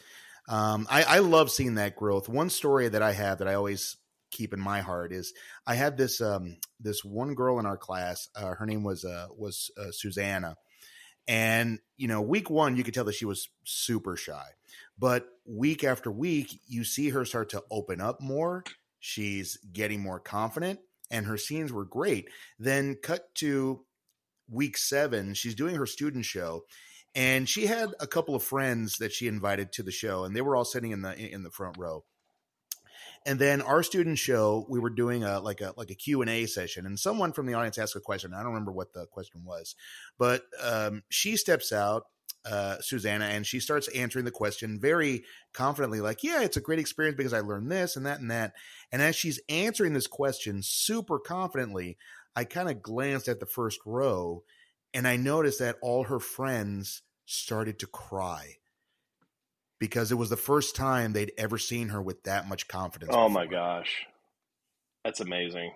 [0.48, 2.26] Um, I, I love seeing that growth.
[2.26, 3.98] One story that I have that I always
[4.30, 5.34] keep in my heart is
[5.66, 8.26] I had this um, this one girl in our class.
[8.34, 10.56] Uh, her name was uh, was uh, Susanna,
[11.28, 14.46] and you know, week one you could tell that she was super shy,
[14.98, 18.64] but week after week you see her start to open up more.
[18.98, 22.30] She's getting more confident, and her scenes were great.
[22.58, 23.84] Then cut to
[24.50, 26.64] week seven, she's doing her student show,
[27.14, 30.40] and she had a couple of friends that she invited to the show, and they
[30.40, 32.04] were all sitting in the in the front row.
[33.26, 36.30] And then our student show, we were doing a like a like a Q and
[36.30, 38.32] A session, and someone from the audience asked a question.
[38.32, 39.74] I don't remember what the question was,
[40.18, 42.04] but um, she steps out,
[42.50, 46.78] uh, Susanna, and she starts answering the question very confidently, like, "Yeah, it's a great
[46.78, 48.54] experience because I learned this and that and that."
[48.90, 51.98] And as she's answering this question super confidently,
[52.36, 54.44] I kind of glanced at the first row,
[54.94, 58.56] and I noticed that all her friends started to cry
[59.78, 63.10] because it was the first time they'd ever seen her with that much confidence.
[63.12, 63.30] Oh before.
[63.30, 64.06] my gosh.
[65.04, 65.72] That's amazing.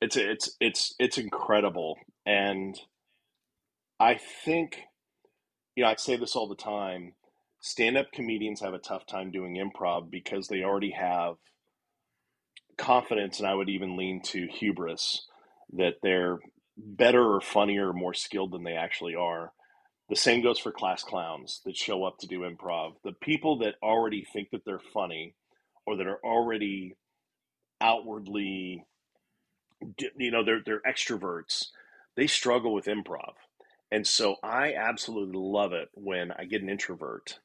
[0.00, 2.78] It's it's it's it's incredible and
[3.98, 4.14] I
[4.44, 4.80] think
[5.74, 7.12] you know, I say this all the time.
[7.60, 11.36] Stand-up comedians have a tough time doing improv because they already have
[12.78, 15.26] confidence and I would even lean to hubris
[15.72, 16.38] that they're
[16.76, 19.52] better or funnier or more skilled than they actually are.
[20.08, 22.94] The same goes for class clowns that show up to do improv.
[23.02, 25.34] The people that already think that they're funny
[25.86, 26.96] or that are already
[27.80, 28.84] outwardly,
[30.16, 31.66] you know, they're, they're extroverts,
[32.16, 33.34] they struggle with improv.
[33.90, 37.38] And so I absolutely love it when I get an introvert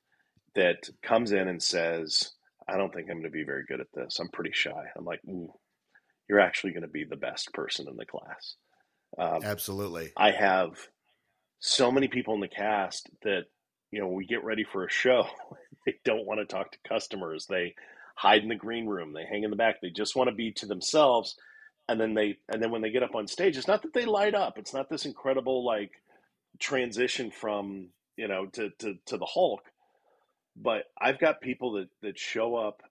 [0.56, 2.32] that comes in and says,
[2.72, 4.20] I don't think I'm going to be very good at this.
[4.20, 4.86] I'm pretty shy.
[4.98, 5.22] I'm like,
[6.30, 8.56] you're actually going to be the best person in the class.
[9.18, 10.12] Um, Absolutely.
[10.16, 10.78] I have
[11.60, 13.44] so many people in the cast that
[13.92, 15.28] you know we get ready for a show
[15.86, 17.76] they don't want to talk to customers they
[18.16, 20.52] hide in the green room they hang in the back they just want to be
[20.52, 21.36] to themselves
[21.88, 24.06] and then they and then when they get up on stage it's not that they
[24.06, 25.92] light up it's not this incredible like
[26.60, 29.62] transition from you know to to, to the hulk
[30.56, 32.82] but i've got people that that show up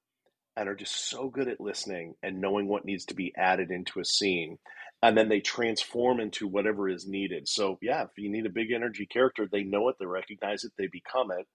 [0.56, 4.00] and are just so good at listening and knowing what needs to be added into
[4.00, 4.58] a scene
[5.02, 7.48] and then they transform into whatever is needed.
[7.48, 10.72] So yeah, if you need a big energy character, they know it, they recognize it,
[10.76, 11.46] they become it,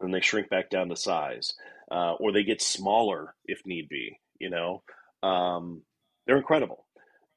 [0.00, 1.52] then they shrink back down to size,
[1.90, 4.18] uh, or they get smaller if need be.
[4.40, 4.82] You know,
[5.22, 5.82] um,
[6.26, 6.86] they're incredible.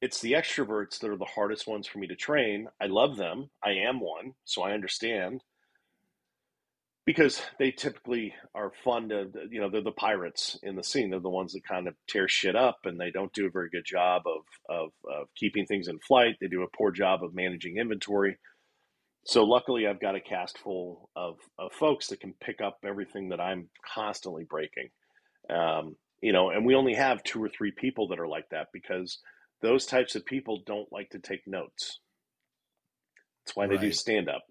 [0.02, 2.68] It's the extroverts that are the hardest ones for me to train.
[2.82, 3.50] I love them.
[3.64, 5.42] I am one, so I understand
[7.08, 11.10] because they typically are fun to you know they're the pirates in the scene.
[11.10, 13.70] They're the ones that kind of tear shit up and they don't do a very
[13.70, 16.36] good job of, of, of keeping things in flight.
[16.42, 18.38] They do a poor job of managing inventory.
[19.26, 23.30] So luckily i've got a cast full of, of folks that can pick up everything
[23.30, 24.90] that i'm constantly breaking.
[25.50, 28.68] Um, you know and we only have two or three people that are like that
[28.74, 29.20] because
[29.62, 32.00] those types of people don't like to take notes.
[33.46, 33.80] That's why right.
[33.80, 34.44] they do stand up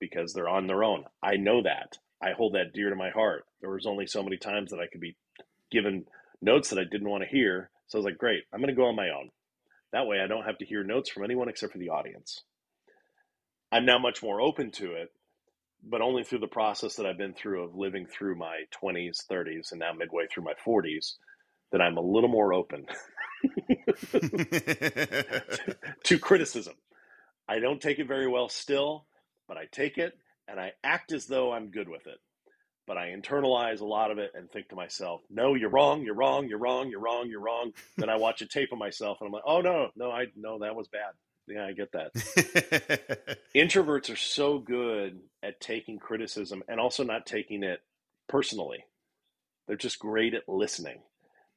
[0.00, 1.04] because they're on their own.
[1.22, 1.98] I know that.
[2.22, 3.44] I hold that dear to my heart.
[3.60, 5.16] There was only so many times that I could be
[5.70, 6.04] given
[6.40, 7.70] notes that I didn't want to hear.
[7.88, 9.30] So I was like, great, I'm going to go on my own.
[9.92, 12.42] That way I don't have to hear notes from anyone except for the audience.
[13.70, 15.10] I'm now much more open to it,
[15.82, 19.72] but only through the process that I've been through of living through my 20s, 30s,
[19.72, 21.14] and now midway through my 40s
[21.72, 22.86] that I'm a little more open
[26.04, 26.74] to criticism.
[27.48, 29.06] I don't take it very well still
[29.48, 30.18] but I take it
[30.48, 32.18] and I act as though I'm good with it.
[32.86, 36.14] But I internalize a lot of it and think to myself, no, you're wrong, you're
[36.14, 37.72] wrong, you're wrong, you're wrong, you're wrong.
[37.96, 40.60] then I watch a tape of myself and I'm like, oh no, no, I no,
[40.60, 41.12] that was bad.
[41.48, 43.38] Yeah, I get that.
[43.54, 47.80] Introverts are so good at taking criticism and also not taking it
[48.28, 48.84] personally.
[49.66, 50.98] They're just great at listening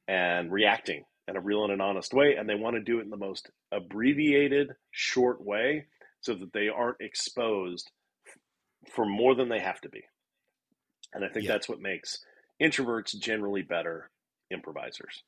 [0.06, 2.36] and reacting in a real and an honest way.
[2.36, 5.86] And they want to do it in the most abbreviated, short way
[6.20, 7.90] so that they aren't exposed
[8.94, 10.02] for more than they have to be.
[11.12, 11.52] And I think yeah.
[11.52, 12.18] that's what makes
[12.60, 14.10] introverts generally better
[14.50, 15.22] improvisers.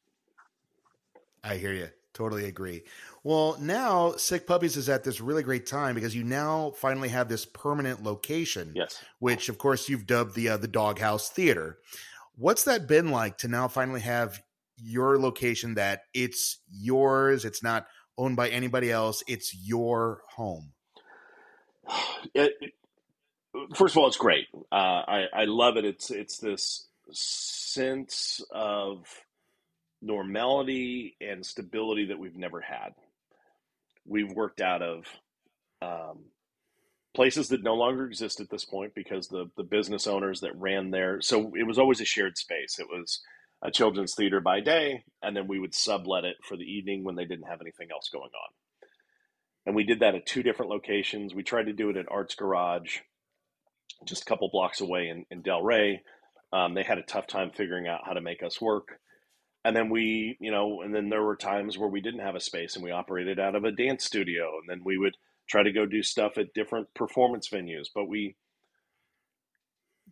[1.42, 1.88] I hear you.
[2.14, 2.82] Totally agree.
[3.24, 7.28] Well, now Sick Puppies is at this really great time because you now finally have
[7.28, 8.72] this permanent location.
[8.74, 9.02] Yes.
[9.18, 11.78] Which, of course, you've dubbed the uh, the Doghouse Theater.
[12.36, 14.42] What's that been like to now finally have
[14.76, 17.46] your location that it's yours?
[17.46, 17.86] It's not
[18.18, 19.22] owned by anybody else.
[19.26, 20.72] It's your home.
[22.34, 22.54] It,
[23.74, 24.46] first of all, it's great.
[24.70, 25.84] Uh, I, I love it.
[25.84, 29.06] It's it's this sense of
[30.00, 32.90] normality and stability that we've never had.
[34.06, 35.06] We've worked out of
[35.82, 36.24] um,
[37.14, 40.90] places that no longer exist at this point because the the business owners that ran
[40.90, 41.20] there.
[41.20, 42.78] So it was always a shared space.
[42.78, 43.20] It was
[43.62, 47.14] a children's theater by day, and then we would sublet it for the evening when
[47.16, 48.61] they didn't have anything else going on.
[49.66, 51.34] And we did that at two different locations.
[51.34, 52.98] We tried to do it at Arts Garage,
[54.04, 56.00] just a couple blocks away in, in Delray.
[56.52, 58.98] Um, they had a tough time figuring out how to make us work.
[59.64, 62.40] And then we, you know, and then there were times where we didn't have a
[62.40, 64.58] space and we operated out of a dance studio.
[64.60, 65.16] And then we would
[65.48, 67.86] try to go do stuff at different performance venues.
[67.94, 68.34] But we,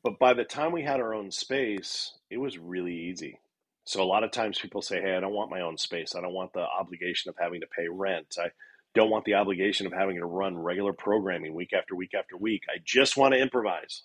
[0.04, 3.40] but by the time we had our own space, it was really easy.
[3.84, 6.14] So a lot of times people say, "Hey, I don't want my own space.
[6.14, 8.36] I don't want the obligation of having to pay rent.
[8.38, 8.50] I
[8.94, 12.62] don't want the obligation of having to run regular programming week after week after week.
[12.68, 14.02] I just want to improvise.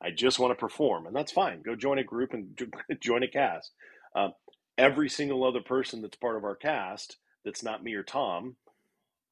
[0.00, 1.62] I just want to perform, and that's fine.
[1.62, 2.58] Go join a group and
[3.00, 3.72] join a cast.
[4.14, 4.28] Uh,
[4.76, 8.56] every single other person that's part of our cast that's not me or Tom,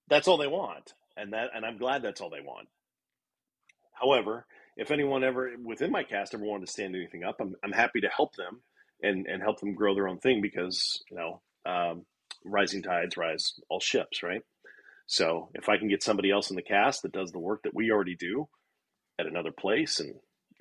[0.08, 2.68] that's all they want, and that and I'm glad that's all they want.
[3.92, 7.72] However, if anyone ever within my cast ever wanted to stand anything up, I'm I'm
[7.72, 8.62] happy to help them
[9.02, 12.06] and and help them grow their own thing because you know um,
[12.44, 14.42] rising tides rise all ships, right?
[15.06, 17.74] So if I can get somebody else in the cast that does the work that
[17.74, 18.48] we already do
[19.18, 20.14] at another place, and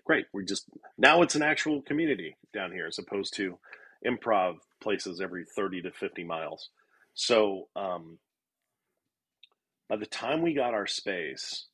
[0.05, 0.65] great, we're just
[0.97, 3.57] now it's an actual community down here as opposed to
[4.05, 6.69] improv places every 30 to 50 miles.
[7.13, 8.19] So um,
[9.89, 11.67] by the time we got our space,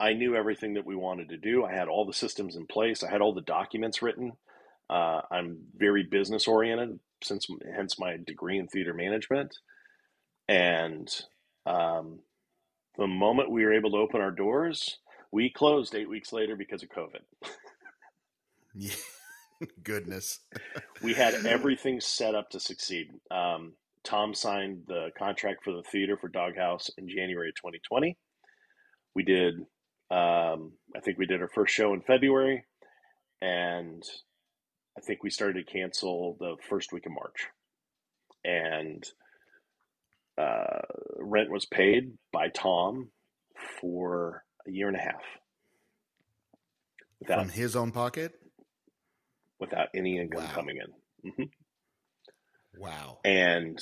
[0.00, 1.64] I knew everything that we wanted to do.
[1.64, 3.04] I had all the systems in place.
[3.04, 4.32] I had all the documents written.
[4.88, 9.56] Uh, I'm very business oriented, since hence my degree in theater management.
[10.48, 11.08] And
[11.66, 12.20] um,
[12.98, 14.98] the moment we were able to open our doors,
[15.30, 17.20] we closed eight weeks later because of COVID.
[18.74, 18.94] yeah.
[19.82, 20.40] Goodness.
[21.02, 23.08] we had everything set up to succeed.
[23.30, 23.74] Um,
[24.04, 28.16] Tom signed the contract for the theater for Doghouse in January of 2020.
[29.14, 29.54] We did,
[30.10, 32.64] um, I think we did our first show in February,
[33.40, 34.02] and
[34.98, 37.46] I think we started to cancel the first week of March.
[38.44, 39.04] And
[40.38, 40.80] uh,
[41.18, 43.10] rent was paid by Tom
[43.80, 45.22] for a year and a half.
[47.20, 48.32] Without, From his own pocket?
[49.60, 50.50] Without any income wow.
[50.54, 51.30] coming in.
[51.30, 52.80] Mm-hmm.
[52.80, 53.18] Wow.
[53.24, 53.78] And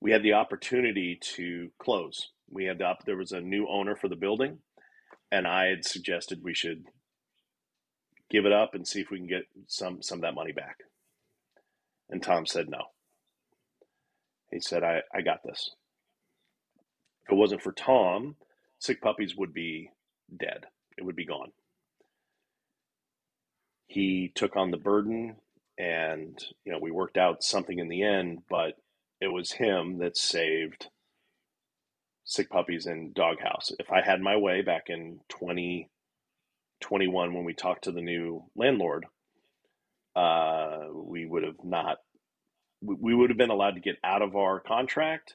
[0.00, 2.30] we had the opportunity to close.
[2.48, 4.58] We had the, there was a new owner for the building,
[5.30, 6.84] and I had suggested we should
[8.30, 10.78] give it up and see if we can get some some of that money back.
[12.08, 12.78] And Tom said no.
[14.50, 15.70] He said, I, I got this.
[17.24, 18.36] If it wasn't for Tom,
[18.78, 19.90] Sick Puppies would be
[20.36, 20.66] dead.
[20.96, 21.52] It would be gone.
[23.86, 25.36] He took on the burden
[25.78, 28.74] and, you know, we worked out something in the end, but
[29.20, 30.88] it was him that saved
[32.24, 33.72] Sick Puppies and Doghouse.
[33.78, 39.06] If I had my way back in 2021 when we talked to the new landlord,
[40.14, 41.98] uh, we would have not
[42.82, 45.34] we would have been allowed to get out of our contract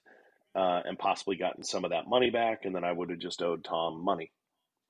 [0.55, 3.41] uh, and possibly gotten some of that money back, and then I would have just
[3.41, 4.31] owed Tom money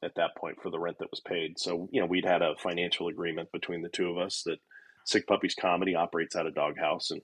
[0.03, 1.59] at that point for the rent that was paid.
[1.59, 4.59] So you know we'd had a financial agreement between the two of us that
[5.05, 7.21] Sick Puppies Comedy operates out of Doghouse, and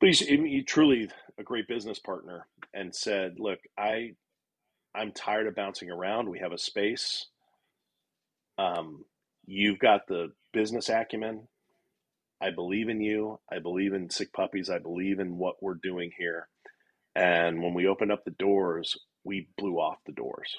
[0.00, 4.12] but he's he truly a great business partner, and said, "Look, I
[4.94, 6.30] I'm tired of bouncing around.
[6.30, 7.28] We have a space.
[8.58, 9.04] Um,
[9.46, 11.48] you've got the business acumen.
[12.42, 13.38] I believe in you.
[13.50, 14.68] I believe in sick puppies.
[14.68, 16.48] I believe in what we're doing here.
[17.14, 20.56] And when we opened up the doors, we blew off the doors.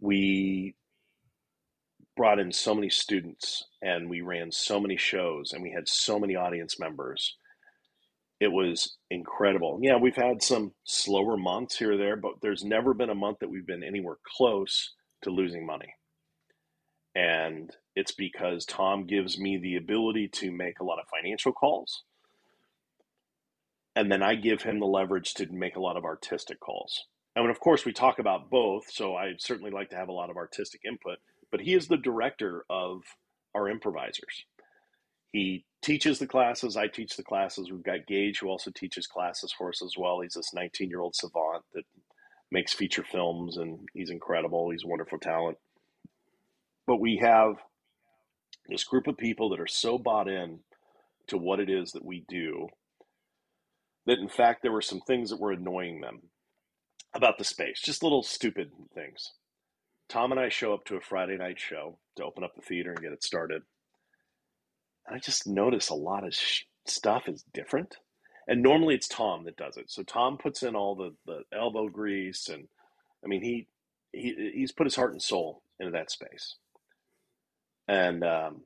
[0.00, 0.74] We
[2.16, 6.18] brought in so many students and we ran so many shows and we had so
[6.18, 7.36] many audience members.
[8.40, 9.80] It was incredible.
[9.82, 13.38] Yeah, we've had some slower months here or there, but there's never been a month
[13.40, 15.92] that we've been anywhere close to losing money.
[17.18, 22.04] And it's because Tom gives me the ability to make a lot of financial calls.
[23.96, 27.06] And then I give him the leverage to make a lot of artistic calls.
[27.34, 28.84] And of course, we talk about both.
[28.92, 31.18] So I certainly like to have a lot of artistic input.
[31.50, 33.02] But he is the director of
[33.52, 34.44] our improvisers.
[35.32, 36.76] He teaches the classes.
[36.76, 37.68] I teach the classes.
[37.68, 40.20] We've got Gage, who also teaches classes for us as well.
[40.20, 41.84] He's this 19 year old savant that
[42.52, 44.70] makes feature films, and he's incredible.
[44.70, 45.58] He's a wonderful talent.
[46.88, 47.56] But we have
[48.68, 50.60] this group of people that are so bought in
[51.28, 52.68] to what it is that we do
[54.06, 56.22] that, in fact, there were some things that were annoying them
[57.14, 59.32] about the space, just little stupid things.
[60.08, 62.92] Tom and I show up to a Friday night show to open up the theater
[62.92, 63.62] and get it started.
[65.06, 67.98] And I just notice a lot of sh- stuff is different.
[68.48, 69.90] And normally it's Tom that does it.
[69.90, 72.68] So Tom puts in all the, the elbow grease and
[73.24, 73.66] I mean, he,
[74.12, 76.56] he he's put his heart and soul into that space.
[77.88, 78.62] And um,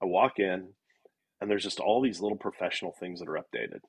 [0.00, 0.68] I walk in,
[1.40, 3.80] and there's just all these little professional things that are updated.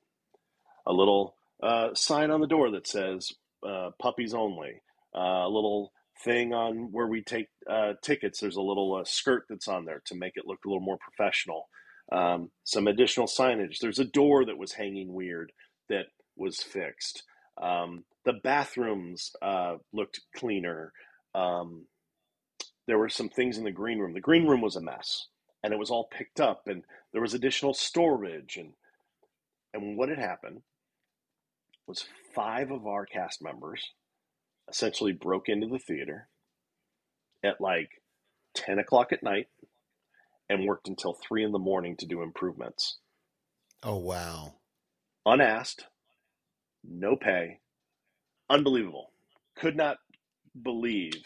[0.86, 3.32] A little uh, sign on the door that says
[3.66, 4.82] uh, puppies only.
[5.16, 5.92] Uh, a little
[6.24, 8.40] thing on where we take uh, tickets.
[8.40, 10.98] There's a little uh, skirt that's on there to make it look a little more
[10.98, 11.68] professional.
[12.12, 13.78] Um, some additional signage.
[13.80, 15.52] There's a door that was hanging weird
[15.88, 17.24] that was fixed.
[17.60, 20.92] Um, the bathrooms uh, looked cleaner.
[21.34, 21.86] Um,
[22.86, 24.14] there were some things in the green room.
[24.14, 25.26] The green room was a mess,
[25.62, 28.56] and it was all picked up, and there was additional storage.
[28.56, 28.72] and
[29.74, 30.62] And what had happened
[31.86, 33.92] was five of our cast members
[34.68, 36.28] essentially broke into the theater
[37.44, 38.02] at like
[38.54, 39.48] 10 o'clock at night
[40.48, 42.98] and worked until 3 in the morning to do improvements.
[43.82, 44.54] Oh, wow.
[45.24, 45.84] Unasked,
[46.84, 47.58] no pay,
[48.48, 49.10] unbelievable.
[49.56, 49.98] Could not
[50.60, 51.24] believe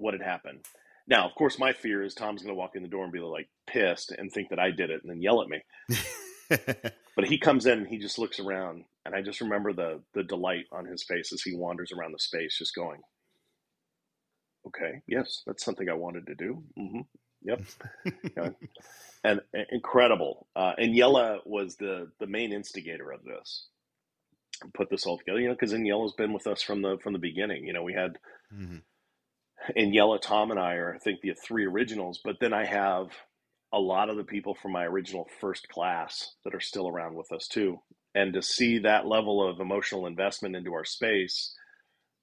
[0.00, 0.64] what had happened.
[1.06, 3.18] Now, of course, my fear is Tom's going to walk in the door and be
[3.20, 5.62] like pissed and think that I did it and then yell at me.
[7.16, 10.22] but he comes in and he just looks around, and I just remember the the
[10.22, 13.00] delight on his face as he wanders around the space, just going,
[14.66, 16.62] "Okay, yes, that's something I wanted to do.
[16.78, 17.00] Mm-hmm.
[17.42, 17.62] Yep."
[19.24, 20.46] and, and, incredible.
[20.54, 23.68] Uh, and Yella was the the main instigator of this.
[24.74, 27.18] Put this all together, you know, because Yella's been with us from the from the
[27.18, 27.64] beginning.
[27.64, 28.18] You know, we had
[28.54, 28.78] mm-hmm.
[29.76, 33.08] And Yella, Tom, and I are I think the three originals, but then I have
[33.72, 37.32] a lot of the people from my original first class that are still around with
[37.32, 37.80] us too.
[38.14, 41.54] And to see that level of emotional investment into our space,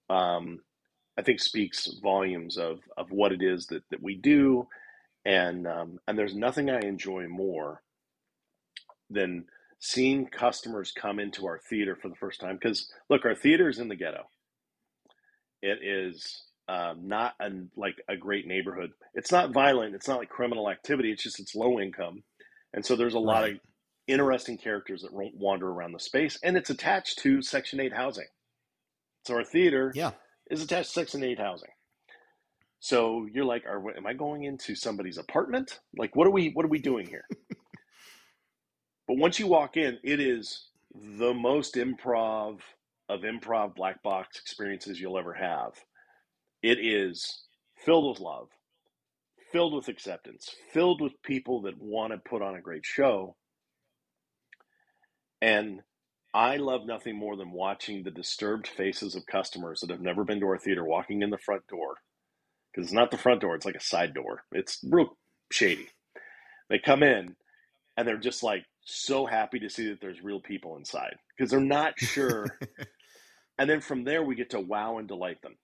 [0.09, 0.61] um,
[1.18, 4.68] I think speaks volumes of of what it is that, that we do.
[5.26, 7.81] And um, and there's nothing I enjoy more
[9.09, 9.45] than
[9.80, 12.55] seeing customers come into our theater for the first time.
[12.55, 14.26] Because look, our theater is in the ghetto.
[15.61, 18.91] It is um, not a, like a great neighborhood.
[19.14, 19.95] It's not violent.
[19.95, 21.11] It's not like criminal activity.
[21.11, 22.23] It's just it's low income,
[22.73, 23.57] and so there's a lot of
[24.07, 28.27] interesting characters that wander around the space, and it's attached to Section Eight housing.
[29.26, 30.11] So our theater, yeah,
[30.49, 31.69] is attached to Section Eight housing.
[32.80, 35.80] So you're like, are am I going into somebody's apartment?
[35.98, 37.26] Like, what are we what are we doing here?
[39.07, 42.60] but once you walk in, it is the most improv
[43.10, 45.72] of improv black box experiences you'll ever have
[46.61, 47.43] it is
[47.75, 48.49] filled with love,
[49.51, 53.35] filled with acceptance, filled with people that want to put on a great show.
[55.41, 55.81] And
[56.34, 60.39] I love nothing more than watching the disturbed faces of customers that have never been
[60.39, 61.95] to our theater walking in the front door.
[62.71, 64.43] Because it's not the front door, it's like a side door.
[64.51, 65.17] It's real
[65.51, 65.88] shady.
[66.69, 67.35] They come in
[67.95, 71.59] and they're just like so happy to see that there's real people inside because they're
[71.59, 72.45] not sure.
[73.57, 75.55] and then from there, we get to wow and delight them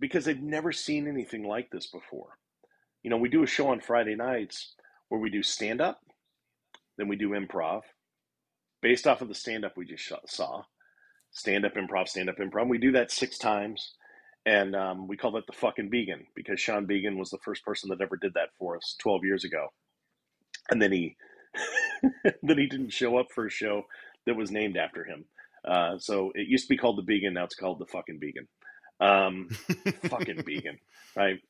[0.00, 2.38] because they've never seen anything like this before.
[3.02, 4.74] You know, we do a show on Friday nights
[5.08, 6.00] where we do stand up,
[6.96, 7.82] then we do improv
[8.82, 10.62] based off of the stand up we just saw.
[11.32, 12.68] Stand up improv, stand up improv.
[12.68, 13.92] We do that six times.
[14.46, 17.90] And um, we call that the fucking vegan because Sean Began was the first person
[17.90, 19.68] that ever did that for us 12 years ago.
[20.70, 21.16] And then he
[22.42, 23.82] then he didn't show up for a show
[24.26, 25.26] that was named after him.
[25.66, 28.48] Uh, so it used to be called the Began, now it's called the fucking Began.
[29.00, 29.48] Um,
[30.04, 30.78] fucking vegan,
[31.16, 31.40] right?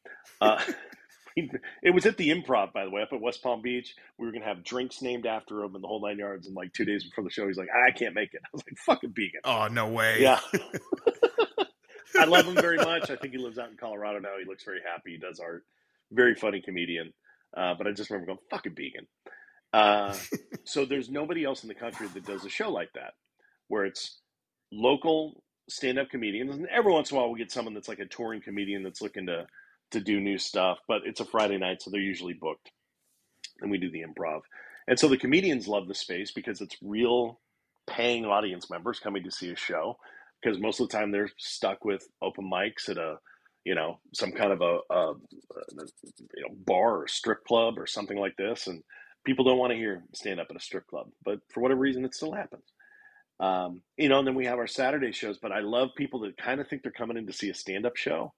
[0.40, 0.62] Uh,
[1.36, 3.94] it was at the improv, by the way, up at West Palm Beach.
[4.18, 6.46] We were going to have drinks named after him and the whole nine yards.
[6.46, 8.40] And like two days before the show, he's like, I can't make it.
[8.44, 9.40] I was like, fucking vegan.
[9.44, 10.18] Oh, no way.
[10.20, 10.40] Yeah.
[12.18, 13.10] I love him very much.
[13.10, 14.36] I think he lives out in Colorado now.
[14.38, 15.12] He looks very happy.
[15.12, 15.64] He does art.
[16.12, 17.12] Very funny comedian.
[17.56, 19.06] Uh, but I just remember going, fucking vegan.
[19.72, 20.16] Uh,
[20.64, 23.14] so there's nobody else in the country that does a show like that,
[23.68, 24.18] where it's
[24.72, 28.06] local stand-up comedians, and every once in a while we get someone that's like a
[28.06, 29.46] touring comedian that's looking to
[29.92, 30.78] to do new stuff.
[30.88, 32.70] But it's a Friday night, so they're usually booked,
[33.60, 34.42] and we do the improv.
[34.88, 37.40] And so the comedians love the space because it's real
[37.88, 39.98] paying audience members coming to see a show.
[40.42, 43.18] Because most of the time they're stuck with open mics at a
[43.64, 45.14] you know some kind of a, a, a
[46.36, 48.82] you know bar or strip club or something like this, and
[49.26, 52.04] people don't want to hear stand up at a strip club, but for whatever reason
[52.04, 52.64] it still happens.
[53.40, 55.38] Um, you know, and then we have our Saturday shows.
[55.38, 57.86] But I love people that kind of think they're coming in to see a stand
[57.86, 58.32] up show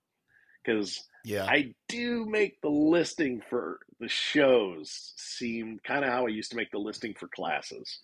[0.64, 1.44] because yeah.
[1.44, 6.56] I do make the listing for the shows seem kind of how I used to
[6.56, 8.00] make the listing for classes,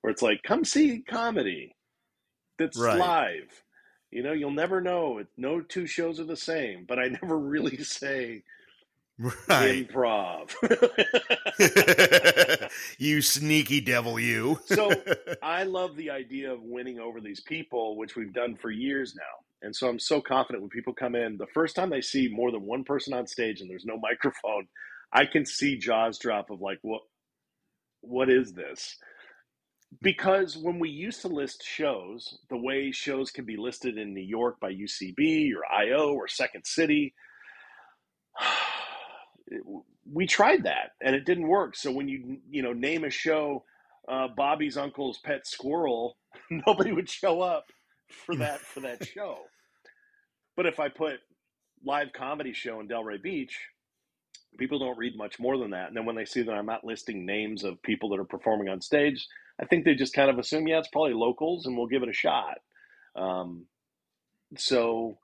[0.00, 1.74] where it's like, come see comedy
[2.58, 2.98] that's right.
[2.98, 3.62] live.
[4.10, 5.22] You know, you'll never know.
[5.36, 8.42] No two shows are the same, but I never really say
[9.20, 9.86] Right.
[9.86, 10.50] Improv.
[12.98, 14.58] you sneaky devil, you.
[14.64, 14.90] so
[15.42, 19.44] I love the idea of winning over these people, which we've done for years now.
[19.60, 22.50] And so I'm so confident when people come in, the first time they see more
[22.50, 24.68] than one person on stage and there's no microphone,
[25.12, 27.02] I can see jaws drop of like, what,
[28.00, 28.96] what is this?
[30.00, 34.24] Because when we used to list shows, the way shows can be listed in New
[34.24, 37.12] York by UCB or IO or Second City,
[40.10, 41.76] we tried that and it didn't work.
[41.76, 43.64] So when you you know name a show,
[44.08, 46.16] uh, Bobby's uncle's pet squirrel,
[46.50, 47.66] nobody would show up
[48.26, 49.38] for that for that show.
[50.56, 51.20] But if I put
[51.84, 53.56] live comedy show in Delray Beach,
[54.58, 55.88] people don't read much more than that.
[55.88, 58.68] And then when they see that I'm not listing names of people that are performing
[58.68, 59.26] on stage,
[59.60, 62.08] I think they just kind of assume, yeah, it's probably locals, and we'll give it
[62.08, 62.58] a shot.
[63.16, 63.66] Um,
[64.56, 65.18] so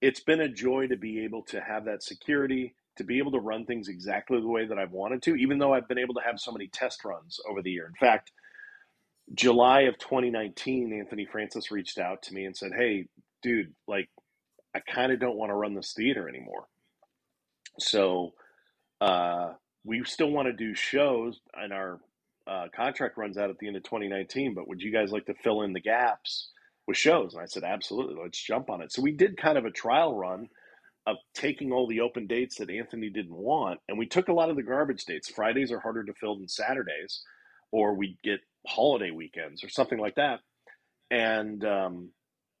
[0.00, 3.38] it's been a joy to be able to have that security to be able to
[3.38, 6.20] run things exactly the way that I've wanted to, even though I've been able to
[6.20, 7.86] have so many test runs over the year.
[7.86, 8.30] In fact,
[9.34, 13.06] July of 2019, Anthony Francis reached out to me and said, Hey,
[13.42, 14.10] dude, like,
[14.74, 16.66] I kind of don't want to run this theater anymore.
[17.78, 18.34] So,
[19.00, 22.00] uh, we still want to do shows, and our
[22.46, 24.52] uh, contract runs out at the end of 2019.
[24.52, 26.50] But would you guys like to fill in the gaps
[26.86, 27.32] with shows?
[27.32, 28.92] And I said, absolutely, let's jump on it.
[28.92, 30.50] So we did kind of a trial run
[31.10, 34.50] of taking all the open dates that Anthony didn't want, and we took a lot
[34.50, 35.30] of the garbage dates.
[35.30, 37.22] Fridays are harder to fill than Saturdays,
[37.72, 40.40] or we'd get holiday weekends or something like that,
[41.10, 42.10] and um,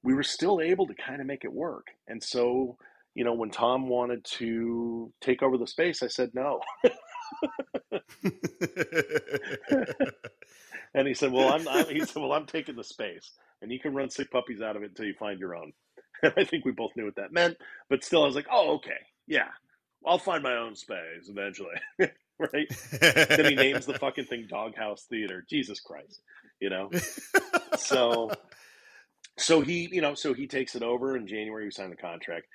[0.02, 1.86] we were still able to kind of make it work.
[2.08, 2.76] And so,
[3.14, 6.60] you know, when Tom wanted to take over the space, I said no.
[10.94, 13.32] and he said, "Well, I'm, I'm." He said, "Well, I'm taking the space,
[13.62, 15.72] and you can run sick puppies out of it until you find your own."
[16.36, 17.56] I think we both knew what that meant,
[17.88, 19.48] but still, I was like, oh, okay, yeah,
[20.06, 22.68] I'll find my own space eventually, right?
[23.00, 25.44] then he names the fucking thing Doghouse Theater.
[25.48, 26.20] Jesus Christ,
[26.60, 26.90] you know.
[27.76, 28.30] so,
[29.38, 31.64] so he, you know, so he takes it over in January.
[31.64, 32.46] We sign the contract.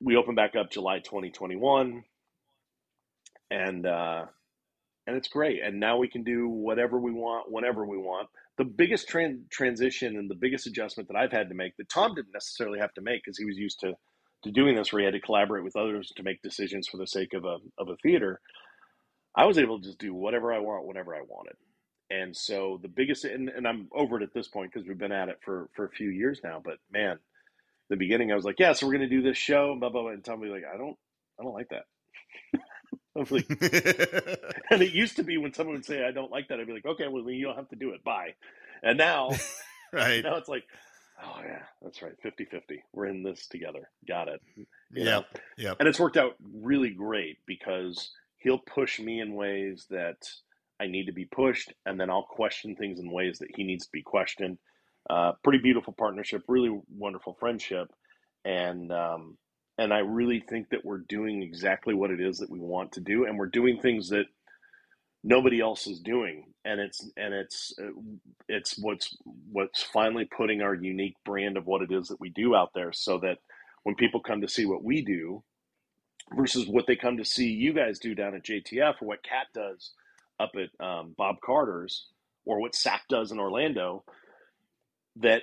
[0.00, 2.02] We open back up July 2021,
[3.50, 4.24] and uh,
[5.06, 5.62] and it's great.
[5.62, 10.16] And now we can do whatever we want, whenever we want the biggest tran- transition
[10.16, 13.02] and the biggest adjustment that I've had to make that Tom didn't necessarily have to
[13.02, 13.94] make because he was used to
[14.44, 17.06] to doing this where he had to collaborate with others to make decisions for the
[17.08, 18.40] sake of a of a theater.
[19.36, 21.56] I was able to just do whatever I want whenever I wanted.
[22.10, 25.12] And so the biggest and, and I'm over it at this point because we've been
[25.12, 27.18] at it for for a few years now, but man,
[27.90, 30.12] the beginning I was like, yeah, so we're gonna do this show, blah blah blah
[30.12, 30.96] and Tom be like, I don't
[31.40, 31.84] I don't like that.
[33.30, 33.46] like,
[34.70, 36.72] and it used to be when someone would say, I don't like that, I'd be
[36.72, 38.02] like, okay, well, you don't have to do it.
[38.04, 38.34] Bye.
[38.82, 39.30] And now,
[39.92, 40.24] right.
[40.24, 40.64] Now it's like,
[41.22, 42.14] oh, yeah, that's right.
[42.22, 42.82] 50 50.
[42.92, 43.90] We're in this together.
[44.08, 44.40] Got it.
[44.92, 45.20] Yeah.
[45.56, 45.74] Yeah.
[45.78, 50.16] And it's worked out really great because he'll push me in ways that
[50.80, 51.72] I need to be pushed.
[51.84, 54.58] And then I'll question things in ways that he needs to be questioned.
[55.10, 57.88] Uh, pretty beautiful partnership, really wonderful friendship.
[58.44, 59.36] And, um,
[59.78, 63.00] and I really think that we're doing exactly what it is that we want to
[63.00, 64.26] do, and we're doing things that
[65.24, 67.90] nobody else is doing, and it's and it's uh,
[68.48, 69.16] it's what's
[69.50, 72.92] what's finally putting our unique brand of what it is that we do out there,
[72.92, 73.38] so that
[73.84, 75.42] when people come to see what we do
[76.36, 79.46] versus what they come to see you guys do down at JTF or what Cat
[79.54, 79.92] does
[80.40, 82.06] up at um, Bob Carter's
[82.44, 84.04] or what SAK does in Orlando,
[85.16, 85.42] that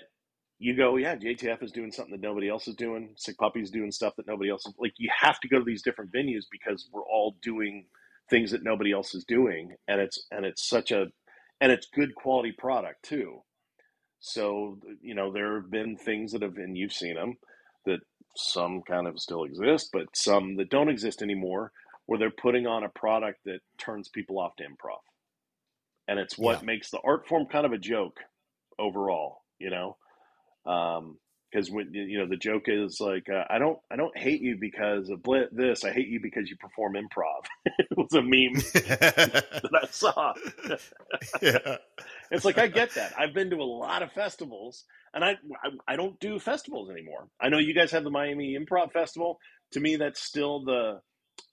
[0.59, 3.13] you go, yeah, JTF is doing something that nobody else is doing.
[3.15, 4.73] Sick Puppy's doing stuff that nobody else is.
[4.77, 7.85] Like you have to go to these different venues because we're all doing
[8.29, 11.07] things that nobody else is doing, and it's and it's such a
[11.61, 13.41] and it's good quality product too.
[14.19, 17.37] So you know there have been things that have and you've seen them
[17.85, 18.01] that
[18.35, 21.71] some kind of still exist, but some that don't exist anymore,
[22.05, 24.99] where they're putting on a product that turns people off to improv,
[26.05, 26.65] and it's what yeah.
[26.65, 28.19] makes the art form kind of a joke
[28.77, 29.37] overall.
[29.57, 29.95] You know
[30.69, 31.17] um,
[31.51, 34.57] because when you know the joke is like uh, I don't I don't hate you
[34.59, 37.45] because of this I hate you because you perform improv.
[37.65, 40.33] it was a meme that I saw.
[41.41, 41.77] yeah.
[42.31, 43.13] It's like I get that.
[43.17, 44.83] I've been to a lot of festivals,
[45.13, 45.31] and I,
[45.63, 47.27] I, I don't do festivals anymore.
[47.41, 49.39] I know you guys have the Miami Improv Festival.
[49.71, 51.01] To me, that's still the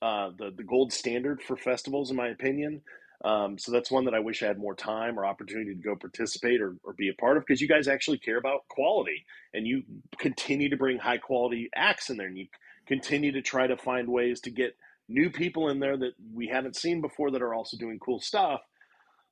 [0.02, 2.82] uh, the the gold standard for festivals, in my opinion.
[3.24, 5.96] Um, so that's one that I wish I had more time or opportunity to go
[5.96, 9.24] participate or, or be a part of because you guys actually care about quality
[9.54, 9.82] and you
[10.18, 12.46] continue to bring high quality acts in there and you
[12.86, 14.76] continue to try to find ways to get
[15.08, 18.60] new people in there that we haven't seen before that are also doing cool stuff.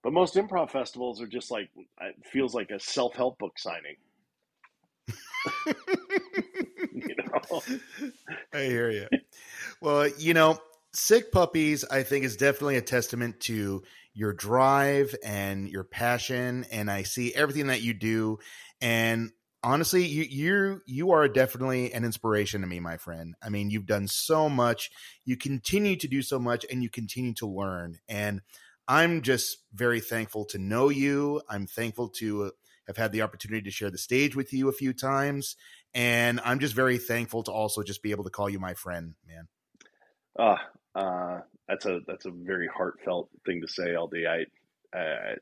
[0.02, 1.70] But most improv festivals are just like,
[2.00, 3.96] it feels like a self help book signing.
[5.66, 7.62] you know?
[8.52, 9.08] I hear you.
[9.80, 10.58] Well, you know,
[10.94, 13.82] Sick Puppies, I think, is definitely a testament to
[14.14, 16.66] your drive and your passion.
[16.70, 18.38] And I see everything that you do.
[18.80, 23.34] And honestly, you you you are definitely an inspiration to me, my friend.
[23.42, 24.90] I mean, you've done so much,
[25.24, 27.98] you continue to do so much, and you continue to learn.
[28.08, 28.40] And
[28.86, 31.42] I'm just very thankful to know you.
[31.48, 32.52] I'm thankful to
[32.86, 35.56] have had the opportunity to share the stage with you a few times,
[35.92, 39.14] and I'm just very thankful to also just be able to call you my friend,
[39.26, 39.48] man.
[40.38, 40.56] Uh,
[40.94, 44.14] uh that's a that's a very heartfelt thing to say, LD.
[44.28, 45.34] I,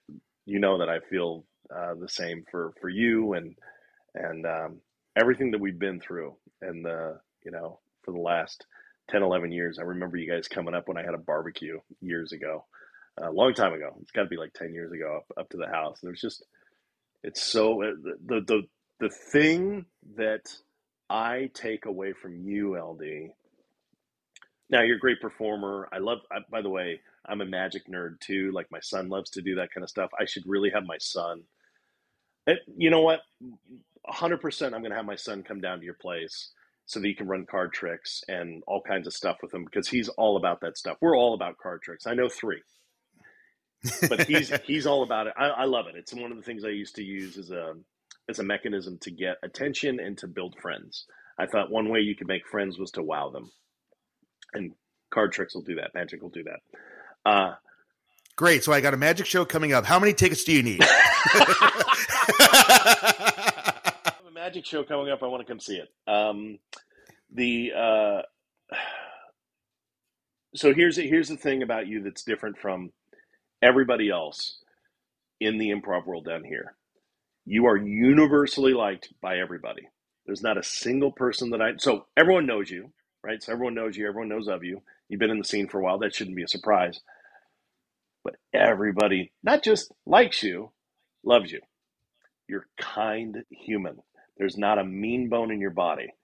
[0.47, 3.57] you know that I feel uh, the same for for you and
[4.15, 4.81] and um,
[5.17, 8.67] everything that we've been through and the you know for the last
[9.11, 9.79] 10 11 years.
[9.79, 12.65] I remember you guys coming up when i had a barbecue years ago
[13.21, 13.97] a long time ago.
[14.01, 15.99] It's got to be like 10 years ago up, up to the house.
[16.03, 16.45] Was just
[17.23, 17.93] it's so uh,
[18.27, 18.63] the, the
[19.01, 20.55] the thing that
[21.11, 23.03] i take away from you ld
[24.73, 28.19] now you're a great performer i love I, by the way i'm a magic nerd
[28.21, 30.85] too like my son loves to do that kind of stuff i should really have
[30.85, 31.43] my son
[32.47, 33.21] it, you know what
[34.11, 36.51] 100% I'm going to have my son come down to your place
[36.87, 39.89] so that he can run card tricks and all kinds of stuff with him because
[39.89, 40.97] he's all about that stuff.
[41.01, 42.07] We're all about card tricks.
[42.07, 42.63] I know three,
[44.09, 45.35] but he's he's all about it.
[45.37, 45.95] I, I, love it.
[45.97, 47.75] It's one of the things I used to use as a
[48.29, 51.07] as a mechanism to get attention and to build friends.
[51.39, 53.51] I thought one way you could make friends was to wow them,
[54.53, 54.73] and
[55.13, 55.95] card tricks will do that.
[55.95, 56.61] Magic will do that.
[57.25, 57.55] Uh,
[58.37, 58.65] Great.
[58.65, 59.85] So I got a magic show coming up.
[59.85, 60.83] How many tickets do you need?
[62.43, 65.23] I have A magic show coming up.
[65.23, 65.89] I want to come see it.
[66.11, 66.59] Um,
[67.35, 68.23] the uh,
[70.55, 72.93] so here's here's the thing about you that's different from
[73.63, 74.59] everybody else
[75.41, 76.75] in the improv world down here.
[77.45, 79.89] You are universally liked by everybody.
[80.27, 82.93] There's not a single person that I so everyone knows you,
[83.23, 83.43] right?
[83.43, 84.83] So everyone knows you, everyone knows of you.
[85.09, 85.99] You've been in the scene for a while.
[85.99, 87.01] That shouldn't be a surprise.
[88.25, 90.71] But everybody not just likes you,
[91.25, 91.61] loves you.
[92.49, 93.99] You're kind human.
[94.37, 96.15] There's not a mean bone in your body.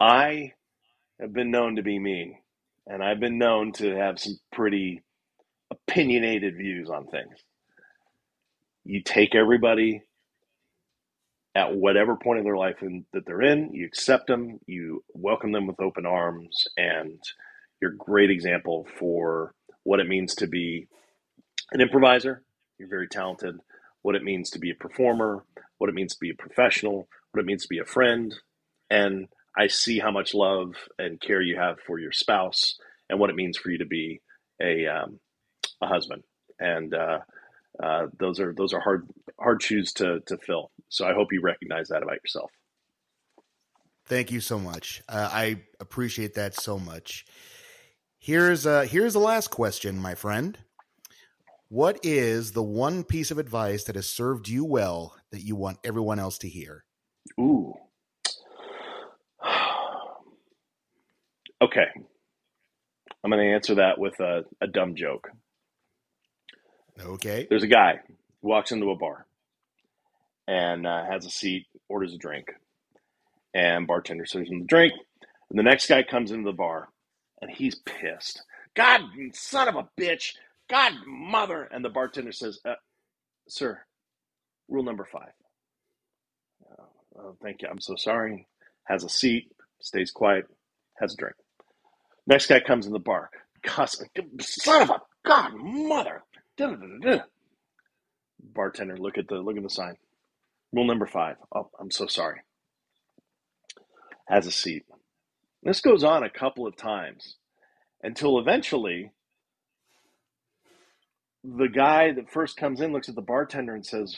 [0.00, 0.52] I
[1.20, 2.36] have been known to be mean,
[2.86, 5.02] and I've been known to have some pretty
[5.70, 7.38] opinionated views on things.
[8.84, 10.02] You take everybody
[11.54, 15.52] at whatever point in their life in, that they're in, you accept them, you welcome
[15.52, 17.20] them with open arms, and
[17.80, 19.54] you're a great example for
[19.84, 20.86] what it means to be
[21.72, 22.42] an improviser.
[22.78, 23.56] You're very talented.
[24.02, 25.44] What it means to be a performer,
[25.78, 28.34] what it means to be a professional, what it means to be a friend,
[28.90, 33.30] and I see how much love and care you have for your spouse, and what
[33.30, 34.20] it means for you to be
[34.60, 35.20] a um,
[35.82, 36.22] a husband.
[36.58, 37.18] And uh,
[37.82, 39.08] uh, those are those are hard
[39.38, 40.70] hard shoes to to fill.
[40.92, 42.50] So I hope you recognize that about yourself.
[44.04, 45.02] Thank you so much.
[45.08, 47.24] Uh, I appreciate that so much.
[48.18, 50.58] Here's uh, here's the last question, my friend.
[51.70, 55.78] What is the one piece of advice that has served you well that you want
[55.82, 56.84] everyone else to hear?
[57.40, 57.72] Ooh.
[61.62, 61.86] okay.
[63.24, 65.30] I'm going to answer that with a, a dumb joke.
[67.00, 67.46] Okay.
[67.48, 68.00] There's a guy
[68.42, 69.26] walks into a bar
[70.48, 72.48] and uh, has a seat, orders a drink,
[73.54, 74.92] and bartender serves him the drink.
[75.50, 76.88] And the next guy comes into the bar
[77.40, 78.42] and he's pissed.
[78.74, 79.02] God,
[79.34, 80.32] son of a bitch!
[80.70, 81.64] God, mother!
[81.64, 82.74] And the bartender says, uh,
[83.48, 83.80] "Sir,
[84.68, 85.32] rule number five:
[87.18, 87.68] uh, thank you.
[87.70, 88.48] I'm so sorry.
[88.84, 90.46] Has a seat, stays quiet,
[90.98, 91.36] has a drink.
[92.26, 93.30] Next guy comes in the bar,
[93.62, 94.02] cuss,
[94.40, 96.22] son of a god, mother.
[96.56, 97.24] Da-da-da-da.
[98.42, 99.96] Bartender, look at the look at the sign.
[100.72, 101.36] Rule number five.
[101.54, 102.40] Oh, I'm so sorry.
[104.26, 104.84] Has a seat.
[105.62, 107.36] This goes on a couple of times
[108.02, 109.12] until eventually
[111.44, 114.16] the guy that first comes in looks at the bartender and says,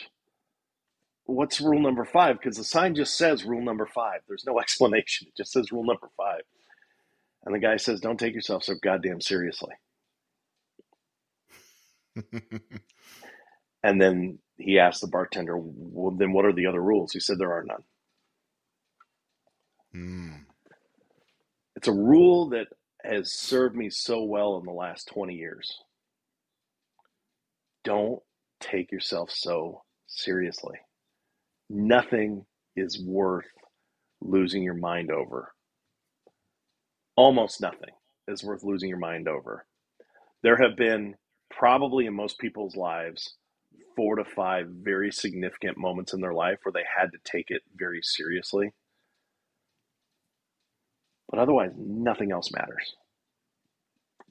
[1.24, 2.38] what's rule number five?
[2.38, 4.20] Because the sign just says rule number five.
[4.28, 5.28] There's no explanation.
[5.28, 6.42] It just says rule number five.
[7.44, 9.74] And the guy says, don't take yourself so goddamn seriously.
[13.82, 17.12] and then he asked the bartender, well, then what are the other rules?
[17.12, 17.82] He said, there are none.
[19.94, 20.40] Mm.
[21.76, 22.68] It's a rule that
[23.02, 25.78] has served me so well in the last 20 years.
[27.84, 28.20] Don't
[28.60, 30.78] take yourself so seriously
[31.68, 32.44] nothing
[32.76, 33.46] is worth
[34.20, 35.52] losing your mind over.
[37.16, 37.94] Almost nothing
[38.28, 39.64] is worth losing your mind over.
[40.42, 41.14] There have been
[41.50, 43.34] probably in most people's lives
[43.96, 47.62] four to five very significant moments in their life where they had to take it
[47.76, 48.72] very seriously.
[51.28, 52.94] But otherwise, nothing else matters.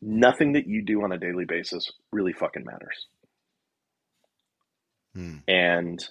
[0.02, 3.08] Nothing that you do on a daily basis really fucking matters.
[5.16, 5.38] Hmm.
[5.48, 6.04] And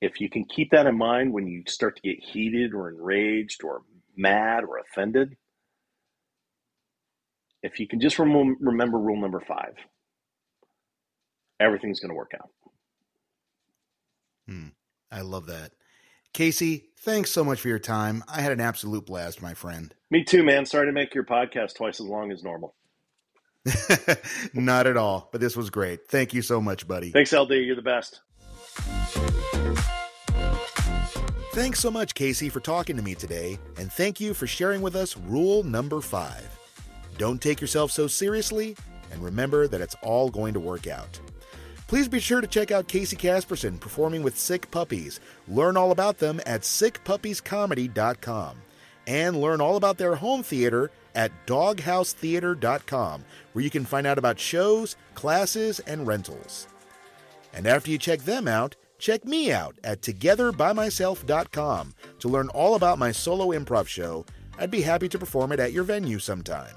[0.00, 3.64] if you can keep that in mind when you start to get heated or enraged
[3.64, 3.82] or
[4.16, 5.36] mad or offended,
[7.62, 9.74] if you can just rem- remember rule number five,
[11.60, 12.50] everything's going to work out.
[14.48, 14.68] Hmm.
[15.10, 15.72] I love that.
[16.32, 18.22] Casey, thanks so much for your time.
[18.28, 19.94] I had an absolute blast, my friend.
[20.10, 20.66] Me too, man.
[20.66, 22.74] Sorry to make your podcast twice as long as normal.
[24.54, 26.06] Not at all, but this was great.
[26.08, 27.10] Thank you so much, buddy.
[27.10, 27.52] Thanks, LD.
[27.52, 28.20] You're the best.
[31.52, 34.94] Thanks so much, Casey, for talking to me today, and thank you for sharing with
[34.94, 36.46] us rule number five.
[37.16, 38.76] Don't take yourself so seriously,
[39.10, 41.18] and remember that it's all going to work out.
[41.86, 45.20] Please be sure to check out Casey Casperson performing with Sick Puppies.
[45.46, 48.56] Learn all about them at sickpuppiescomedy.com
[49.06, 54.40] and learn all about their home theater at doghousetheater.com, where you can find out about
[54.40, 56.66] shows, classes, and rentals.
[57.54, 62.98] And after you check them out, check me out at togetherbymyself.com to learn all about
[62.98, 64.26] my solo improv show.
[64.58, 66.74] I'd be happy to perform it at your venue sometime.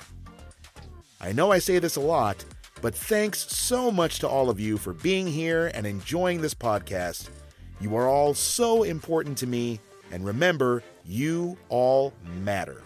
[1.20, 2.46] I know I say this a lot,
[2.82, 7.30] but thanks so much to all of you for being here and enjoying this podcast.
[7.82, 9.80] You are all so important to me,
[10.12, 12.84] and remember, you all matter.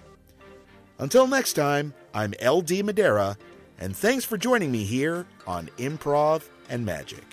[0.99, 3.37] Until next time, I'm LD Madeira,
[3.79, 7.23] and thanks for joining me here on Improv and Magic.